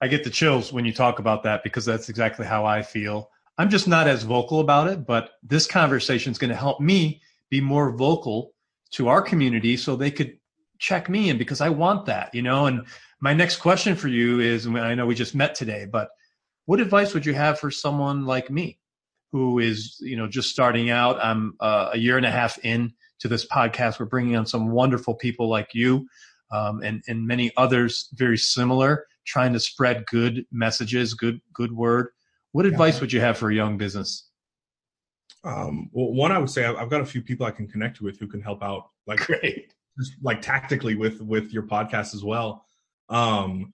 I 0.00 0.08
get 0.08 0.24
the 0.24 0.30
chills 0.30 0.72
when 0.72 0.84
you 0.84 0.92
talk 0.92 1.18
about 1.18 1.42
that 1.42 1.62
because 1.62 1.84
that's 1.84 2.08
exactly 2.08 2.46
how 2.46 2.64
I 2.64 2.82
feel. 2.82 3.30
I'm 3.58 3.68
just 3.68 3.86
not 3.86 4.08
as 4.08 4.22
vocal 4.22 4.60
about 4.60 4.86
it, 4.86 5.04
but 5.06 5.32
this 5.42 5.66
conversation 5.66 6.32
is 6.32 6.38
going 6.38 6.50
to 6.50 6.56
help 6.56 6.80
me 6.80 7.20
be 7.50 7.60
more 7.60 7.90
vocal 7.94 8.54
to 8.92 9.08
our 9.08 9.20
community 9.20 9.76
so 9.76 9.96
they 9.96 10.10
could 10.10 10.38
check 10.78 11.10
me 11.10 11.28
in 11.28 11.36
because 11.36 11.60
I 11.60 11.68
want 11.68 12.06
that, 12.06 12.34
you 12.34 12.40
know. 12.40 12.66
And 12.66 12.86
my 13.20 13.34
next 13.34 13.56
question 13.56 13.94
for 13.96 14.08
you 14.08 14.40
is 14.40 14.66
I 14.66 14.94
know 14.94 15.04
we 15.04 15.14
just 15.14 15.34
met 15.34 15.54
today, 15.54 15.86
but 15.90 16.08
what 16.64 16.80
advice 16.80 17.12
would 17.12 17.26
you 17.26 17.34
have 17.34 17.58
for 17.58 17.70
someone 17.70 18.24
like 18.24 18.50
me 18.50 18.78
who 19.32 19.58
is, 19.58 19.98
you 20.00 20.16
know, 20.16 20.26
just 20.26 20.48
starting 20.50 20.88
out? 20.88 21.22
I'm 21.22 21.54
uh, 21.60 21.90
a 21.92 21.98
year 21.98 22.16
and 22.16 22.24
a 22.24 22.30
half 22.30 22.58
in 22.64 22.94
to 23.20 23.28
this 23.28 23.46
podcast. 23.46 24.00
We're 24.00 24.06
bringing 24.06 24.36
on 24.36 24.46
some 24.46 24.70
wonderful 24.70 25.14
people 25.14 25.48
like 25.48 25.68
you 25.72 26.06
um, 26.50 26.82
and, 26.82 27.02
and 27.08 27.26
many 27.26 27.52
others 27.56 28.08
very 28.14 28.38
similar 28.38 29.06
trying 29.26 29.52
to 29.52 29.60
spread 29.60 30.04
good 30.06 30.44
messages, 30.50 31.14
good 31.14 31.40
good 31.52 31.72
word. 31.72 32.08
What 32.52 32.66
advice 32.66 32.96
yeah. 32.96 33.00
would 33.00 33.12
you 33.12 33.20
have 33.20 33.38
for 33.38 33.50
a 33.50 33.54
young 33.54 33.78
business? 33.78 34.28
Um, 35.44 35.88
well, 35.92 36.12
one 36.12 36.32
I 36.32 36.38
would 36.38 36.50
say 36.50 36.64
I've 36.64 36.90
got 36.90 37.00
a 37.00 37.06
few 37.06 37.22
people 37.22 37.46
I 37.46 37.50
can 37.50 37.68
connect 37.68 38.00
with 38.00 38.18
who 38.18 38.26
can 38.26 38.42
help 38.42 38.62
out, 38.62 38.90
like 39.06 39.20
great, 39.20 39.72
just 39.98 40.14
like 40.22 40.42
tactically 40.42 40.96
with 40.96 41.20
with 41.20 41.52
your 41.52 41.62
podcast 41.62 42.14
as 42.14 42.24
well. 42.24 42.66
Um, 43.08 43.72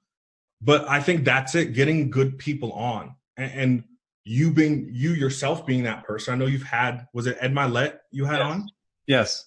but 0.60 0.88
I 0.88 1.00
think 1.00 1.24
that's 1.24 1.54
it: 1.54 1.72
getting 1.72 2.10
good 2.10 2.38
people 2.38 2.72
on, 2.72 3.14
and, 3.36 3.52
and 3.52 3.84
you 4.24 4.50
being 4.50 4.90
you 4.92 5.12
yourself 5.12 5.66
being 5.66 5.84
that 5.84 6.04
person. 6.04 6.34
I 6.34 6.36
know 6.36 6.46
you've 6.46 6.62
had 6.62 7.06
was 7.14 7.26
it 7.26 7.38
Ed 7.40 7.54
Mylett 7.54 7.98
you 8.10 8.24
had 8.26 8.38
yes. 8.38 8.46
on? 8.46 8.68
Yes. 9.06 9.44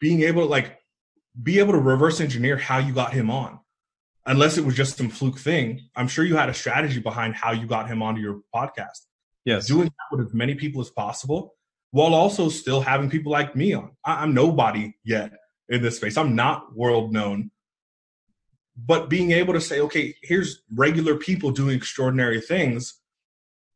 Being 0.00 0.22
able 0.22 0.42
to 0.42 0.48
like 0.48 0.78
be 1.42 1.58
able 1.58 1.72
to 1.72 1.78
reverse 1.78 2.20
engineer 2.20 2.56
how 2.56 2.78
you 2.78 2.92
got 2.92 3.12
him 3.12 3.30
on 3.30 3.58
unless 4.26 4.56
it 4.56 4.64
was 4.64 4.74
just 4.74 4.96
some 4.96 5.10
fluke 5.10 5.38
thing, 5.38 5.80
I'm 5.96 6.08
sure 6.08 6.24
you 6.24 6.36
had 6.36 6.48
a 6.48 6.54
strategy 6.54 7.00
behind 7.00 7.34
how 7.34 7.52
you 7.52 7.66
got 7.66 7.88
him 7.88 8.02
onto 8.02 8.20
your 8.20 8.40
podcast. 8.54 9.00
Yes. 9.44 9.66
Doing 9.66 9.86
that 9.86 10.16
with 10.16 10.26
as 10.26 10.34
many 10.34 10.54
people 10.54 10.80
as 10.80 10.90
possible 10.90 11.54
while 11.90 12.14
also 12.14 12.48
still 12.48 12.80
having 12.80 13.10
people 13.10 13.30
like 13.30 13.54
me 13.54 13.72
on. 13.74 13.92
I- 14.04 14.22
I'm 14.22 14.34
nobody 14.34 14.94
yet 15.04 15.32
in 15.68 15.82
this 15.82 15.96
space. 15.96 16.16
I'm 16.16 16.34
not 16.34 16.74
world 16.74 17.12
known. 17.12 17.50
But 18.76 19.08
being 19.08 19.30
able 19.30 19.54
to 19.54 19.60
say, 19.60 19.80
okay, 19.80 20.14
here's 20.22 20.62
regular 20.74 21.16
people 21.16 21.52
doing 21.52 21.76
extraordinary 21.76 22.40
things. 22.40 23.00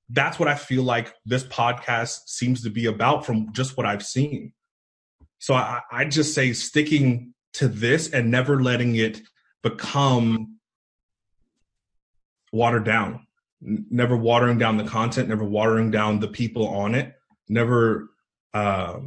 That's 0.08 0.38
what 0.38 0.48
I 0.48 0.56
feel 0.56 0.82
like 0.82 1.12
this 1.24 1.44
podcast 1.44 2.28
seems 2.28 2.62
to 2.62 2.70
be 2.70 2.86
about 2.86 3.24
from 3.24 3.52
just 3.52 3.76
what 3.76 3.86
I've 3.86 4.04
seen. 4.04 4.52
So 5.38 5.54
I, 5.54 5.80
I 5.90 6.04
just 6.04 6.34
say 6.34 6.52
sticking 6.52 7.34
to 7.54 7.68
this 7.68 8.10
and 8.10 8.30
never 8.30 8.62
letting 8.62 8.96
it 8.96 9.20
become 9.62 10.58
watered 12.52 12.84
down. 12.84 13.26
Never 13.60 14.16
watering 14.16 14.58
down 14.58 14.76
the 14.76 14.84
content 14.84 15.28
never 15.28 15.44
watering 15.44 15.90
down 15.90 16.20
the 16.20 16.28
people 16.28 16.68
on 16.68 16.94
it 16.94 17.14
never 17.48 18.10
uh, 18.54 19.00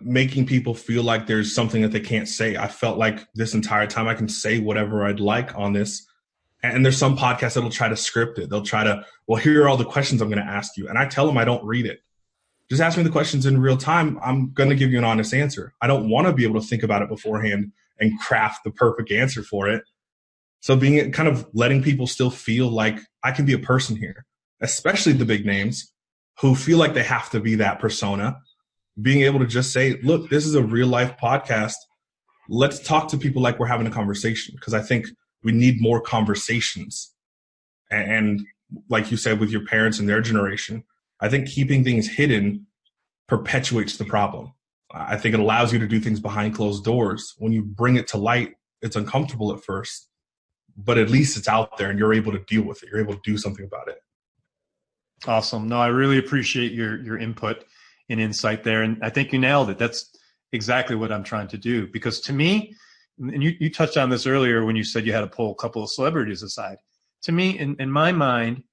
making 0.00 0.46
people 0.46 0.74
feel 0.74 1.02
like 1.02 1.26
there's 1.26 1.54
something 1.54 1.82
that 1.82 1.92
they 1.92 2.00
can't 2.00 2.28
say. 2.28 2.56
I 2.56 2.68
felt 2.68 2.98
like 2.98 3.26
this 3.34 3.54
entire 3.54 3.86
time 3.86 4.08
i 4.08 4.14
can 4.14 4.28
say 4.28 4.58
whatever 4.58 5.04
i'd 5.04 5.20
like 5.20 5.54
on 5.56 5.72
this. 5.72 6.06
And 6.62 6.82
there's 6.82 6.96
some 6.96 7.16
podcasts 7.16 7.54
that'll 7.54 7.68
try 7.68 7.90
to 7.90 7.96
script 7.96 8.38
it. 8.38 8.48
They'll 8.48 8.62
try 8.62 8.84
to 8.84 9.04
well 9.26 9.40
here 9.40 9.64
are 9.64 9.68
all 9.68 9.76
the 9.76 9.84
questions 9.84 10.22
i'm 10.22 10.30
going 10.30 10.44
to 10.44 10.50
ask 10.50 10.76
you. 10.76 10.88
And 10.88 10.98
i 10.98 11.06
tell 11.06 11.26
them 11.26 11.38
i 11.38 11.44
don't 11.44 11.64
read 11.64 11.86
it 11.86 12.00
just 12.74 12.82
ask 12.82 12.98
me 12.98 13.04
the 13.04 13.10
questions 13.10 13.46
in 13.46 13.60
real 13.60 13.76
time 13.76 14.18
i'm 14.22 14.52
going 14.52 14.68
to 14.68 14.76
give 14.76 14.90
you 14.90 14.98
an 14.98 15.04
honest 15.04 15.32
answer 15.32 15.72
i 15.80 15.86
don't 15.86 16.08
want 16.08 16.26
to 16.26 16.32
be 16.32 16.44
able 16.44 16.60
to 16.60 16.66
think 16.66 16.82
about 16.82 17.02
it 17.02 17.08
beforehand 17.08 17.72
and 17.98 18.18
craft 18.20 18.64
the 18.64 18.70
perfect 18.70 19.10
answer 19.10 19.42
for 19.42 19.68
it. 19.68 19.84
So 20.60 20.76
being 20.76 21.12
kind 21.12 21.28
of 21.28 21.46
letting 21.52 21.82
people 21.82 22.06
still 22.06 22.30
feel 22.30 22.68
like 22.68 22.98
I 23.22 23.32
can 23.32 23.44
be 23.44 23.52
a 23.52 23.58
person 23.58 23.96
here, 23.96 24.24
especially 24.60 25.12
the 25.12 25.24
big 25.24 25.44
names 25.44 25.92
who 26.40 26.54
feel 26.54 26.78
like 26.78 26.94
they 26.94 27.02
have 27.02 27.30
to 27.30 27.40
be 27.40 27.54
that 27.56 27.78
persona. 27.78 28.38
Being 29.00 29.22
able 29.22 29.40
to 29.40 29.46
just 29.46 29.72
say, 29.72 30.00
look, 30.02 30.30
this 30.30 30.46
is 30.46 30.54
a 30.54 30.62
real 30.62 30.86
life 30.86 31.16
podcast. 31.20 31.74
Let's 32.48 32.78
talk 32.78 33.08
to 33.08 33.18
people 33.18 33.42
like 33.42 33.58
we're 33.58 33.66
having 33.66 33.86
a 33.86 33.90
conversation. 33.90 34.56
Cause 34.60 34.74
I 34.74 34.80
think 34.80 35.06
we 35.42 35.52
need 35.52 35.80
more 35.80 36.00
conversations. 36.00 37.12
And 37.90 38.40
like 38.88 39.10
you 39.10 39.16
said, 39.16 39.40
with 39.40 39.50
your 39.50 39.66
parents 39.66 39.98
and 39.98 40.08
their 40.08 40.20
generation, 40.20 40.84
I 41.24 41.30
think 41.30 41.48
keeping 41.48 41.82
things 41.82 42.06
hidden 42.06 42.66
perpetuates 43.28 43.96
the 43.96 44.04
problem. 44.04 44.52
I 44.92 45.16
think 45.16 45.34
it 45.34 45.40
allows 45.40 45.72
you 45.72 45.78
to 45.78 45.88
do 45.88 45.98
things 45.98 46.20
behind 46.20 46.54
closed 46.54 46.84
doors. 46.84 47.34
When 47.38 47.50
you 47.50 47.62
bring 47.62 47.96
it 47.96 48.06
to 48.08 48.18
light, 48.18 48.56
it's 48.82 48.94
uncomfortable 48.94 49.50
at 49.54 49.64
first, 49.64 50.10
but 50.76 50.98
at 50.98 51.08
least 51.08 51.38
it's 51.38 51.48
out 51.48 51.78
there 51.78 51.88
and 51.88 51.98
you're 51.98 52.12
able 52.12 52.32
to 52.32 52.40
deal 52.40 52.62
with 52.62 52.82
it. 52.82 52.90
You're 52.90 53.00
able 53.00 53.14
to 53.14 53.20
do 53.24 53.38
something 53.38 53.64
about 53.64 53.88
it. 53.88 53.96
Awesome. 55.26 55.66
No, 55.66 55.80
I 55.80 55.86
really 55.86 56.18
appreciate 56.18 56.72
your 56.72 57.02
your 57.02 57.18
input 57.18 57.64
and 58.10 58.20
insight 58.20 58.62
there. 58.62 58.82
And 58.82 59.02
I 59.02 59.08
think 59.08 59.32
you 59.32 59.38
nailed 59.38 59.70
it. 59.70 59.78
That's 59.78 60.10
exactly 60.52 60.94
what 60.94 61.10
I'm 61.10 61.24
trying 61.24 61.48
to 61.48 61.56
do. 61.56 61.86
Because 61.86 62.20
to 62.20 62.34
me, 62.34 62.74
and 63.18 63.42
you, 63.42 63.56
you 63.60 63.70
touched 63.70 63.96
on 63.96 64.10
this 64.10 64.26
earlier 64.26 64.66
when 64.66 64.76
you 64.76 64.84
said 64.84 65.06
you 65.06 65.14
had 65.14 65.20
to 65.20 65.26
pull 65.26 65.52
a 65.52 65.54
couple 65.54 65.82
of 65.82 65.88
celebrities 65.88 66.42
aside. 66.42 66.76
To 67.22 67.32
me, 67.32 67.58
in, 67.58 67.76
in 67.78 67.90
my 67.90 68.12
mind, 68.12 68.64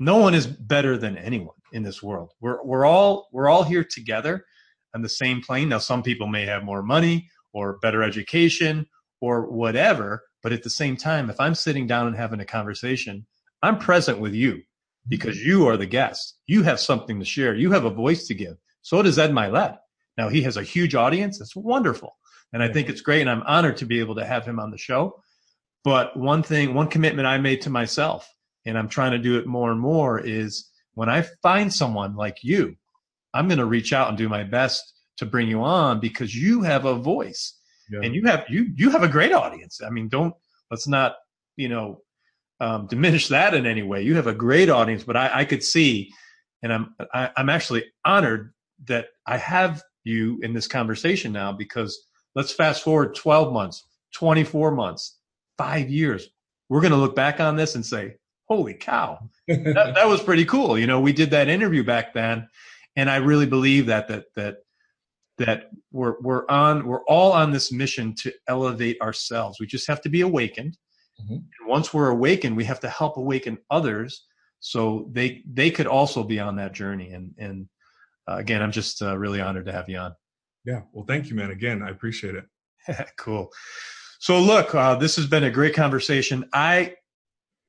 no 0.00 0.16
one 0.16 0.34
is 0.34 0.48
better 0.48 0.98
than 0.98 1.16
anyone 1.16 1.54
in 1.74 1.82
this 1.82 2.02
world. 2.02 2.32
We're 2.40 2.62
we're 2.64 2.86
all 2.86 3.28
we're 3.32 3.50
all 3.50 3.64
here 3.64 3.84
together 3.84 4.46
on 4.94 5.02
the 5.02 5.08
same 5.08 5.42
plane. 5.42 5.68
Now, 5.68 5.78
some 5.78 6.02
people 6.02 6.28
may 6.28 6.46
have 6.46 6.64
more 6.64 6.82
money 6.82 7.28
or 7.52 7.78
better 7.82 8.02
education 8.02 8.86
or 9.20 9.50
whatever, 9.50 10.22
but 10.42 10.52
at 10.52 10.62
the 10.62 10.70
same 10.70 10.96
time, 10.96 11.28
if 11.28 11.40
I'm 11.40 11.54
sitting 11.54 11.86
down 11.86 12.06
and 12.06 12.16
having 12.16 12.40
a 12.40 12.44
conversation, 12.44 13.26
I'm 13.62 13.78
present 13.78 14.20
with 14.20 14.34
you 14.34 14.62
because 15.08 15.44
you 15.44 15.66
are 15.66 15.76
the 15.76 15.86
guest. 15.86 16.38
You 16.46 16.62
have 16.62 16.80
something 16.80 17.18
to 17.18 17.24
share. 17.24 17.54
You 17.54 17.72
have 17.72 17.84
a 17.84 17.90
voice 17.90 18.26
to 18.28 18.34
give. 18.34 18.56
So 18.82 19.02
does 19.02 19.18
Ed 19.18 19.32
Mylett. 19.32 19.78
Now 20.16 20.28
he 20.28 20.42
has 20.42 20.56
a 20.56 20.62
huge 20.62 20.94
audience. 20.94 21.40
It's 21.40 21.56
wonderful. 21.56 22.16
And 22.52 22.62
I 22.62 22.72
think 22.72 22.88
it's 22.88 23.00
great. 23.00 23.22
And 23.22 23.30
I'm 23.30 23.42
honored 23.42 23.78
to 23.78 23.86
be 23.86 23.98
able 23.98 24.14
to 24.14 24.24
have 24.24 24.46
him 24.46 24.60
on 24.60 24.70
the 24.70 24.78
show. 24.78 25.20
But 25.82 26.16
one 26.16 26.42
thing, 26.42 26.72
one 26.72 26.86
commitment 26.86 27.26
I 27.26 27.38
made 27.38 27.62
to 27.62 27.70
myself, 27.70 28.32
and 28.64 28.78
I'm 28.78 28.88
trying 28.88 29.10
to 29.10 29.18
do 29.18 29.38
it 29.38 29.46
more 29.46 29.72
and 29.72 29.80
more 29.80 30.20
is 30.20 30.70
when 30.94 31.08
I 31.08 31.22
find 31.42 31.72
someone 31.72 32.16
like 32.16 32.38
you 32.42 32.76
I'm 33.34 33.48
going 33.48 33.58
to 33.58 33.66
reach 33.66 33.92
out 33.92 34.08
and 34.08 34.16
do 34.16 34.28
my 34.28 34.44
best 34.44 34.94
to 35.18 35.26
bring 35.26 35.48
you 35.48 35.62
on 35.62 36.00
because 36.00 36.34
you 36.34 36.62
have 36.62 36.84
a 36.84 36.94
voice 36.94 37.58
yeah. 37.90 38.00
and 38.02 38.14
you 38.14 38.24
have 38.24 38.44
you 38.48 38.68
you 38.76 38.90
have 38.90 39.02
a 39.02 39.08
great 39.08 39.32
audience. 39.32 39.80
I 39.84 39.90
mean, 39.90 40.08
don't 40.08 40.34
let's 40.70 40.86
not 40.86 41.16
you 41.56 41.68
know 41.68 42.02
um, 42.60 42.86
diminish 42.86 43.28
that 43.28 43.52
in 43.52 43.66
any 43.66 43.82
way. 43.82 44.02
You 44.02 44.14
have 44.14 44.28
a 44.28 44.34
great 44.34 44.70
audience, 44.70 45.02
but 45.02 45.16
I, 45.16 45.40
I 45.40 45.44
could 45.44 45.62
see, 45.62 46.10
and 46.62 46.72
I'm 46.72 46.94
I, 47.12 47.24
am 47.24 47.30
i 47.36 47.40
am 47.40 47.48
actually 47.50 47.84
honored 48.04 48.54
that 48.86 49.08
I 49.26 49.36
have 49.36 49.82
you 50.04 50.38
in 50.42 50.52
this 50.52 50.68
conversation 50.68 51.32
now 51.32 51.52
because 51.52 51.98
let's 52.34 52.52
fast 52.52 52.82
forward 52.82 53.14
12 53.14 53.52
months, 53.52 53.84
24 54.14 54.72
months, 54.72 55.18
five 55.58 55.90
years. 55.90 56.28
We're 56.68 56.80
going 56.80 56.92
to 56.92 56.98
look 56.98 57.14
back 57.14 57.40
on 57.40 57.56
this 57.56 57.74
and 57.74 57.84
say, 57.84 58.16
"Holy 58.54 58.74
cow, 58.74 59.30
that, 59.48 59.92
that 59.94 60.08
was 60.08 60.22
pretty 60.22 60.44
cool." 60.44 60.78
You 60.78 60.86
know, 60.86 61.00
we 61.00 61.12
did 61.12 61.30
that 61.30 61.48
interview 61.48 61.82
back 61.82 62.14
then, 62.14 62.48
and 62.96 63.10
I 63.10 63.16
really 63.16 63.46
believe 63.46 63.86
that 63.86 64.08
that 64.08 64.26
that 64.36 64.58
that 65.38 65.70
we're 65.90 66.14
we're 66.20 66.46
on 66.48 66.86
we're 66.86 67.04
all 67.04 67.32
on 67.32 67.50
this 67.50 67.72
mission 67.72 68.14
to 68.16 68.32
elevate 68.48 69.00
ourselves. 69.00 69.58
We 69.58 69.66
just 69.66 69.88
have 69.88 70.00
to 70.02 70.08
be 70.08 70.20
awakened. 70.20 70.78
Mm-hmm. 71.22 71.34
And 71.34 71.68
once 71.68 71.94
we're 71.94 72.10
awakened, 72.10 72.56
we 72.56 72.64
have 72.64 72.80
to 72.80 72.88
help 72.88 73.16
awaken 73.16 73.58
others 73.70 74.26
so 74.60 75.08
they 75.12 75.42
they 75.46 75.70
could 75.70 75.86
also 75.86 76.22
be 76.24 76.40
on 76.40 76.56
that 76.56 76.72
journey. 76.72 77.12
And 77.12 77.34
and 77.38 77.68
uh, 78.28 78.36
again, 78.36 78.62
I'm 78.62 78.72
just 78.72 79.02
uh, 79.02 79.16
really 79.18 79.40
honored 79.40 79.66
to 79.66 79.72
have 79.72 79.88
you 79.88 79.98
on. 79.98 80.14
Yeah, 80.64 80.82
well, 80.92 81.04
thank 81.06 81.28
you, 81.28 81.36
man. 81.36 81.50
Again, 81.50 81.82
I 81.82 81.90
appreciate 81.90 82.34
it. 82.34 82.46
cool. 83.18 83.50
So 84.20 84.40
look, 84.40 84.74
uh, 84.74 84.94
this 84.94 85.16
has 85.16 85.26
been 85.26 85.44
a 85.44 85.50
great 85.50 85.74
conversation. 85.74 86.48
I 86.54 86.94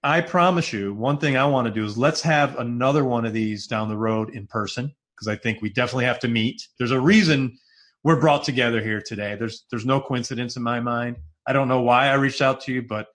I 0.05 0.21
promise 0.21 0.71
you, 0.71 0.93
one 0.93 1.17
thing 1.17 1.35
I 1.35 1.45
want 1.45 1.65
to 1.65 1.73
do 1.73 1.83
is 1.83 1.97
let's 1.97 2.21
have 2.21 2.59
another 2.59 3.03
one 3.03 3.25
of 3.25 3.33
these 3.33 3.65
down 3.65 3.89
the 3.89 3.97
road 3.97 4.29
in 4.35 4.45
person 4.45 4.93
because 5.15 5.27
I 5.27 5.35
think 5.35 5.63
we 5.63 5.69
definitely 5.69 6.05
have 6.05 6.19
to 6.19 6.27
meet. 6.27 6.61
There's 6.77 6.91
a 6.91 6.99
reason 6.99 7.57
we're 8.03 8.19
brought 8.19 8.43
together 8.43 8.83
here 8.83 9.01
today. 9.01 9.35
There's 9.35 9.65
there's 9.71 9.83
no 9.83 9.99
coincidence 9.99 10.57
in 10.57 10.61
my 10.61 10.79
mind. 10.79 11.17
I 11.47 11.53
don't 11.53 11.67
know 11.67 11.81
why 11.81 12.09
I 12.09 12.13
reached 12.13 12.43
out 12.43 12.61
to 12.61 12.71
you, 12.71 12.83
but 12.83 13.07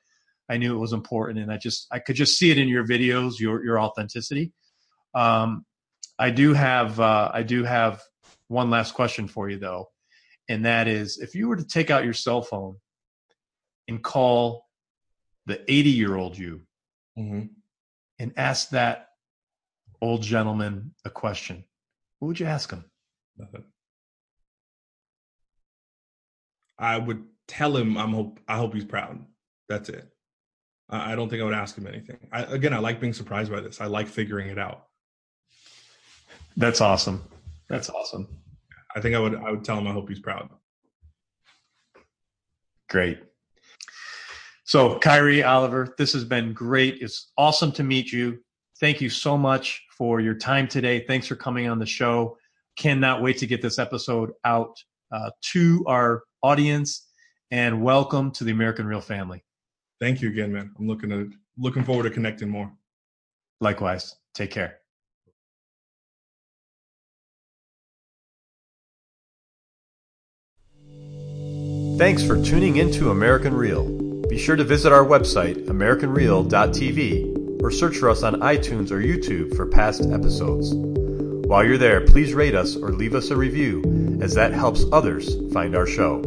I 0.49 0.57
knew 0.57 0.75
it 0.75 0.81
was 0.81 0.93
important, 0.93 1.39
and 1.39 1.53
I 1.53 1.59
just 1.59 1.87
I 1.93 2.01
could 2.01 2.17
just 2.17 2.37
see 2.37 2.51
it 2.51 2.59
in 2.59 2.67
your 2.67 2.85
videos, 2.85 3.39
your 3.39 3.65
your 3.65 3.79
authenticity. 3.79 4.53
Um, 5.15 5.65
I 6.19 6.31
do 6.31 6.55
have 6.55 6.99
uh, 6.99 7.31
I 7.33 7.45
do 7.45 7.63
have 7.63 8.03
one 8.49 8.69
last 8.69 8.95
question 8.95 9.29
for 9.29 9.49
you 9.49 9.61
though, 9.61 9.91
and 10.49 10.65
that 10.65 10.89
is 10.89 11.19
if 11.19 11.37
you 11.37 11.47
were 11.47 11.57
to 11.57 11.65
take 11.65 11.89
out 11.93 12.03
your 12.03 12.15
cell 12.15 12.43
phone 12.43 12.79
and 13.87 14.03
call 14.03 14.67
the 15.47 15.63
80 15.71 15.91
year 15.91 16.17
old 16.17 16.37
you 16.37 16.63
mm-hmm. 17.19 17.47
and 18.19 18.33
ask 18.37 18.71
that 18.71 19.09
old 20.01 20.23
gentleman 20.23 20.95
a 21.05 21.11
question 21.11 21.65
what 22.21 22.29
would 22.29 22.41
you 22.41 22.47
ask 22.47 22.71
him? 22.71 22.85
Nothing. 23.37 23.65
I 26.79 26.99
would 26.99 27.25
tell 27.49 27.77
him 27.77 27.97
I'm 27.97 28.13
hope 28.13 28.39
I 28.47 28.57
hope 28.57 28.75
he's 28.75 28.85
proud. 28.85 29.25
That's 29.69 29.89
it. 29.89 30.07
I 30.89 31.15
don't 31.15 31.29
think 31.29 31.41
I 31.41 31.45
would 31.45 31.55
ask 31.55 31.77
him 31.77 31.87
anything. 31.87 32.19
I, 32.33 32.43
again, 32.43 32.75
I 32.75 32.79
like 32.79 33.01
being 33.01 33.13
surprised 33.13 33.51
by 33.51 33.61
this. 33.61 33.81
I 33.81 33.87
like 33.87 34.09
figuring 34.09 34.49
it 34.49 34.59
out. 34.59 34.87
That's 36.57 36.81
awesome. 36.81 37.23
That's 37.69 37.89
awesome. 37.89 38.27
I 38.95 39.01
think 39.01 39.15
I 39.15 39.21
would 39.21 39.37
I 39.37 39.51
would 39.51 39.65
tell 39.65 39.79
him 39.79 39.87
I 39.87 39.93
hope 39.93 40.09
he's 40.09 40.21
proud. 40.21 40.51
Great. 42.89 43.21
So, 44.71 45.01
Kyree 45.01 45.45
Oliver, 45.45 45.97
this 45.99 46.13
has 46.13 46.23
been 46.23 46.53
great. 46.53 46.99
It's 47.01 47.33
awesome 47.37 47.73
to 47.73 47.83
meet 47.83 48.13
you. 48.13 48.39
Thank 48.79 49.01
you 49.01 49.11
so 49.11 49.37
much 49.37 49.85
for 49.99 50.21
your 50.21 50.35
time 50.35 50.69
today. 50.69 51.05
Thanks 51.09 51.27
for 51.27 51.35
coming 51.35 51.67
on 51.67 51.81
the 51.81 51.87
show. 51.87 52.39
Cannot 52.77 53.21
wait 53.21 53.37
to 53.39 53.49
get 53.49 53.63
this 53.63 53.81
episode 53.81 54.31
out 54.45 54.77
uh, 55.11 55.31
to 55.51 55.85
our 55.89 56.23
audience. 56.45 57.09
And 57.51 57.83
welcome 57.83 58.31
to 58.31 58.45
the 58.45 58.53
American 58.53 58.87
Real 58.87 59.01
family. 59.01 59.43
Thank 59.99 60.23
you 60.23 60.29
again, 60.29 60.53
man. 60.53 60.73
I'm 60.79 60.87
looking 60.87 61.11
to 61.11 61.33
looking 61.59 61.83
forward 61.83 62.05
to 62.05 62.11
connecting 62.11 62.49
more. 62.49 62.73
Likewise. 63.61 64.15
Take 64.35 64.53
care. 64.53 64.79
Thanks 71.99 72.25
for 72.25 72.41
tuning 72.41 72.77
into 72.77 73.11
American 73.11 73.53
Real. 73.53 74.10
Be 74.31 74.39
sure 74.39 74.55
to 74.55 74.63
visit 74.63 74.93
our 74.93 75.05
website, 75.05 75.67
AmericanReal.tv, 75.67 77.61
or 77.61 77.71
search 77.73 77.97
for 77.97 78.09
us 78.09 78.23
on 78.23 78.35
iTunes 78.35 78.93
or 78.93 79.01
YouTube 79.01 79.57
for 79.57 79.67
past 79.67 80.03
episodes. 80.03 80.73
While 80.73 81.65
you're 81.65 81.77
there, 81.77 82.01
please 82.03 82.33
rate 82.33 82.55
us 82.55 82.77
or 82.77 82.93
leave 82.93 83.17
us 83.17 83.31
a 83.31 83.37
review, 83.37 83.83
as 84.23 84.33
that 84.35 84.53
helps 84.53 84.85
others 84.93 85.35
find 85.53 85.75
our 85.75 85.85
show. 85.85 86.23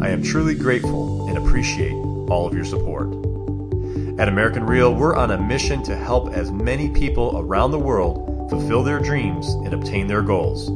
I 0.00 0.08
am 0.08 0.24
truly 0.24 0.56
grateful 0.56 1.28
and 1.28 1.38
appreciate 1.38 1.92
all 1.92 2.48
of 2.48 2.52
your 2.52 2.64
support. 2.64 3.06
At 4.18 4.26
American 4.26 4.66
Real, 4.66 4.92
we're 4.92 5.14
on 5.14 5.30
a 5.30 5.38
mission 5.38 5.84
to 5.84 5.94
help 5.94 6.32
as 6.32 6.50
many 6.50 6.90
people 6.90 7.38
around 7.38 7.70
the 7.70 7.78
world 7.78 8.50
fulfill 8.50 8.82
their 8.82 8.98
dreams 8.98 9.46
and 9.50 9.72
obtain 9.72 10.08
their 10.08 10.22
goals. 10.22 10.68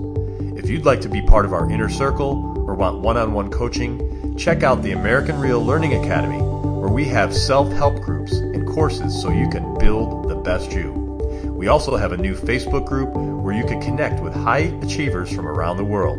If 0.57 0.71
you'd 0.71 0.87
like 0.87 1.01
to 1.01 1.09
be 1.09 1.21
part 1.23 1.47
of 1.47 1.53
our 1.53 1.69
inner 1.69 1.89
circle 1.89 2.65
or 2.65 2.77
want 2.77 3.01
one 3.01 3.17
on 3.17 3.33
one 3.33 3.51
coaching, 3.51 4.37
check 4.39 4.63
out 4.63 4.85
the 4.85 4.93
American 4.93 5.41
Real 5.41 5.61
Learning 5.61 5.95
Academy, 5.95 6.50
where 6.81 6.91
we 6.91 7.05
have 7.05 7.35
self 7.35 7.71
help 7.73 8.01
groups 8.01 8.33
and 8.33 8.67
courses 8.67 9.21
so 9.21 9.31
you 9.31 9.51
can 9.51 9.79
build 9.79 10.31
the 10.31 10.35
best 10.35 10.73
you. 10.73 10.93
We 11.45 11.69
also 11.69 11.95
have 11.97 12.13
a 12.13 12.17
new 12.17 12.35
Facebook 12.35 12.87
group 12.87 13.11
where 13.11 13.55
you 13.55 13.65
can 13.65 13.83
connect 13.83 14.23
with 14.23 14.33
high 14.33 14.73
achievers 14.83 15.31
from 15.31 15.47
around 15.47 15.77
the 15.77 15.85
world. 15.85 16.19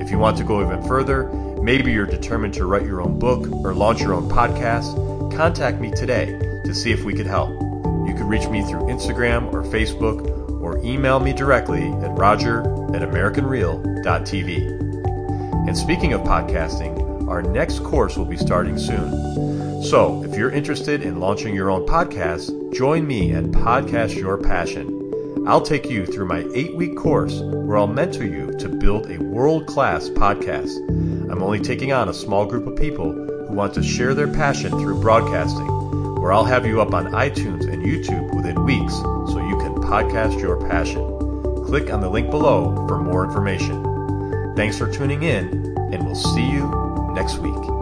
If 0.00 0.10
you 0.10 0.18
want 0.18 0.36
to 0.38 0.44
go 0.44 0.60
even 0.60 0.82
further, 0.88 1.28
maybe 1.62 1.92
you're 1.92 2.06
determined 2.06 2.54
to 2.54 2.66
write 2.66 2.82
your 2.82 3.00
own 3.00 3.20
book 3.20 3.46
or 3.64 3.72
launch 3.72 4.00
your 4.00 4.14
own 4.14 4.28
podcast, 4.28 5.36
contact 5.36 5.80
me 5.80 5.92
today 5.92 6.26
to 6.64 6.74
see 6.74 6.90
if 6.90 7.04
we 7.04 7.14
could 7.14 7.26
help. 7.26 7.50
You 7.50 8.14
can 8.16 8.26
reach 8.26 8.48
me 8.48 8.64
through 8.64 8.82
Instagram 8.82 9.52
or 9.52 9.62
Facebook 9.62 10.28
or 10.60 10.84
email 10.84 11.20
me 11.20 11.32
directly 11.32 11.84
at 11.84 12.18
roger 12.18 12.62
at 12.96 13.02
americanreal.tv. 13.02 15.68
And 15.68 15.78
speaking 15.78 16.14
of 16.14 16.22
podcasting, 16.22 17.28
our 17.28 17.42
next 17.42 17.84
course 17.84 18.16
will 18.16 18.24
be 18.24 18.36
starting 18.36 18.76
soon. 18.76 19.63
So, 19.84 20.24
if 20.24 20.34
you're 20.34 20.50
interested 20.50 21.02
in 21.02 21.20
launching 21.20 21.54
your 21.54 21.70
own 21.70 21.86
podcast, 21.86 22.72
join 22.72 23.06
me 23.06 23.32
and 23.32 23.54
Podcast 23.54 24.16
Your 24.16 24.38
Passion. 24.38 25.44
I'll 25.46 25.60
take 25.60 25.90
you 25.90 26.06
through 26.06 26.24
my 26.24 26.42
eight 26.54 26.74
week 26.74 26.96
course 26.96 27.38
where 27.40 27.76
I'll 27.76 27.86
mentor 27.86 28.24
you 28.24 28.50
to 28.60 28.68
build 28.70 29.10
a 29.10 29.18
world 29.18 29.66
class 29.66 30.08
podcast. 30.08 30.78
I'm 31.30 31.42
only 31.42 31.60
taking 31.60 31.92
on 31.92 32.08
a 32.08 32.14
small 32.14 32.46
group 32.46 32.66
of 32.66 32.76
people 32.76 33.12
who 33.12 33.54
want 33.54 33.74
to 33.74 33.82
share 33.82 34.14
their 34.14 34.32
passion 34.32 34.70
through 34.70 35.02
broadcasting, 35.02 35.68
where 36.18 36.32
I'll 36.32 36.46
have 36.46 36.64
you 36.64 36.80
up 36.80 36.94
on 36.94 37.12
iTunes 37.12 37.70
and 37.70 37.84
YouTube 37.84 38.34
within 38.34 38.64
weeks 38.64 38.94
so 38.94 39.46
you 39.46 39.58
can 39.58 39.74
podcast 39.74 40.40
your 40.40 40.66
passion. 40.66 41.04
Click 41.66 41.92
on 41.92 42.00
the 42.00 42.08
link 42.08 42.30
below 42.30 42.74
for 42.88 42.98
more 42.98 43.22
information. 43.22 43.84
Thanks 44.56 44.78
for 44.78 44.90
tuning 44.90 45.24
in, 45.24 45.76
and 45.92 46.06
we'll 46.06 46.14
see 46.14 46.48
you 46.50 47.12
next 47.14 47.36
week. 47.36 47.73